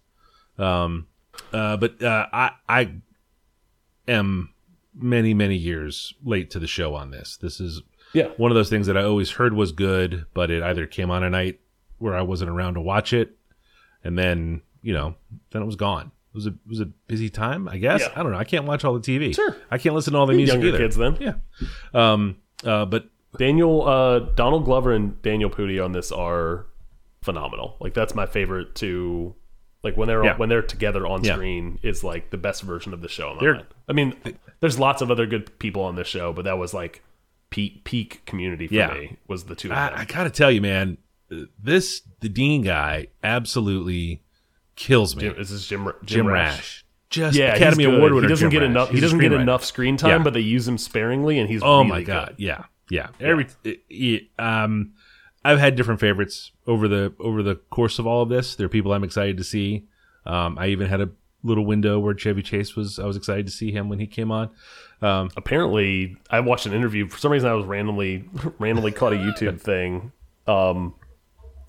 um 0.59 1.07
uh 1.53 1.77
but 1.77 2.03
uh 2.03 2.27
i 2.33 2.51
i 2.69 2.93
am 4.09 4.53
many 4.95 5.33
many 5.35 5.57
years 5.57 6.15
late 6.25 6.51
to 6.51 6.59
the 6.59 6.67
show 6.67 6.95
on 6.95 7.11
this 7.11 7.37
this 7.38 7.61
is 7.61 7.83
yeah. 8.12 8.29
one 8.37 8.51
of 8.51 8.55
those 8.55 8.69
things 8.69 8.87
that 8.87 8.97
I 8.97 9.05
always 9.05 9.31
heard 9.31 9.55
was 9.55 9.73
good, 9.73 10.27
but 10.35 10.51
it 10.51 10.62
either 10.62 10.87
came 10.87 11.11
on 11.11 11.23
a 11.23 11.31
night 11.31 11.61
where 11.99 12.15
I 12.15 12.23
wasn't 12.23 12.51
around 12.51 12.75
to 12.75 12.81
watch 12.81 13.12
it, 13.12 13.37
and 14.05 14.19
then 14.19 14.62
you 14.83 14.93
know, 14.93 15.15
then 15.51 15.62
it 15.62 15.67
was 15.67 15.77
gone. 15.77 16.12
It 16.33 16.35
was 16.35 16.47
a 16.47 16.51
it 16.51 16.69
was 16.69 16.81
a 16.81 16.87
busy 16.87 17.31
time, 17.31 17.69
I 17.69 17.79
guess. 17.79 18.01
Yeah. 18.01 18.12
I 18.17 18.23
don't 18.23 18.33
know. 18.33 18.38
I 18.38 18.45
can't 18.45 18.65
watch 18.65 18.85
all 18.85 18.99
the 18.99 19.01
TV. 19.01 19.35
Sure. 19.35 19.57
I 19.71 19.79
can't 19.79 19.95
listen 19.95 20.12
to 20.15 20.19
all 20.19 20.27
the 20.27 20.35
music 20.35 20.55
Younger 20.55 20.69
either. 20.69 20.79
kids 20.79 20.97
then. 20.97 21.17
Yeah. 21.21 21.35
Um. 21.95 22.37
Uh. 22.65 22.85
But 22.85 23.07
Daniel 23.38 23.87
uh 23.87 24.19
Donald 24.19 24.65
Glover 24.65 24.93
and 24.93 25.21
Daniel 25.23 25.51
Pudi 25.51 25.83
on 25.83 25.93
this 25.93 26.12
are 26.12 26.67
phenomenal. 27.23 27.77
Like 27.81 27.95
that's 27.95 28.15
my 28.15 28.27
favorite 28.27 28.75
to 28.77 29.35
like 29.83 29.97
when 29.97 30.09
they're 30.09 30.25
Yeah. 30.25 30.37
when 30.37 30.49
they're 30.49 30.62
together 30.62 31.07
on 31.07 31.25
Yeah. 31.25 31.35
screen 31.35 31.79
is 31.83 32.03
like 32.05 32.31
the 32.31 32.37
best 32.38 32.62
version 32.62 32.92
of 32.95 33.01
the 33.01 33.09
show 33.09 33.31
in 33.33 33.37
my 33.45 33.53
mind. 33.53 33.66
I 33.88 33.92
mean, 33.92 34.14
there's 34.61 34.79
lots 34.79 35.03
of 35.03 35.11
other 35.11 35.27
good 35.27 35.59
people 35.59 35.83
on 35.83 35.97
this 35.97 36.09
show, 36.09 36.33
but 36.33 36.45
that 36.45 36.59
was 36.59 36.73
like 36.73 37.03
peak 37.51 37.85
peak 37.85 38.23
community 38.25 38.66
for 38.66 38.75
Yeah. 38.75 38.95
me 38.95 39.16
was 39.29 39.45
the 39.45 39.55
two 39.55 39.71
of 39.71 39.77
I, 39.77 39.90
them. 39.90 39.99
I 40.01 40.05
gotta 40.05 40.31
tell 40.31 40.51
you, 40.51 40.61
man, 40.61 40.99
this 41.62 42.03
the 42.21 42.29
Dean 42.29 42.62
guy 42.62 43.09
absolutely 43.23 44.23
kills 44.77 45.16
me. 45.16 45.23
Jim, 45.23 45.35
this 45.37 45.51
is 45.51 45.66
Jim 45.66 45.85
Jim, 45.85 45.95
Jim 46.05 46.27
Rash. 46.29 46.53
Rash, 46.57 46.85
just 47.11 47.37
Yeah, 47.37 47.55
Academy. 47.55 47.85
Award 47.85 48.12
winner. 48.14 48.23
He 48.27 48.29
doesn't 48.29 48.51
Jim 48.51 48.51
get 48.51 48.61
Rash. 48.64 48.71
enough. 48.71 48.88
He 48.88 48.95
He's 48.95 49.03
doesn't 49.03 49.18
get 49.18 49.33
enough 49.33 49.64
screen 49.64 49.97
time, 49.97 50.11
Yeah. 50.11 50.18
but 50.18 50.33
they 50.35 50.40
use 50.40 50.66
him 50.66 50.79
sparingly, 50.79 51.38
and 51.38 51.49
he's 51.51 51.62
Oh 51.62 51.79
really 51.79 51.88
my 51.88 51.99
good. 52.01 52.07
god, 52.07 52.35
yeah, 52.38 52.64
yeah. 52.88 53.09
Every 53.21 53.47
it- 53.64 53.81
it- 53.90 54.29
um, 54.38 54.92
I've 55.44 55.59
had 55.59 55.74
different 55.74 56.00
favorites 56.00 56.52
over 56.66 56.88
the 56.88 57.12
over 57.18 57.42
the 57.42 57.57
course 57.57 57.98
of 57.98 58.07
all 58.07 58.22
of 58.22 58.28
this. 58.28 58.55
There 58.55 58.66
are 58.66 58.70
people 58.70 58.92
I'm 58.92 59.05
excited 59.05 59.37
to 59.38 59.44
see. 59.44 59.85
Um, 60.24 60.57
I 60.59 60.68
even 60.68 60.88
had 60.88 61.00
a 61.00 61.11
little 61.42 61.64
window 61.64 61.98
where 61.98 62.14
Chevy 62.14 62.42
Chase 62.42 62.76
was. 62.76 62.98
I 62.98 63.05
was 63.05 63.16
excited 63.16 63.46
to 63.46 63.52
see 63.52 63.72
him 63.72 63.88
when 63.88 63.98
he 63.98 64.07
came 64.07 64.31
on. 64.31 64.50
Um, 65.00 65.31
apparently 65.37 66.16
I 66.31 66.40
watched 66.40 66.66
an 66.66 66.72
interview 66.72 67.09
for 67.09 67.18
some 67.18 67.33
reason 67.33 67.48
I 67.48 67.55
was 67.55 67.66
randomly 67.66 68.24
randomly 68.59 68.92
caught 68.92 69.12
a 69.12 69.16
YouTube 69.16 69.61
thing 69.61 70.12
um 70.46 70.94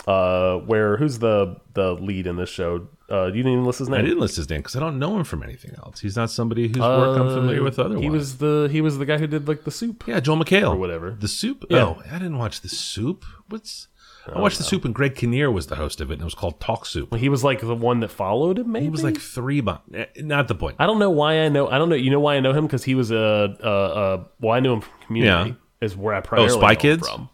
uh 0.08 0.58
where 0.60 0.98
who's 0.98 1.20
the 1.20 1.56
the 1.74 1.94
lead 1.94 2.28
in 2.28 2.36
this 2.36 2.50
show 2.50 2.88
uh 3.10 3.26
you 3.28 3.32
didn't 3.44 3.54
even 3.54 3.66
list 3.66 3.80
his 3.80 3.88
name 3.89 4.00
I 4.00 4.02
didn't 4.04 4.20
list 4.20 4.36
his 4.36 4.50
name 4.50 4.60
because 4.60 4.76
I 4.76 4.80
don't 4.80 5.00
know 5.00 5.18
him 5.18 5.24
from 5.24 5.44
anything 5.44 5.72
else. 5.78 6.00
He's 6.02 6.16
not 6.18 6.30
somebody 6.30 6.68
whose 6.68 6.78
work 6.80 7.18
I'm 7.18 7.30
familiar 7.30 7.63
with. 7.63 7.80
Uh, 7.80 7.84
Otherwise, 7.84 8.04
he 8.04 8.10
was 8.10 8.38
the 8.38 8.68
he 8.72 8.82
was 8.82 8.98
the 8.98 9.06
guy 9.06 9.18
who 9.18 9.28
did 9.28 9.48
like 9.48 9.63
the 9.63 9.72
soup 9.72 10.04
yeah, 10.08 10.20
Joel 10.20 10.38
McHale 10.38 10.72
or 10.72 10.76
whatever. 10.76 11.12
The 11.20 11.28
Soup. 11.28 11.63
Yeah. 11.70 11.84
Oh, 11.86 12.02
I 12.10 12.13
didn't 12.20 12.38
watch 12.38 12.62
the 12.62 12.70
Soup. 12.70 13.24
What's 13.50 13.88
I 14.34 14.39
watched 14.39 14.58
the 14.58 14.63
Soup 14.63 14.86
and 14.86 14.96
Greg 14.96 15.16
Kinnear 15.16 15.52
was 15.52 15.68
the 15.68 15.76
host 15.76 16.00
of 16.00 16.10
it, 16.10 16.13
and 16.13 16.22
it 16.22 16.26
was 16.26 16.34
called 16.36 16.60
Talk 16.62 16.86
Soup. 16.86 17.13
he 17.16 17.28
was 17.28 17.44
like 17.44 17.60
the 17.60 17.76
one 17.76 18.00
that 18.00 18.10
followed 18.10 18.58
him 18.60 18.72
maybe 18.72 18.86
He 18.86 18.89
was 18.89 19.04
like 19.04 19.18
three, 19.20 19.60
bu- 19.60 19.76
eh, 19.94 20.06
not 20.20 20.48
the 20.48 20.56
point. 20.56 20.78
I 20.80 20.86
don't 20.86 20.98
know 21.00 21.10
why 21.10 21.39
I 21.42 21.50
know 21.50 21.68
I 21.68 21.78
don't 21.78 21.89
know 21.89 21.96
you 21.96 22.10
know 22.10 22.22
why 22.22 22.36
I 22.36 22.39
know 22.39 22.54
him 22.54 22.66
because 22.66 22.84
he 22.86 22.96
was 22.96 23.12
a 23.12 23.58
uh 23.62 23.68
uh 23.68 24.24
well 24.39 24.54
I 24.54 24.60
knew 24.62 24.74
him 24.74 24.82
from 24.82 24.94
community 25.06 25.50
Yeah. 25.52 25.86
is 25.86 25.98
where 25.98 26.13
I 26.16 26.22
primarily 26.22 26.54
Spy 26.58 26.62
know 26.62 26.68
him 26.70 26.76
Kids? 26.78 27.10
from 27.10 27.30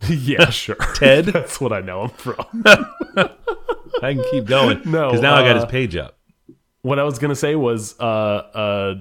yeah 0.08 0.50
sure 0.50 0.76
Ted? 0.94 1.24
that's 1.26 1.60
what 1.60 1.72
I 1.72 1.80
know 1.80 2.04
him 2.04 2.10
from 2.10 2.36
I 4.00 4.14
can 4.14 4.24
keep 4.30 4.44
going. 4.46 4.82
No, 4.84 5.08
because 5.08 5.20
now 5.20 5.34
I 5.34 5.42
got 5.42 5.56
his 5.56 5.64
uh, 5.64 5.68
page 5.68 5.96
up. 5.96 6.18
what 6.82 6.98
I 6.98 7.04
was 7.04 7.18
gonna 7.18 7.34
say 7.34 7.56
was 7.56 7.98
uh 7.98 8.02
uh 8.04 8.94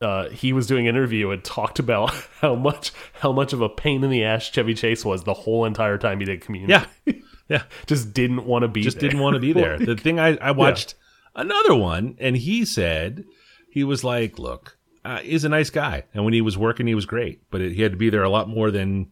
uh 0.00 0.28
he 0.30 0.52
was 0.52 0.66
doing 0.66 0.88
an 0.88 0.96
interview 0.96 1.30
and 1.30 1.44
talked 1.44 1.78
about 1.78 2.14
how 2.40 2.54
much 2.54 2.92
how 3.12 3.32
much 3.32 3.52
of 3.52 3.60
a 3.60 3.68
pain 3.68 4.02
in 4.02 4.10
the 4.10 4.24
ass 4.24 4.44
Chevy 4.44 4.74
Chase 4.74 5.04
was 5.04 5.24
the 5.24 5.34
whole 5.34 5.64
entire 5.64 5.98
time 5.98 6.18
he 6.20 6.24
did 6.24 6.40
community. 6.40 6.72
Yeah, 6.72 7.14
yeah. 7.48 7.62
Just 7.86 8.14
didn't 8.14 8.46
want 8.46 8.62
to 8.62 8.68
be 8.68 8.82
just 8.82 9.00
there. 9.00 9.10
didn't 9.10 9.22
want 9.22 9.34
to 9.34 9.40
be 9.40 9.52
there. 9.52 9.78
The 9.78 9.96
thing 9.96 10.18
I, 10.18 10.36
I 10.38 10.52
watched 10.52 10.94
another 11.34 11.74
one, 11.74 12.16
and 12.18 12.36
he 12.36 12.64
said 12.64 13.24
he 13.70 13.84
was 13.84 14.02
like, 14.02 14.38
"Look, 14.38 14.78
uh, 15.04 15.18
he's 15.18 15.44
a 15.44 15.48
nice 15.48 15.70
guy, 15.70 16.04
and 16.14 16.24
when 16.24 16.32
he 16.32 16.40
was 16.40 16.56
working, 16.56 16.86
he 16.86 16.94
was 16.94 17.06
great, 17.06 17.42
but 17.50 17.60
it, 17.60 17.72
he 17.72 17.82
had 17.82 17.92
to 17.92 17.98
be 17.98 18.08
there 18.10 18.22
a 18.22 18.30
lot 18.30 18.48
more 18.48 18.70
than 18.70 19.11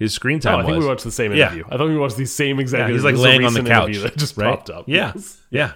his 0.00 0.12
screen 0.12 0.38
Oh, 0.38 0.40
time 0.40 0.58
I 0.58 0.62
think 0.64 0.76
was." 0.78 0.84
we 0.84 0.88
watched 0.88 1.04
the 1.04 1.12
same 1.12 1.32
Yeah. 1.32 1.46
interview. 1.46 1.64
I 1.70 1.76
thought 1.76 1.88
we 1.88 1.96
watched 1.96 2.16
the 2.16 2.26
same 2.26 2.58
exact. 2.58 2.88
yeah, 2.88 2.94
he's 2.94 3.04
like 3.04 3.12
This 3.14 3.20
is 3.20 3.24
a 3.24 3.28
laying 3.28 3.44
on 3.44 3.54
the 3.54 3.62
couch 3.62 3.96
that 3.98 4.16
just 4.16 4.36
right? 4.36 4.50
popped 4.56 4.70
up. 4.70 4.84
Yeah, 4.88 5.12
Yes. 5.14 5.40
yeah, 5.50 5.72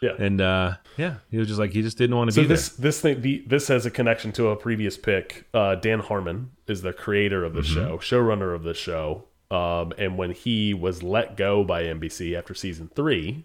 yeah. 0.00 0.12
and 0.18 0.40
uh, 0.40 0.76
yeah, 0.96 1.16
he 1.30 1.36
was 1.36 1.46
just 1.48 1.60
like 1.60 1.72
he 1.72 1.82
just 1.82 1.98
didn't 1.98 2.16
want 2.16 2.28
to 2.30 2.34
So 2.34 2.40
be 2.42 2.48
this 2.48 2.70
this 2.70 3.00
thing 3.02 3.20
the, 3.20 3.44
this 3.46 3.68
has 3.68 3.84
a 3.84 3.90
connection 3.90 4.32
to 4.32 4.48
a 4.48 4.56
previous 4.56 4.96
pick. 4.96 5.46
Uh, 5.52 5.74
Dan 5.74 5.98
Harmon 6.00 6.52
is 6.66 6.80
the 6.80 6.94
creator 6.94 7.44
of 7.44 7.52
the 7.52 7.60
Mm-hmm. 7.60 7.74
show, 7.74 7.98
showrunner 7.98 8.54
of 8.54 8.62
the 8.62 8.72
show. 8.72 9.24
Um, 9.50 9.92
and 9.98 10.16
when 10.18 10.32
he 10.32 10.72
was 10.74 11.02
let 11.04 11.36
go 11.36 11.62
by 11.62 11.84
NBC 11.84 12.36
after 12.36 12.52
season 12.54 12.90
three, 12.96 13.44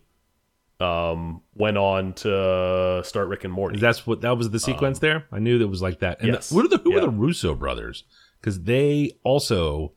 um, 0.80 1.42
went 1.54 1.78
on 1.78 2.14
to 2.14 3.02
start 3.06 3.28
Rick 3.28 3.44
and 3.44 3.54
Morty. 3.54 3.80
That's 3.80 4.08
what 4.08 4.22
that 4.22 4.36
was 4.38 4.50
the 4.50 4.60
sequence 4.60 4.98
there. 5.00 5.26
I 5.32 5.38
knew 5.40 5.60
that 5.60 5.68
was 5.68 5.82
like 5.82 6.00
that. 6.00 6.20
And 6.22 6.30
Um, 6.30 6.36
yes. 6.36 6.50
the- 6.50 6.56
what 6.56 6.66
are 6.66 6.70
the 6.70 6.78
who 6.80 6.92
Yeah. 6.94 6.98
are 6.98 7.02
the 7.02 7.10
Russo 7.10 7.54
brothers? 7.54 8.04
Because 8.40 8.62
they 8.64 9.12
also 9.24 9.94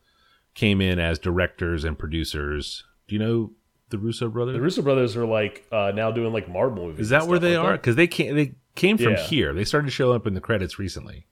came 0.54 0.80
in 0.80 0.98
as 0.98 1.18
directors 1.18 1.84
and 1.84 1.98
producers. 1.98 2.84
Do 3.08 3.14
you 3.14 3.18
know 3.18 3.52
the 3.90 3.98
Russo 3.98 4.28
brothers? 4.28 4.54
The 4.54 4.60
Russo 4.62 4.82
brothers 4.82 5.16
are 5.16 5.26
like 5.26 5.66
uh, 5.72 5.92
now 5.94 6.10
doing 6.10 6.32
like 6.32 6.48
Marvel 6.48 6.86
movies. 6.86 7.00
Is 7.00 7.08
that 7.10 7.26
where 7.26 7.38
they 7.38 7.56
aren't 7.56 7.68
are? 7.68 7.76
Because 7.76 7.96
they 7.96 8.06
came 8.06 8.34
they 8.34 8.54
came 8.74 8.96
from 8.98 9.12
Yeah. 9.12 9.26
here. 9.26 9.52
They 9.54 9.64
started 9.64 9.86
to 9.86 9.92
show 9.92 10.12
up 10.12 10.26
in 10.26 10.34
the 10.34 10.40
credits 10.40 10.78
recently. 10.78 11.26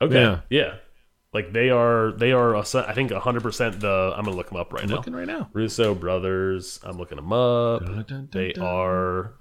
Okay. 0.00 0.20
Yeah. 0.20 0.40
Yeah. 0.50 0.74
Like 1.32 1.52
they 1.52 1.68
are 1.70 2.12
they 2.12 2.32
are 2.32 2.56
I 2.56 2.62
think 2.94 3.10
100% 3.10 3.80
the 3.80 4.12
I'm 4.16 4.24
going 4.24 4.32
to 4.32 4.36
look 4.36 4.48
them 4.48 4.56
up 4.56 4.72
right 4.72 4.86
now. 4.88 4.96
Looking 4.96 5.14
right 5.14 5.26
now. 5.26 5.50
Russo 5.52 5.94
brothers, 5.94 6.80
I'm 6.82 6.96
looking 6.96 7.16
them 7.16 7.32
up. 7.32 7.82
They 8.32 8.54
are 8.54 9.34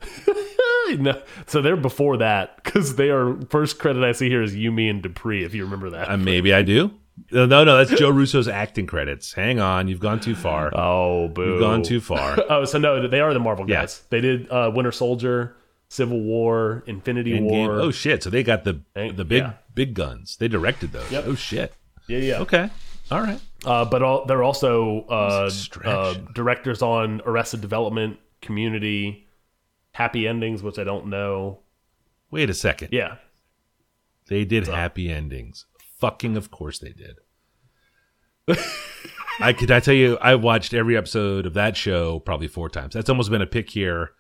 no, 0.98 1.22
so 1.46 1.62
they're 1.62 1.78
before 1.78 2.18
that 2.18 2.64
cuz 2.66 2.96
they 2.96 3.10
are 3.12 3.40
first 3.50 3.80
credit 3.80 4.04
I 4.04 4.12
see 4.12 4.28
here 4.30 4.42
is 4.44 4.56
You, 4.56 4.72
Me 4.74 4.90
and 4.90 5.02
Dupree 5.02 5.44
if 5.46 5.54
you 5.54 5.64
remember 5.64 5.90
that. 5.92 6.10
Uh, 6.10 6.18
maybe 6.18 6.54
I 6.54 6.64
do. 6.64 6.92
No, 7.32 7.46
no, 7.46 7.64
no, 7.64 7.78
that's 7.84 7.98
Joe 8.00 8.10
Russo's 8.10 8.48
acting 8.48 8.88
credits. 8.88 9.32
Hang 9.34 9.60
on, 9.60 9.88
you've 9.88 10.00
gone 10.02 10.20
too 10.20 10.36
far. 10.36 10.70
oh, 10.78 11.30
boo. 11.30 11.52
You've 11.54 11.60
gone 11.62 11.82
too 11.82 12.02
far. 12.02 12.38
Oh, 12.50 12.66
so 12.66 12.78
no, 12.78 13.08
they 13.08 13.22
are 13.22 13.34
the 13.34 13.40
Marvel 13.40 13.70
Yeah. 13.70 13.82
guys. 13.82 14.04
They 14.10 14.20
did 14.22 14.52
uh, 14.52 14.72
Winter 14.76 14.92
Soldier, 14.92 15.56
Civil 15.88 16.20
War, 16.22 16.84
Infinity 16.88 17.32
Endgame. 17.32 17.68
War. 17.68 17.80
Oh 17.80 17.92
shit! 17.92 18.22
So 18.24 18.30
they 18.30 18.44
got 18.44 18.64
the 18.66 18.82
the 18.94 19.24
big 19.26 19.44
yeah. 19.44 19.54
big 19.74 19.94
guns. 19.94 20.36
They 20.38 20.48
directed 20.50 20.92
those. 20.92 21.10
Yep. 21.12 21.24
Oh 21.28 21.36
shit. 21.36 21.74
yeah, 22.08 22.18
yeah. 22.18 22.40
Okay. 22.40 22.70
All 23.12 23.22
right. 23.22 23.40
Uh, 23.66 23.86
but 23.86 24.02
all, 24.04 24.26
they're 24.26 24.44
also 24.44 25.06
uh, 25.10 25.50
uh, 25.86 26.14
directors 26.34 26.82
on 26.82 27.22
Arrested 27.26 27.62
Development, 27.62 28.18
Community, 28.42 29.28
Happy 29.94 30.28
Endings, 30.28 30.62
which 30.64 30.78
I 30.80 30.84
don't 30.84 31.08
know. 31.08 31.60
Wait 32.30 32.50
a 32.50 32.54
second. 32.54 32.90
Yeah, 32.92 33.16
They 34.28 34.44
did 34.44 34.68
happy 34.68 35.10
endings. 35.10 35.66
Fucking 36.00 36.38
of 36.38 36.52
course 36.52 36.80
they 36.80 36.92
did. 36.94 37.18
I 39.40 39.54
could 39.54 39.72
I 39.72 39.80
tell 39.80 39.94
you 39.94 40.18
I 40.22 40.36
watched 40.36 40.74
every 40.74 40.96
episode 40.96 41.46
of 41.46 41.54
that 41.56 41.76
show 41.76 42.20
probably 42.20 42.48
four 42.48 42.70
times. 42.70 42.94
That's 42.94 43.10
almost 43.10 43.30
been 43.30 43.42
a 43.42 43.48
pick 43.48 43.70
here 43.70 44.12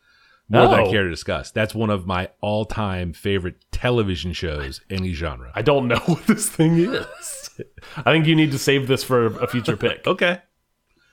more 0.49 0.67
than 0.67 0.79
I 0.79 0.83
Oh. 0.83 0.91
care 0.91 1.03
to 1.03 1.09
discuss. 1.09 1.51
That's 1.51 1.73
one 1.75 1.89
of 1.89 2.05
my 2.05 2.29
all 2.41 2.65
time 2.65 3.13
favorite 3.13 3.63
television 3.71 4.33
shows, 4.33 4.81
any 4.89 5.13
genre. 5.13 5.51
I 5.55 5.61
don't 5.61 5.87
know 5.87 5.97
what 6.05 6.25
this 6.27 6.49
thing 6.49 6.77
is. 6.77 7.49
I 7.97 8.11
think 8.11 8.25
you 8.25 8.35
need 8.35 8.51
to 8.51 8.59
save 8.59 8.87
this 8.87 9.03
for 9.03 9.25
a 9.27 9.47
future 9.47 9.77
pick. 9.77 10.05
okay. 10.07 10.41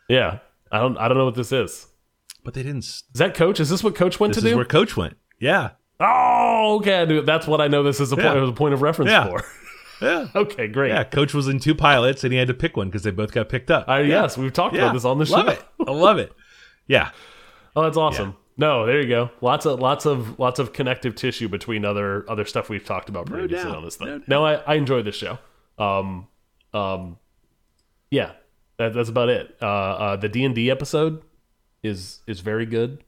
Yeah, 0.09 0.39
I 0.71 0.79
don't. 0.81 0.97
I 0.99 1.07
don't 1.09 1.17
know 1.17 1.25
what 1.25 1.37
this 1.37 1.53
is. 1.53 1.87
But 2.45 2.55
they 2.55 2.63
didn't 2.65 2.85
Is 2.85 3.05
that 3.15 3.35
Coach? 3.35 3.61
Is 3.61 3.71
this 3.71 3.85
what 3.85 3.95
Coach 3.95 4.19
went 4.19 4.35
this 4.35 4.43
to 4.43 4.49
is 4.49 4.53
do? 4.53 4.57
where 4.57 4.65
Coach 4.65 4.97
went. 4.97 5.17
Yeah. 5.39 5.71
oh, 6.01 6.79
okay. 6.81 7.21
That's 7.21 7.47
what 7.47 7.61
I 7.61 7.69
know. 7.69 7.85
This 7.85 8.01
is 8.01 8.13
a, 8.13 8.17
Yeah. 8.17 8.33
point, 8.33 8.49
a 8.49 8.53
point 8.53 8.75
of 8.75 8.83
reference 8.83 9.11
Yeah. 9.13 9.29
for. 9.29 9.45
Yeah. 10.03 10.29
okay, 10.35 10.67
great. 10.69 10.89
Yeah. 10.91 11.05
Coach 11.05 11.33
was 11.35 11.49
in 11.49 11.59
two 11.59 11.75
pilots 11.75 12.25
and 12.25 12.33
he 12.33 12.39
had 12.39 12.49
to 12.49 12.55
pick 12.55 12.77
one 12.77 12.89
because 12.89 13.03
they 13.03 13.11
both 13.11 13.33
got 13.33 13.49
picked 13.49 13.71
up. 13.71 13.89
Uh, 13.89 13.97
yeah. 13.99 14.23
Yes, 14.23 14.37
we've 14.37 14.53
talked 14.53 14.75
Yeah. 14.75 14.83
about 14.83 14.95
this 14.95 15.05
on 15.05 15.19
the 15.19 15.27
show. 15.27 15.37
I 15.37 15.39
love 15.43 15.49
it. 15.49 15.63
I 15.87 15.91
love 15.93 16.19
it. 16.19 16.33
Yeah. 16.87 17.11
Oh, 17.75 17.85
that's 17.85 17.97
awesome. 17.97 18.37
No, 18.59 18.85
there 18.85 19.01
you 19.01 19.09
go. 19.09 19.31
Lots 19.41 19.65
of 19.65 19.81
lots 19.81 20.05
of 20.05 20.39
lots 20.39 20.59
of 20.59 20.75
connective 20.75 21.15
tissue 21.15 21.49
between 21.49 21.87
other 21.87 22.31
other 22.31 22.45
stuff 22.45 22.69
we've 22.69 22.85
talked 22.85 23.09
about 23.09 23.25
previously 23.25 23.65
doubt. 23.65 23.77
on 23.79 23.83
this 23.83 23.97
thing. 23.97 24.09
doubt. 24.09 24.29
No, 24.29 24.45
I, 24.45 24.57
I 24.57 24.75
enjoy 24.75 25.01
this 25.01 25.17
show. 25.17 25.39
Um, 25.79 26.27
um, 26.75 27.17
yeah, 28.11 28.33
that, 28.77 28.93
that's 28.93 29.09
about 29.09 29.31
it. 29.31 29.57
Uh, 29.63 29.65
uh, 29.67 30.17
the 30.17 30.29
D 30.29 30.45
and 30.45 30.55
D 30.55 30.71
episode 30.71 31.23
is 31.83 32.21
is 32.27 32.41
very 32.41 32.67
good. 32.67 33.03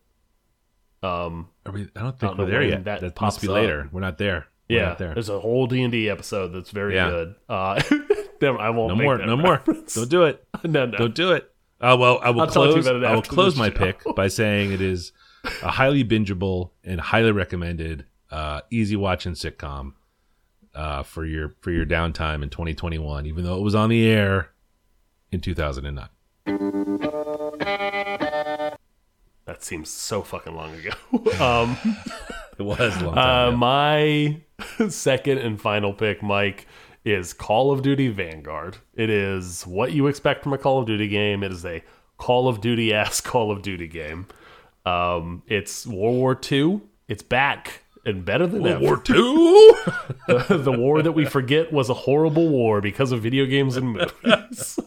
Um, 1.02 1.50
Are 1.66 1.72
we, 1.72 1.82
I 1.94 2.00
don't 2.00 2.18
think 2.18 2.20
don't 2.20 2.38
we're 2.38 2.46
there 2.46 2.62
yet. 2.62 2.84
that 2.84 3.00
That, 3.02 3.20
must 3.20 3.42
be 3.42 3.48
up. 3.48 3.52
later. 3.54 3.90
We're 3.92 4.00
not 4.00 4.16
there. 4.16 4.46
Yeah, 4.68 4.86
not 4.88 4.98
there. 4.98 5.14
there's 5.14 5.28
a 5.28 5.38
whole 5.40 5.66
D 5.66 5.82
and 5.82 5.92
D 5.92 6.08
episode 6.08 6.48
that's 6.48 6.70
very 6.70 6.94
Yeah. 6.94 7.10
good. 7.10 7.34
Uh, 7.48 7.80
I 8.42 8.70
won't 8.70 8.96
No 8.96 9.02
more. 9.02 9.18
No 9.18 9.36
more. 9.36 9.62
Don't 9.66 10.10
do 10.10 10.24
it. 10.24 10.44
no, 10.64 10.86
no. 10.86 10.98
Don't 10.98 11.14
do 11.14 11.32
it. 11.32 11.50
Uh, 11.80 11.96
well, 11.98 12.18
I 12.22 12.30
will 12.30 12.42
I'll 12.42 12.46
talk 12.46 12.70
to 12.70 12.76
you 12.76 12.82
close. 12.82 13.04
I 13.04 13.14
will 13.14 13.22
close 13.22 13.56
my 13.56 13.68
show. 13.70 13.76
pick 13.76 14.02
by 14.16 14.28
saying 14.28 14.72
it 14.72 14.80
is 14.80 15.12
a 15.62 15.70
highly 15.70 16.04
bingeable 16.04 16.70
and 16.82 17.00
highly 17.00 17.32
recommended, 17.32 18.06
uh, 18.30 18.60
easy 18.70 18.96
watching 18.96 19.32
sitcom 19.32 19.92
uh, 20.74 21.02
for 21.02 21.24
your 21.24 21.54
for 21.60 21.70
your 21.70 21.84
downtime 21.86 22.42
in 22.42 22.48
2021. 22.50 23.26
Even 23.26 23.44
though 23.44 23.56
it 23.58 23.62
was 23.62 23.74
on 23.74 23.90
the 23.90 24.06
air 24.06 24.50
in 25.30 25.40
2009. 25.40 26.08
That 29.46 29.62
seems 29.62 29.90
so 29.90 30.22
fucking 30.22 30.54
long 30.54 30.74
ago. 30.74 30.92
um. 31.44 31.76
It 32.56 32.62
was 32.62 32.96
a 33.00 33.04
long 33.04 33.14
time. 33.16 33.18
Uh, 33.18 33.48
ago. 33.48 33.56
my 33.56 34.40
second 34.88 35.38
and 35.38 35.60
final 35.60 35.92
pick, 35.92 36.22
Mike, 36.22 36.66
is 37.04 37.32
Call 37.32 37.70
of 37.70 37.82
Duty 37.82 38.08
Vanguard. 38.08 38.78
It 38.94 39.10
is 39.10 39.66
what 39.66 39.92
you 39.92 40.06
expect 40.06 40.42
from 40.42 40.52
a 40.52 40.58
Call 40.58 40.78
of 40.78 40.86
Duty 40.86 41.08
game. 41.08 41.42
It 41.42 41.52
is 41.52 41.64
a 41.64 41.82
Call 42.16 42.48
of 42.48 42.60
Duty 42.60 42.92
ass 42.92 43.20
Call 43.22 43.50
of 43.50 43.62
Duty 43.62 43.88
game. 43.88 44.26
Um, 44.86 45.42
it's 45.46 45.86
World 45.86 46.16
War 46.16 46.40
II. 46.50 46.80
It's 47.08 47.22
back 47.22 47.82
and 48.06 48.24
better 48.24 48.46
than 48.46 48.66
ever. 48.66 48.80
War 48.80 48.96
Two. 48.98 49.14
the 50.26 50.74
war 50.76 51.02
that 51.02 51.12
we 51.12 51.24
forget 51.24 51.72
was 51.72 51.88
a 51.88 51.94
horrible 51.94 52.48
war 52.48 52.80
because 52.80 53.12
of 53.12 53.22
video 53.22 53.46
games 53.46 53.76
and 53.76 53.92
movies. 53.92 54.78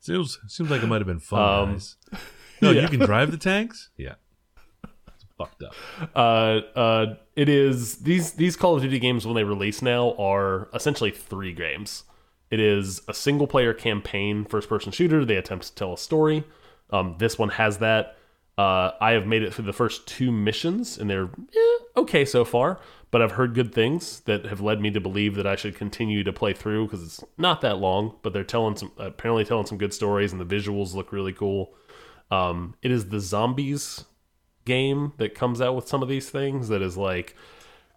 seems 0.00 0.38
seems 0.46 0.70
like 0.70 0.82
it 0.82 0.86
might 0.86 1.00
have 1.00 1.06
been 1.06 1.20
fun. 1.20 1.60
Um, 1.60 1.72
guys. 1.72 1.96
No, 2.62 2.70
yeah. 2.70 2.82
you 2.82 2.88
can 2.88 3.00
drive 3.00 3.30
the 3.30 3.36
tanks. 3.36 3.90
Yeah, 3.96 4.14
fucked 5.36 5.62
up. 5.62 5.74
uh, 6.14 6.60
uh, 6.78 7.14
it 7.36 7.48
is 7.48 7.96
these 7.98 8.32
these 8.32 8.56
Call 8.56 8.76
of 8.76 8.82
Duty 8.82 8.98
games 8.98 9.26
when 9.26 9.34
they 9.34 9.44
release 9.44 9.82
now 9.82 10.14
are 10.18 10.68
essentially 10.74 11.10
three 11.10 11.52
games. 11.52 12.04
It 12.50 12.60
is 12.60 13.02
a 13.08 13.14
single 13.14 13.46
player 13.46 13.74
campaign 13.74 14.44
first 14.44 14.68
person 14.68 14.92
shooter. 14.92 15.24
They 15.24 15.36
attempt 15.36 15.66
to 15.66 15.74
tell 15.74 15.92
a 15.92 15.98
story. 15.98 16.44
Um, 16.90 17.16
this 17.18 17.38
one 17.38 17.48
has 17.50 17.78
that. 17.78 18.16
Uh, 18.56 18.92
I 19.00 19.12
have 19.12 19.26
made 19.26 19.42
it 19.42 19.52
through 19.52 19.64
the 19.64 19.72
first 19.72 20.06
two 20.06 20.30
missions, 20.30 20.96
and 20.96 21.10
they're 21.10 21.24
eh, 21.24 21.78
okay 21.96 22.24
so 22.24 22.44
far. 22.44 22.78
But 23.10 23.22
I've 23.22 23.32
heard 23.32 23.54
good 23.54 23.72
things 23.72 24.20
that 24.20 24.46
have 24.46 24.60
led 24.60 24.80
me 24.80 24.90
to 24.90 25.00
believe 25.00 25.36
that 25.36 25.46
I 25.46 25.56
should 25.56 25.76
continue 25.76 26.24
to 26.24 26.32
play 26.32 26.52
through 26.52 26.86
because 26.86 27.02
it's 27.02 27.24
not 27.38 27.60
that 27.62 27.78
long. 27.78 28.16
But 28.22 28.32
they're 28.32 28.44
telling 28.44 28.76
some 28.76 28.92
apparently 28.98 29.44
telling 29.44 29.66
some 29.66 29.78
good 29.78 29.94
stories, 29.94 30.32
and 30.32 30.40
the 30.40 30.56
visuals 30.56 30.94
look 30.94 31.12
really 31.12 31.32
cool. 31.32 31.74
Um, 32.30 32.74
it 32.82 32.90
is 32.90 33.08
the 33.08 33.20
zombies 33.20 34.04
game 34.64 35.12
that 35.18 35.34
comes 35.34 35.60
out 35.60 35.74
with 35.76 35.88
some 35.88 36.02
of 36.02 36.08
these 36.08 36.30
things 36.30 36.68
that 36.68 36.82
is 36.82 36.96
like 36.96 37.34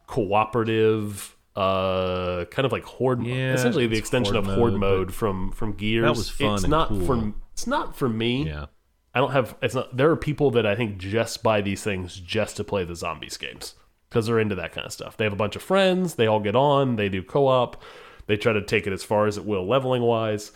cooperative 0.08 1.36
uh 1.56 2.46
kind 2.52 2.66
of 2.66 2.72
like 2.72 2.84
horde 2.84 3.24
Yeah, 3.26 3.54
essentially 3.54 3.88
the 3.88 3.98
extension 3.98 4.36
horde 4.36 4.48
of 4.48 4.56
horde 4.56 4.74
mode, 4.74 4.80
mode 4.80 5.14
from 5.14 5.52
from 5.52 5.74
gears. 5.74 6.04
That 6.06 6.16
was 6.16 6.30
fun 6.30 6.56
it's 6.56 6.68
not 6.68 6.90
cool. 6.90 7.06
for 7.06 7.34
it's 7.54 7.68
not 7.68 7.96
for 7.96 8.08
me. 8.08 8.46
Yeah, 8.48 8.68
i 9.16 9.20
don't 9.20 9.32
have 9.32 9.56
it's 9.62 9.74
not 9.74 9.96
there 9.98 10.12
are 10.12 10.16
people 10.16 10.52
that 10.52 10.66
i 10.68 10.76
think 10.76 10.98
just 11.00 11.42
buy 11.42 11.62
these 11.62 11.82
things 11.84 12.16
just 12.20 12.58
to 12.58 12.64
play 12.64 12.84
the 12.84 12.96
zombies 12.96 13.38
games 13.38 13.74
because 14.10 14.28
they're 14.28 14.40
into 14.40 14.56
that 14.56 14.72
kind 14.72 14.86
of 14.88 14.94
stuff. 14.94 15.18
They 15.18 15.26
have 15.26 15.34
a 15.34 15.38
bunch 15.38 15.56
of 15.56 15.62
friends 15.64 16.16
they 16.16 16.28
all 16.28 16.40
get 16.40 16.56
on 16.56 16.96
they 16.96 17.10
do 17.10 17.24
co-op 17.24 17.82
they 18.28 18.38
try 18.38 18.54
to 18.54 18.62
take 18.62 18.86
it 18.86 18.94
as 18.94 19.04
far 19.04 19.26
as 19.26 19.38
it 19.38 19.46
will 19.46 19.66
leveling 19.66 20.02
wise. 20.04 20.52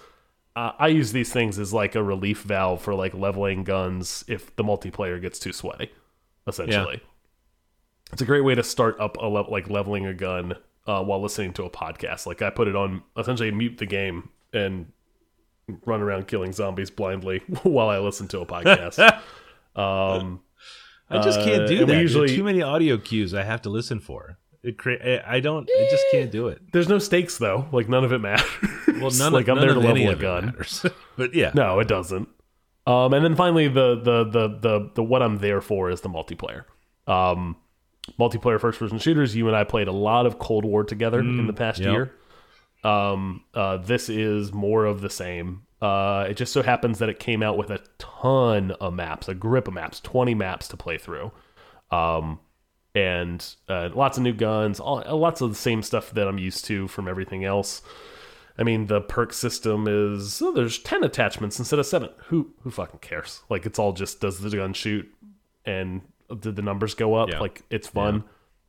Uh, 0.55 0.73
I 0.77 0.89
use 0.89 1.13
these 1.13 1.31
things 1.31 1.57
as 1.57 1.73
like 1.73 1.95
a 1.95 2.03
relief 2.03 2.41
valve 2.43 2.81
for 2.81 2.93
like 2.93 3.13
leveling 3.13 3.63
guns 3.63 4.25
if 4.27 4.53
the 4.57 4.63
multiplayer 4.65 5.19
gets 5.21 5.39
too 5.39 5.53
sweaty. 5.53 5.89
Essentially, 6.47 7.01
it's 8.11 8.21
a 8.21 8.25
great 8.25 8.41
way 8.41 8.55
to 8.55 8.63
start 8.63 8.99
up 8.99 9.17
a 9.17 9.25
le- 9.25 9.49
like 9.49 9.69
leveling 9.69 10.05
a 10.05 10.13
gun 10.13 10.53
uh, 10.87 11.03
while 11.03 11.21
listening 11.21 11.53
to 11.53 11.63
a 11.63 11.69
podcast. 11.69 12.25
Like 12.25 12.41
I 12.41 12.49
put 12.49 12.67
it 12.67 12.75
on 12.75 13.03
essentially 13.17 13.51
mute 13.51 13.77
the 13.77 13.85
game 13.85 14.29
and 14.53 14.91
run 15.85 16.01
around 16.01 16.27
killing 16.27 16.51
zombies 16.51 16.89
blindly 16.89 17.39
while 17.63 17.89
I 17.89 17.99
listen 17.99 18.27
to 18.29 18.39
a 18.41 18.45
podcast. 18.45 18.99
um, 19.75 20.41
I 21.09 21.21
just 21.21 21.39
can't 21.41 21.63
Uh, 21.63 21.67
do 21.67 21.77
and 21.79 21.87
we 21.87 21.93
that. 21.95 22.01
usually- 22.01 22.35
too 22.35 22.43
many 22.43 22.61
audio 22.61 22.97
cues 22.97 23.33
I 23.33 23.43
have 23.43 23.61
to 23.63 23.69
listen 23.69 23.99
for. 23.99 24.37
It 24.63 24.77
cre- 24.77 25.01
I 25.03 25.23
I 25.37 25.39
don't. 25.39 25.67
I 25.71 25.87
just 25.89 26.03
can't 26.11 26.29
do 26.31 26.47
it. 26.47 26.61
there's 26.71 26.87
no 26.87 26.99
stakes 26.99 27.37
though. 27.39 27.67
Like 27.71 27.89
none 27.89 28.03
of 28.03 28.11
it 28.13 28.19
matters. 28.19 28.45
Well, 28.87 29.09
none 29.17 29.33
like 29.33 29.47
of, 29.47 29.49
I'm 29.49 29.55
none 29.57 29.65
there 29.65 29.73
to 29.73 29.79
level 29.79 30.09
a 30.09 30.15
gun. 30.15 30.45
matters. 30.47 30.85
but 31.17 31.33
yeah, 31.33 31.51
No, 31.55 31.79
it 31.79 31.87
doesn't. 31.87 32.29
Um, 32.87 33.13
and 33.13 33.23
then 33.23 33.35
finally, 33.35 33.67
the, 33.67 33.95
the 33.95 34.23
the 34.23 34.47
the 34.59 34.91
the 34.95 35.03
what 35.03 35.21
I'm 35.21 35.37
there 35.37 35.61
for 35.61 35.91
is 35.91 36.01
the 36.01 36.09
multiplayer. 36.09 36.63
Um, 37.07 37.57
multiplayer 38.19 38.59
first 38.59 38.79
person 38.79 38.97
shooters. 38.97 39.35
You 39.35 39.47
and 39.47 39.55
I 39.55 39.63
played 39.63 39.87
a 39.87 39.91
lot 39.91 40.25
of 40.25 40.39
Cold 40.39 40.65
War 40.65 40.83
together 40.83 41.19
in 41.19 41.47
the 41.47 41.53
past 41.53 41.79
yep. 41.79 41.91
year. 41.91 42.13
Um, 42.83 43.43
uh, 43.53 43.77
this 43.77 44.09
is 44.09 44.51
more 44.51 44.85
of 44.85 45.01
the 45.01 45.09
same. 45.09 45.63
Uh, 45.81 46.27
it 46.29 46.35
just 46.35 46.53
so 46.53 46.61
happens 46.61 46.99
that 46.99 47.09
it 47.09 47.19
came 47.19 47.41
out 47.41 47.57
with 47.57 47.69
a 47.71 47.79
ton 47.97 48.71
of 48.71 48.93
maps, 48.93 49.27
a 49.27 49.33
grip 49.33 49.67
of 49.67 49.73
maps, 49.73 49.99
20 49.99 50.35
maps 50.35 50.67
to 50.67 50.77
play 50.77 50.97
through. 50.97 51.31
Um, 51.89 52.39
and 52.93 53.43
uh, 53.67 53.89
lots 53.93 54.17
of 54.17 54.23
new 54.23 54.33
guns, 54.33 54.79
all, 54.79 55.03
lots 55.17 55.41
of 55.41 55.49
the 55.49 55.55
same 55.55 55.81
stuff 55.81 56.11
that 56.11 56.27
I'm 56.27 56.37
used 56.37 56.65
to 56.65 56.87
from 56.87 57.07
everything 57.07 57.45
else. 57.45 57.81
I 58.57 58.63
mean, 58.63 58.87
the 58.87 59.01
perk 59.01 59.33
system 59.33 59.87
is 59.87 60.41
oh, 60.41 60.51
there's 60.51 60.79
ten 60.79 61.03
attachments 61.03 61.57
instead 61.59 61.79
of 61.79 61.85
seven. 61.85 62.09
Who 62.27 62.53
who 62.61 62.71
fucking 62.71 62.99
cares? 62.99 63.41
Like 63.49 63.65
it's 63.65 63.79
all 63.79 63.93
just 63.93 64.21
does 64.21 64.39
the 64.39 64.49
gun 64.49 64.73
shoot 64.73 65.11
and 65.65 66.01
did 66.39 66.55
the 66.55 66.61
numbers 66.61 66.93
go 66.93 67.15
up? 67.15 67.29
Yeah. 67.29 67.39
Like 67.39 67.63
it's 67.69 67.87
fun. 67.87 68.23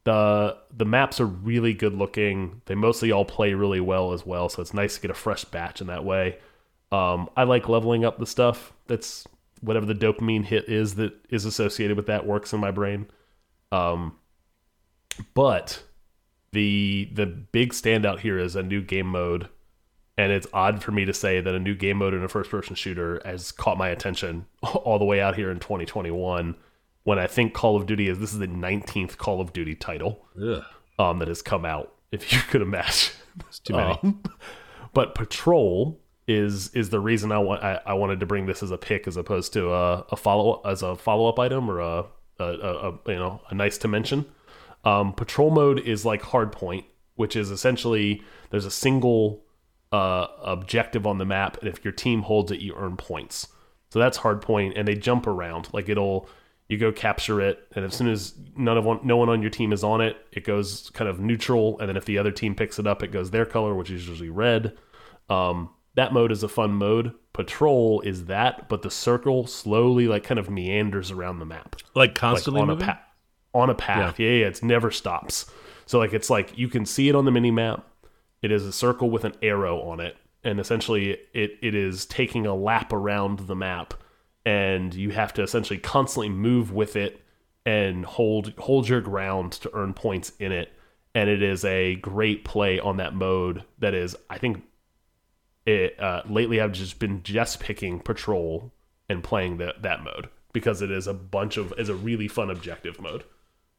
The 0.05 0.57
the 0.77 0.85
maps 0.85 1.21
are 1.21 1.27
really 1.27 1.75
good 1.75 1.95
looking. 1.95 2.63
They 2.67 2.75
mostly 2.75 3.13
all 3.13 3.25
play 3.25 3.55
really 3.55 3.81
well 3.81 4.13
as 4.13 4.27
well, 4.27 4.49
so 4.49 4.63
it's 4.63 4.75
nice 4.75 4.97
to 4.97 5.01
get 5.01 5.11
a 5.11 5.15
fresh 5.15 5.45
batch 5.45 5.81
in 5.81 5.87
that 5.89 6.05
way. 6.05 6.39
Um, 6.91 7.31
I 7.37 7.45
like 7.45 7.69
leveling 7.69 8.05
up 8.05 8.19
the 8.19 8.27
stuff 8.27 8.73
that's 8.87 9.27
whatever 9.63 9.87
the 9.87 9.95
dopamine 9.95 10.45
hit 10.45 10.69
is 10.69 10.97
that 10.97 11.13
is 11.31 11.45
associated 11.45 11.97
with 11.97 12.07
that 12.07 12.27
works 12.27 12.53
in 12.53 12.61
my 12.61 12.71
brain. 12.71 13.07
Um, 13.71 14.19
but 15.35 15.83
the 16.53 17.09
the 17.13 17.27
big 17.27 17.73
standout 17.73 18.21
here 18.21 18.39
is 18.39 18.57
a 18.57 18.63
new 18.63 18.83
game 18.83 19.07
mode, 19.07 19.49
and 20.19 20.31
it's 20.33 20.47
odd 20.53 20.83
for 20.83 20.91
me 20.91 21.05
to 21.05 21.13
say 21.15 21.41
that 21.41 21.55
a 21.55 21.59
new 21.59 21.75
game 21.75 21.99
mode 21.99 22.15
in 22.15 22.23
a 22.23 22.29
first 22.29 22.51
person 22.51 22.75
shooter 22.75 23.21
has 23.25 23.51
caught 23.51 23.79
my 23.79 23.89
attention 23.89 24.47
all 24.63 24.99
the 24.99 25.05
way 25.05 25.21
out 25.21 25.37
here 25.37 25.51
in 25.51 25.59
2021. 25.59 26.55
When 27.05 27.19
I 27.19 27.27
think 27.27 27.53
Call 27.53 27.77
of 27.77 27.87
Duty 27.87 28.09
is 28.09 28.19
this 28.19 28.33
is 28.33 28.39
the 28.39 28.47
19th 28.47 29.17
Call 29.17 29.41
of 29.41 29.53
Duty 29.53 29.75
title 29.75 30.25
um, 30.99 31.19
that 31.19 31.29
has 31.29 31.43
come 31.43 31.65
out, 31.65 31.93
if 32.13 32.33
you 32.33 32.39
could 32.49 32.63
imagine. 32.63 33.15
it's 33.49 33.59
too 33.59 33.75
many. 33.75 33.99
Um, 34.03 34.23
but 34.93 35.15
Patrol 35.15 35.99
is 36.29 36.69
is 36.69 36.91
the 36.91 37.01
reason 37.01 37.33
I 37.33 37.39
want 37.39 37.65
I, 37.65 37.81
I 37.85 37.95
wanted 37.95 38.21
to 38.21 38.27
bring 38.27 38.47
this 38.47 38.63
as 38.63 38.71
a 38.71 38.79
pick 38.79 39.09
as 39.09 39.17
opposed 39.17 39.53
to 39.55 39.73
a, 39.73 40.07
a 40.13 40.17
follow 40.17 40.61
as 40.65 40.83
a 40.83 40.95
follow 40.95 41.29
up 41.29 41.41
item 41.41 41.69
or 41.69 41.81
a, 41.81 42.05
a, 42.39 42.45
a, 42.45 42.89
a 42.91 42.99
you 43.09 43.17
know 43.17 43.41
a 43.49 43.55
nice 43.55 43.79
to 43.79 43.89
mention. 43.89 44.27
Um, 44.85 45.13
Patrol 45.15 45.51
mode 45.51 45.81
is 45.81 46.05
like 46.05 46.23
Hardpoint, 46.23 46.85
which 47.17 47.35
is 47.35 47.51
essentially 47.51 48.23
there's 48.51 48.65
a 48.65 48.71
single 48.71 49.43
uh, 49.93 50.27
objective 50.43 51.07
on 51.07 51.19
the 51.19 51.25
map, 51.25 51.59
and 51.59 51.69
if 51.69 51.85
your 51.85 51.93
team 51.93 52.23
holds 52.23 52.51
it, 52.51 52.61
you 52.61 52.75
earn 52.77 52.97
points. 52.97 53.49
So 53.91 53.99
that's 53.99 54.19
Hardpoint, 54.19 54.73
and 54.75 54.89
they 54.89 54.95
jump 54.95 55.27
around. 55.27 55.69
Like 55.73 55.89
it'll 55.89 56.29
you 56.69 56.79
go 56.79 56.91
capture 56.91 57.41
it, 57.41 57.69
and 57.77 57.85
as 57.85 57.95
soon 57.95 58.09
as 58.09 58.35
none 58.57 58.79
of 58.79 58.85
one, 58.85 59.01
no 59.05 59.19
one 59.19 59.29
on 59.29 59.43
your 59.43 59.51
team 59.51 59.73
is 59.73 59.85
on 59.85 60.01
it, 60.01 60.17
it 60.33 60.45
goes 60.45 60.91
kind 60.95 61.11
of 61.11 61.21
neutral, 61.21 61.79
and 61.79 61.89
then 61.89 61.97
if 61.97 62.07
the 62.07 62.17
other 62.17 62.31
team 62.31 62.55
picks 62.55 62.79
it 62.79 62.87
up, 62.87 63.03
it 63.03 63.13
goes 63.13 63.31
their 63.31 63.45
color, 63.45 63.75
which 63.75 63.91
is 63.91 64.09
usually 64.09 64.31
red. 64.31 64.77
Um, 65.29 65.69
that 65.95 66.15
mode 66.15 66.33
is 66.33 66.43
a 66.43 66.49
fun 66.49 66.73
mode. 66.73 67.13
Patrol 67.35 68.01
is 68.01 68.25
that, 68.27 68.69
but 68.71 68.81
the 68.81 68.91
circle 68.91 69.47
slowly 69.47 70.09
like 70.09 70.25
kind 70.25 70.41
of 70.41 70.49
meanders 70.49 71.11
around 71.11 71.39
the 71.39 71.45
map 71.47 71.77
Like 71.95 72.15
constantly 72.15 72.61
like 72.61 72.69
on 72.69 72.69
moving? 72.69 72.83
a 72.85 72.87
path. 72.93 73.03
On 73.55 73.69
a 73.71 73.75
path, 73.75 74.19
yeah. 74.19 74.29
yeah, 74.31 74.47
it's 74.47 74.63
never 74.63 74.91
stops. 74.91 75.51
So 75.85 75.99
like 75.99 76.15
it's 76.15 76.31
like 76.31 76.57
you 76.57 76.69
can 76.69 76.87
see 76.87 77.11
it 77.11 77.15
on 77.15 77.27
the 77.27 77.31
mini 77.31 77.51
map. 77.51 77.87
It 78.43 78.51
is 78.51 78.67
a 78.67 78.73
circle 78.73 79.09
with 79.09 79.25
an 79.25 79.35
arrow 79.41 79.81
on 79.83 80.01
it, 80.01 80.17
and 80.45 80.59
essentially 80.59 81.19
it 81.33 81.59
it 81.63 81.75
is 81.75 82.05
taking 82.07 82.47
a 82.47 82.55
lap 82.55 82.93
around 82.93 83.41
the 83.41 83.57
map, 83.57 83.95
and 84.45 84.93
you 84.93 85.11
have 85.11 85.33
to 85.35 85.43
essentially 85.43 85.79
constantly 85.79 86.29
move 86.29 86.73
with 86.73 86.97
it 86.97 87.23
and 87.65 88.05
hold 88.05 88.53
hold 88.59 88.89
your 88.89 89.01
ground 89.01 89.53
to 89.53 89.71
earn 89.75 89.95
points 89.95 90.33
in 90.39 90.53
it. 90.53 90.73
And 91.15 91.29
it 91.29 91.43
is 91.43 91.65
a 91.65 91.97
great 91.97 92.45
play 92.45 92.81
on 92.81 92.97
that 92.97 93.15
mode. 93.15 93.65
That 93.79 93.95
is, 93.95 94.17
I 94.31 94.39
think, 94.39 94.63
it 95.67 96.01
uh, 96.01 96.23
lately 96.29 96.61
I've 96.61 96.73
just 96.73 96.99
been 96.99 97.23
just 97.23 97.61
picking 97.61 98.01
patrol 98.01 98.73
and 99.09 99.23
playing 99.23 99.59
that 99.59 99.83
that 99.83 100.03
mode 100.03 100.29
because 100.53 100.83
it 100.83 100.91
is 100.91 101.07
a 101.07 101.15
bunch 101.15 101.57
of 101.57 101.73
is 101.79 101.89
a 101.89 101.95
really 101.95 102.29
fun 102.29 102.51
objective 102.51 103.01
mode. 103.01 103.25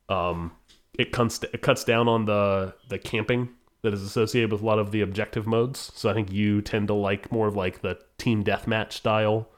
Um, 0.09 0.51
it 0.97 1.11
cuts 1.11 1.41
it 1.43 1.61
cuts 1.61 1.83
down 1.83 2.07
on 2.07 2.25
the 2.25 2.75
the 2.87 2.99
camping 2.99 3.49
that 3.83 3.93
is 3.93 4.01
associated 4.01 4.51
with 4.51 4.61
a 4.61 4.65
lot 4.65 4.79
of 4.79 4.91
the 4.91 5.01
objective 5.01 5.45
modes. 5.45 5.91
So 5.93 6.09
I 6.09 6.13
think 6.13 6.31
you 6.31 6.61
tend 6.61 6.87
to 6.87 6.93
like 6.93 7.31
more 7.31 7.47
of 7.47 7.55
like 7.55 7.81
the 7.81 7.99
team 8.17 8.43
deathmatch 8.43 8.93
style, 8.93 9.49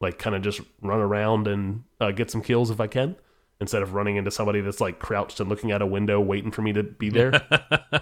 like 0.00 0.18
kind 0.18 0.34
of 0.34 0.42
just 0.42 0.60
run 0.82 1.00
around 1.00 1.46
and 1.46 1.84
uh, 2.00 2.10
get 2.10 2.30
some 2.30 2.42
kills 2.42 2.70
if 2.70 2.80
I 2.80 2.86
can, 2.86 3.16
instead 3.60 3.82
of 3.82 3.92
running 3.92 4.16
into 4.16 4.30
somebody 4.30 4.62
that's 4.62 4.80
like 4.80 4.98
crouched 4.98 5.38
and 5.38 5.50
looking 5.50 5.70
out 5.70 5.82
a 5.82 5.86
window 5.86 6.18
waiting 6.18 6.50
for 6.50 6.62
me 6.62 6.72
to 6.72 6.82
be 6.82 7.10
there. 7.10 7.30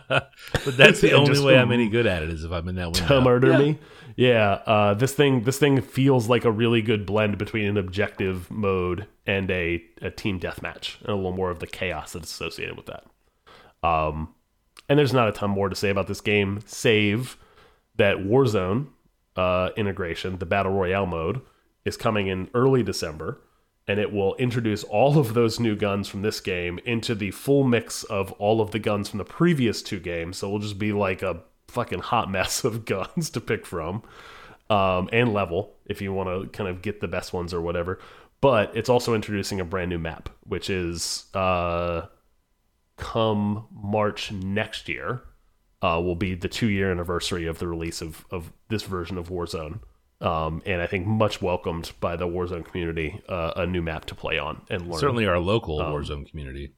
but 0.08 0.30
that's 0.76 1.00
the 1.00 1.12
only 1.14 1.32
just 1.32 1.44
way 1.44 1.58
I'm 1.58 1.72
any 1.72 1.88
good 1.88 2.06
at 2.06 2.22
it 2.22 2.30
is 2.30 2.44
if 2.44 2.52
I'm 2.52 2.68
in 2.68 2.76
that 2.76 2.92
window. 2.92 3.08
to 3.08 3.20
murder 3.20 3.58
me. 3.58 3.80
Yeah, 4.14 4.52
uh, 4.66 4.94
this 4.94 5.14
thing 5.14 5.42
this 5.42 5.58
thing 5.58 5.82
feels 5.82 6.28
like 6.28 6.44
a 6.44 6.50
really 6.50 6.80
good 6.80 7.06
blend 7.06 7.38
between 7.38 7.66
an 7.66 7.76
objective 7.76 8.50
mode 8.52 9.06
and 9.26 9.50
a, 9.50 9.84
a 10.00 10.10
team 10.10 10.38
deathmatch, 10.38 11.00
and 11.00 11.10
a 11.10 11.16
little 11.16 11.32
more 11.32 11.50
of 11.50 11.58
the 11.58 11.66
chaos 11.66 12.12
that's 12.12 12.30
associated 12.30 12.76
with 12.76 12.86
that. 12.86 13.04
Um, 13.86 14.34
and 14.88 14.98
there's 14.98 15.12
not 15.12 15.28
a 15.28 15.32
ton 15.32 15.50
more 15.50 15.68
to 15.68 15.76
say 15.76 15.90
about 15.90 16.06
this 16.06 16.20
game, 16.20 16.60
save 16.66 17.36
that 17.96 18.18
Warzone 18.18 18.88
uh, 19.36 19.70
integration, 19.76 20.38
the 20.38 20.46
battle 20.46 20.72
royale 20.72 21.06
mode, 21.06 21.40
is 21.84 21.96
coming 21.96 22.26
in 22.26 22.48
early 22.54 22.82
December, 22.82 23.40
and 23.88 24.00
it 24.00 24.12
will 24.12 24.34
introduce 24.36 24.82
all 24.84 25.18
of 25.18 25.34
those 25.34 25.60
new 25.60 25.76
guns 25.76 26.08
from 26.08 26.22
this 26.22 26.40
game 26.40 26.78
into 26.84 27.14
the 27.14 27.30
full 27.30 27.64
mix 27.64 28.02
of 28.04 28.32
all 28.32 28.60
of 28.60 28.72
the 28.72 28.78
guns 28.78 29.08
from 29.08 29.18
the 29.18 29.24
previous 29.24 29.82
two 29.82 30.00
games. 30.00 30.38
So 30.38 30.48
it'll 30.48 30.58
just 30.58 30.78
be 30.78 30.92
like 30.92 31.22
a 31.22 31.42
fucking 31.68 32.00
hot 32.00 32.30
mess 32.30 32.64
of 32.64 32.84
guns 32.86 33.30
to 33.30 33.40
pick 33.40 33.64
from, 33.66 34.02
um, 34.68 35.08
and 35.12 35.32
level 35.32 35.74
if 35.86 36.00
you 36.00 36.12
want 36.12 36.28
to 36.28 36.48
kind 36.56 36.68
of 36.68 36.82
get 36.82 37.00
the 37.00 37.08
best 37.08 37.32
ones 37.32 37.54
or 37.54 37.60
whatever. 37.60 38.00
But 38.40 38.76
it's 38.76 38.88
also 38.88 39.14
introducing 39.14 39.60
a 39.60 39.64
brand 39.64 39.90
new 39.90 39.98
map, 39.98 40.28
which 40.44 40.68
is 40.68 41.26
uh, 41.34 42.02
come 42.96 43.66
March 43.72 44.32
next 44.32 44.88
year. 44.88 45.22
Uh, 45.82 46.00
will 46.02 46.16
be 46.16 46.34
the 46.34 46.48
two 46.48 46.68
year 46.68 46.90
anniversary 46.90 47.46
of 47.46 47.58
the 47.58 47.68
release 47.68 48.00
of, 48.00 48.24
of 48.30 48.50
this 48.70 48.82
version 48.82 49.18
of 49.18 49.28
Warzone. 49.28 49.80
Um, 50.22 50.62
and 50.64 50.80
I 50.80 50.86
think 50.86 51.06
much 51.06 51.42
welcomed 51.42 51.92
by 52.00 52.16
the 52.16 52.26
Warzone 52.26 52.64
community, 52.64 53.20
uh, 53.28 53.52
a 53.56 53.66
new 53.66 53.82
map 53.82 54.06
to 54.06 54.14
play 54.14 54.38
on 54.38 54.62
and 54.70 54.88
learn. 54.88 54.98
Certainly 54.98 55.26
our 55.26 55.38
local 55.38 55.80
Um, 55.80 55.92
Warzone 55.92 56.28
community. 56.28 56.72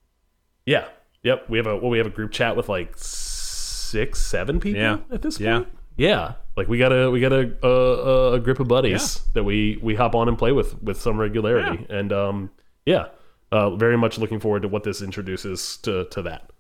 Yeah. 0.67 0.89
Yep. 1.23 1.49
We 1.49 1.59
have 1.59 1.69
a 1.69 1.77
well, 1.77 1.91
we 1.91 1.99
have 1.99 2.09
a 2.09 2.11
group 2.11 2.33
chat 2.33 2.57
with 2.57 2.69
like 2.69 2.95
six, 2.99 4.21
seven 4.25 4.59
people 4.61 4.81
Yeah. 4.81 4.99
at 5.13 5.23
this 5.23 5.39
Yeah. 5.41 5.59
point. 5.59 5.69
Yeah. 5.73 5.75
Yeah, 6.01 6.33
Like 6.57 6.69
we 6.69 6.79
got 6.79 6.93
a 6.93 7.11
we 7.11 7.21
got 7.21 7.33
a 7.33 7.57
a, 7.67 8.33
a 8.35 8.41
group 8.41 8.61
of 8.61 8.69
buddies 8.69 9.21
that 9.35 9.43
we 9.43 9.79
we 9.83 9.97
hop 9.97 10.15
on 10.15 10.29
and 10.29 10.39
play 10.39 10.53
with 10.53 10.81
with 10.83 11.01
some 11.01 11.19
regularity, 11.19 11.87
and 11.91 12.13
um 12.13 12.51
yeah, 12.87 13.07
uh, 13.51 13.71
very 13.77 13.97
much 13.97 14.19
looking 14.19 14.41
forward 14.41 14.63
to 14.63 14.69
what 14.69 14.85
this 14.85 15.03
introduces 15.03 15.77
to 15.79 16.05
to 16.11 16.23
that. 16.23 16.51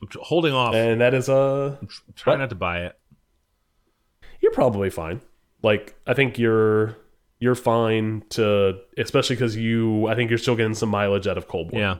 I'm 0.00 0.08
holding 0.20 0.52
off. 0.52 0.74
And 0.74 1.00
that 1.00 1.14
is 1.14 1.28
uh 1.28 1.76
Try 2.16 2.32
what? 2.34 2.40
not 2.40 2.50
to 2.50 2.56
buy 2.56 2.80
it. 2.84 2.98
you're 4.40 4.52
probably 4.52 4.90
fine. 4.90 5.20
Like 5.62 5.94
I 6.06 6.14
think 6.14 6.38
you're 6.38 6.96
you're 7.38 7.54
fine 7.54 8.24
to 8.30 8.78
especially 8.98 9.36
because 9.36 9.56
you 9.56 10.06
I 10.08 10.14
think 10.14 10.30
you're 10.30 10.38
still 10.38 10.56
getting 10.56 10.74
some 10.74 10.88
mileage 10.88 11.26
out 11.26 11.38
of 11.38 11.48
Cold 11.48 11.72
War. 11.72 11.80
Yeah. 11.80 11.96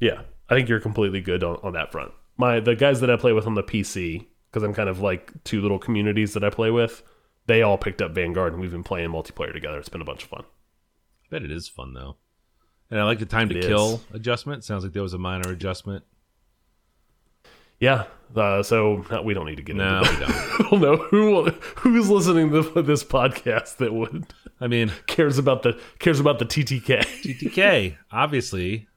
Yeah, 0.00 0.20
I 0.48 0.54
think 0.54 0.68
you're 0.68 0.78
completely 0.80 1.20
good 1.20 1.42
on, 1.42 1.56
on 1.64 1.72
that 1.72 1.90
front. 1.90 2.12
My 2.36 2.60
the 2.60 2.76
guys 2.76 3.00
that 3.00 3.10
I 3.10 3.16
play 3.16 3.32
with 3.32 3.46
on 3.48 3.54
the 3.54 3.64
PC, 3.64 4.26
because 4.48 4.62
I'm 4.62 4.72
kind 4.72 4.88
of 4.88 5.00
like 5.00 5.32
two 5.42 5.60
little 5.60 5.78
communities 5.80 6.34
that 6.34 6.44
I 6.44 6.50
play 6.50 6.70
with. 6.70 7.02
They 7.46 7.62
all 7.62 7.78
picked 7.78 8.00
up 8.00 8.12
Vanguard, 8.14 8.52
and 8.52 8.60
we've 8.62 8.70
been 8.70 8.84
playing 8.84 9.10
multiplayer 9.10 9.52
together. 9.52 9.78
It's 9.78 9.88
been 9.88 10.02
a 10.02 10.04
bunch 10.04 10.22
of 10.22 10.28
fun. 10.28 10.44
I 11.28 11.30
bet 11.30 11.42
it 11.42 11.50
is 11.50 11.68
fun 11.68 11.94
though. 11.94 12.16
And 12.90 12.98
I 12.98 13.04
like 13.04 13.18
the 13.18 13.26
time 13.26 13.48
to 13.50 13.58
It 13.58 13.64
kill 13.64 13.94
is. 13.96 14.16
adjustment. 14.16 14.64
Sounds 14.64 14.82
like 14.82 14.94
there 14.94 15.02
was 15.02 15.12
a 15.12 15.18
minor 15.18 15.50
adjustment. 15.50 16.04
Yeah, 17.80 18.06
uh, 18.34 18.62
so 18.64 19.04
uh, 19.10 19.22
we 19.22 19.34
don't 19.34 19.46
need 19.46 19.56
to 19.58 19.62
get 19.62 19.76
No, 19.76 19.98
into 19.98 20.10
we 20.10 20.16
that. 20.16 20.28
don't. 20.28 20.60
I 20.66 20.70
don't 20.70 20.80
know 20.80 20.96
who 20.96 21.50
who's 21.76 22.10
listening 22.10 22.50
to 22.50 22.82
this 22.82 23.04
podcast 23.04 23.76
that 23.76 23.92
would 23.94 24.26
I 24.60 24.66
mean, 24.66 24.90
cares 25.06 25.38
about 25.38 25.62
the 25.62 25.78
cares 26.00 26.18
about 26.18 26.38
the 26.40 26.44
TTK. 26.44 27.02
TTK, 27.22 27.96
obviously, 28.10 28.88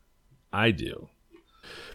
I 0.51 0.71
do. 0.71 1.09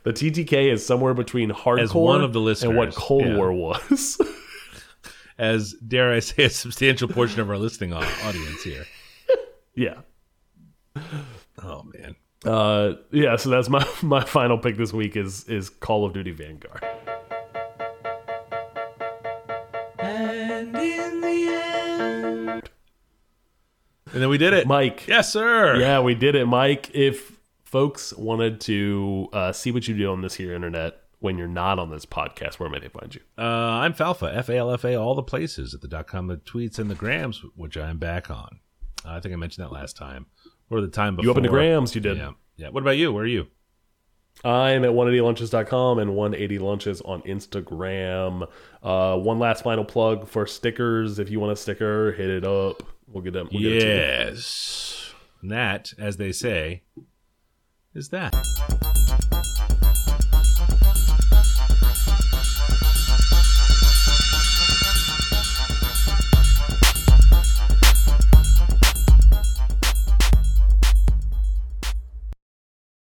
The 0.04 0.12
TTK 0.12 0.70
is 0.72 0.86
somewhere 0.86 1.14
between 1.14 1.50
hardcore 1.50 1.80
As 1.80 1.92
one 1.94 2.22
of 2.22 2.32
the 2.32 2.40
listeners, 2.40 2.68
and 2.68 2.76
what 2.78 2.94
Cold 2.94 3.24
yeah. 3.26 3.36
War 3.36 3.52
was. 3.52 4.20
As 5.38 5.72
dare 5.74 6.12
I 6.12 6.20
say, 6.20 6.44
a 6.44 6.50
substantial 6.50 7.08
portion 7.08 7.40
of 7.40 7.50
our 7.50 7.58
listening 7.58 7.92
audience 7.92 8.62
here. 8.62 8.84
yeah. 9.74 9.94
Oh 11.62 11.82
man, 11.94 12.16
Uh, 12.44 12.94
yeah, 13.12 13.36
so 13.36 13.50
that's 13.50 13.68
my 13.68 13.86
my 14.02 14.24
final 14.24 14.58
pick 14.58 14.76
this 14.76 14.92
week 14.92 15.16
is 15.16 15.44
is 15.48 15.68
Call 15.70 16.04
of 16.04 16.12
Duty 16.12 16.32
Vanguard. 16.32 16.84
and 19.98 20.76
in 20.76 21.20
the 21.20 21.48
end. 21.52 22.70
And 24.12 24.22
then 24.22 24.28
we 24.28 24.38
did 24.38 24.52
it, 24.52 24.66
Mike. 24.66 25.06
Yes, 25.06 25.32
sir. 25.32 25.76
Yeah, 25.76 26.00
we 26.00 26.14
did 26.14 26.34
it, 26.34 26.46
Mike. 26.46 26.90
If 26.94 27.38
folks 27.64 28.12
wanted 28.14 28.60
to 28.62 29.28
uh, 29.32 29.52
see 29.52 29.72
what 29.72 29.86
you 29.88 29.96
do 29.96 30.10
on 30.10 30.22
this 30.22 30.34
here 30.34 30.54
internet 30.54 30.96
when 31.18 31.36
you're 31.38 31.48
not 31.48 31.78
on 31.78 31.90
this 31.90 32.06
podcast, 32.06 32.54
where 32.54 32.68
may 32.70 32.78
they 32.78 32.88
find 32.88 33.14
you? 33.14 33.20
Uh, 33.38 33.42
I'm 33.42 33.94
Falfa, 33.94 34.34
F 34.34 34.48
A 34.48 34.56
L 34.58 34.70
F 34.72 34.84
A, 34.84 34.94
all 34.96 35.14
the 35.14 35.22
places 35.22 35.74
at 35.74 35.80
the 35.80 35.88
dot 35.88 36.06
com, 36.06 36.26
the 36.28 36.36
tweets, 36.36 36.78
and 36.78 36.90
the 36.90 36.94
grams, 36.94 37.42
which 37.56 37.76
I 37.76 37.90
am 37.90 37.98
back 37.98 38.30
on. 38.30 38.60
Uh, 39.04 39.12
I 39.12 39.20
think 39.20 39.32
I 39.32 39.36
mentioned 39.36 39.64
that 39.66 39.72
last 39.72 39.96
time, 39.96 40.26
or 40.70 40.80
the 40.80 40.88
time 40.88 41.16
before. 41.16 41.24
You 41.24 41.30
opened 41.30 41.44
the 41.44 41.50
grams, 41.50 41.94
you 41.94 42.00
did. 42.00 42.16
Yeah, 42.16 42.32
yeah. 42.56 42.68
What 42.68 42.82
about 42.82 42.96
you? 42.96 43.12
Where 43.12 43.24
are 43.24 43.26
you? 43.26 43.46
I'm 44.44 44.84
at 44.84 44.90
180lunches.com 44.90 45.98
and 45.98 46.10
180lunches 46.10 47.00
on 47.08 47.22
Instagram. 47.22 48.46
Uh, 48.82 49.16
one 49.16 49.38
last 49.38 49.64
final 49.64 49.84
plug 49.84 50.28
for 50.28 50.46
stickers. 50.46 51.18
If 51.18 51.30
you 51.30 51.40
want 51.40 51.52
a 51.52 51.56
sticker, 51.56 52.12
hit 52.12 52.28
it 52.28 52.44
up. 52.44 52.82
We'll 53.08 53.22
get 53.22 53.32
them. 53.32 53.48
We'll 53.52 53.62
get 53.62 53.72
it 53.72 53.80
to 53.80 53.86
you. 53.86 53.94
yes, 53.94 55.14
and 55.40 55.50
that, 55.50 55.94
as 55.98 56.16
they 56.16 56.32
say, 56.32 56.82
is 57.94 58.10
that. 58.10 58.34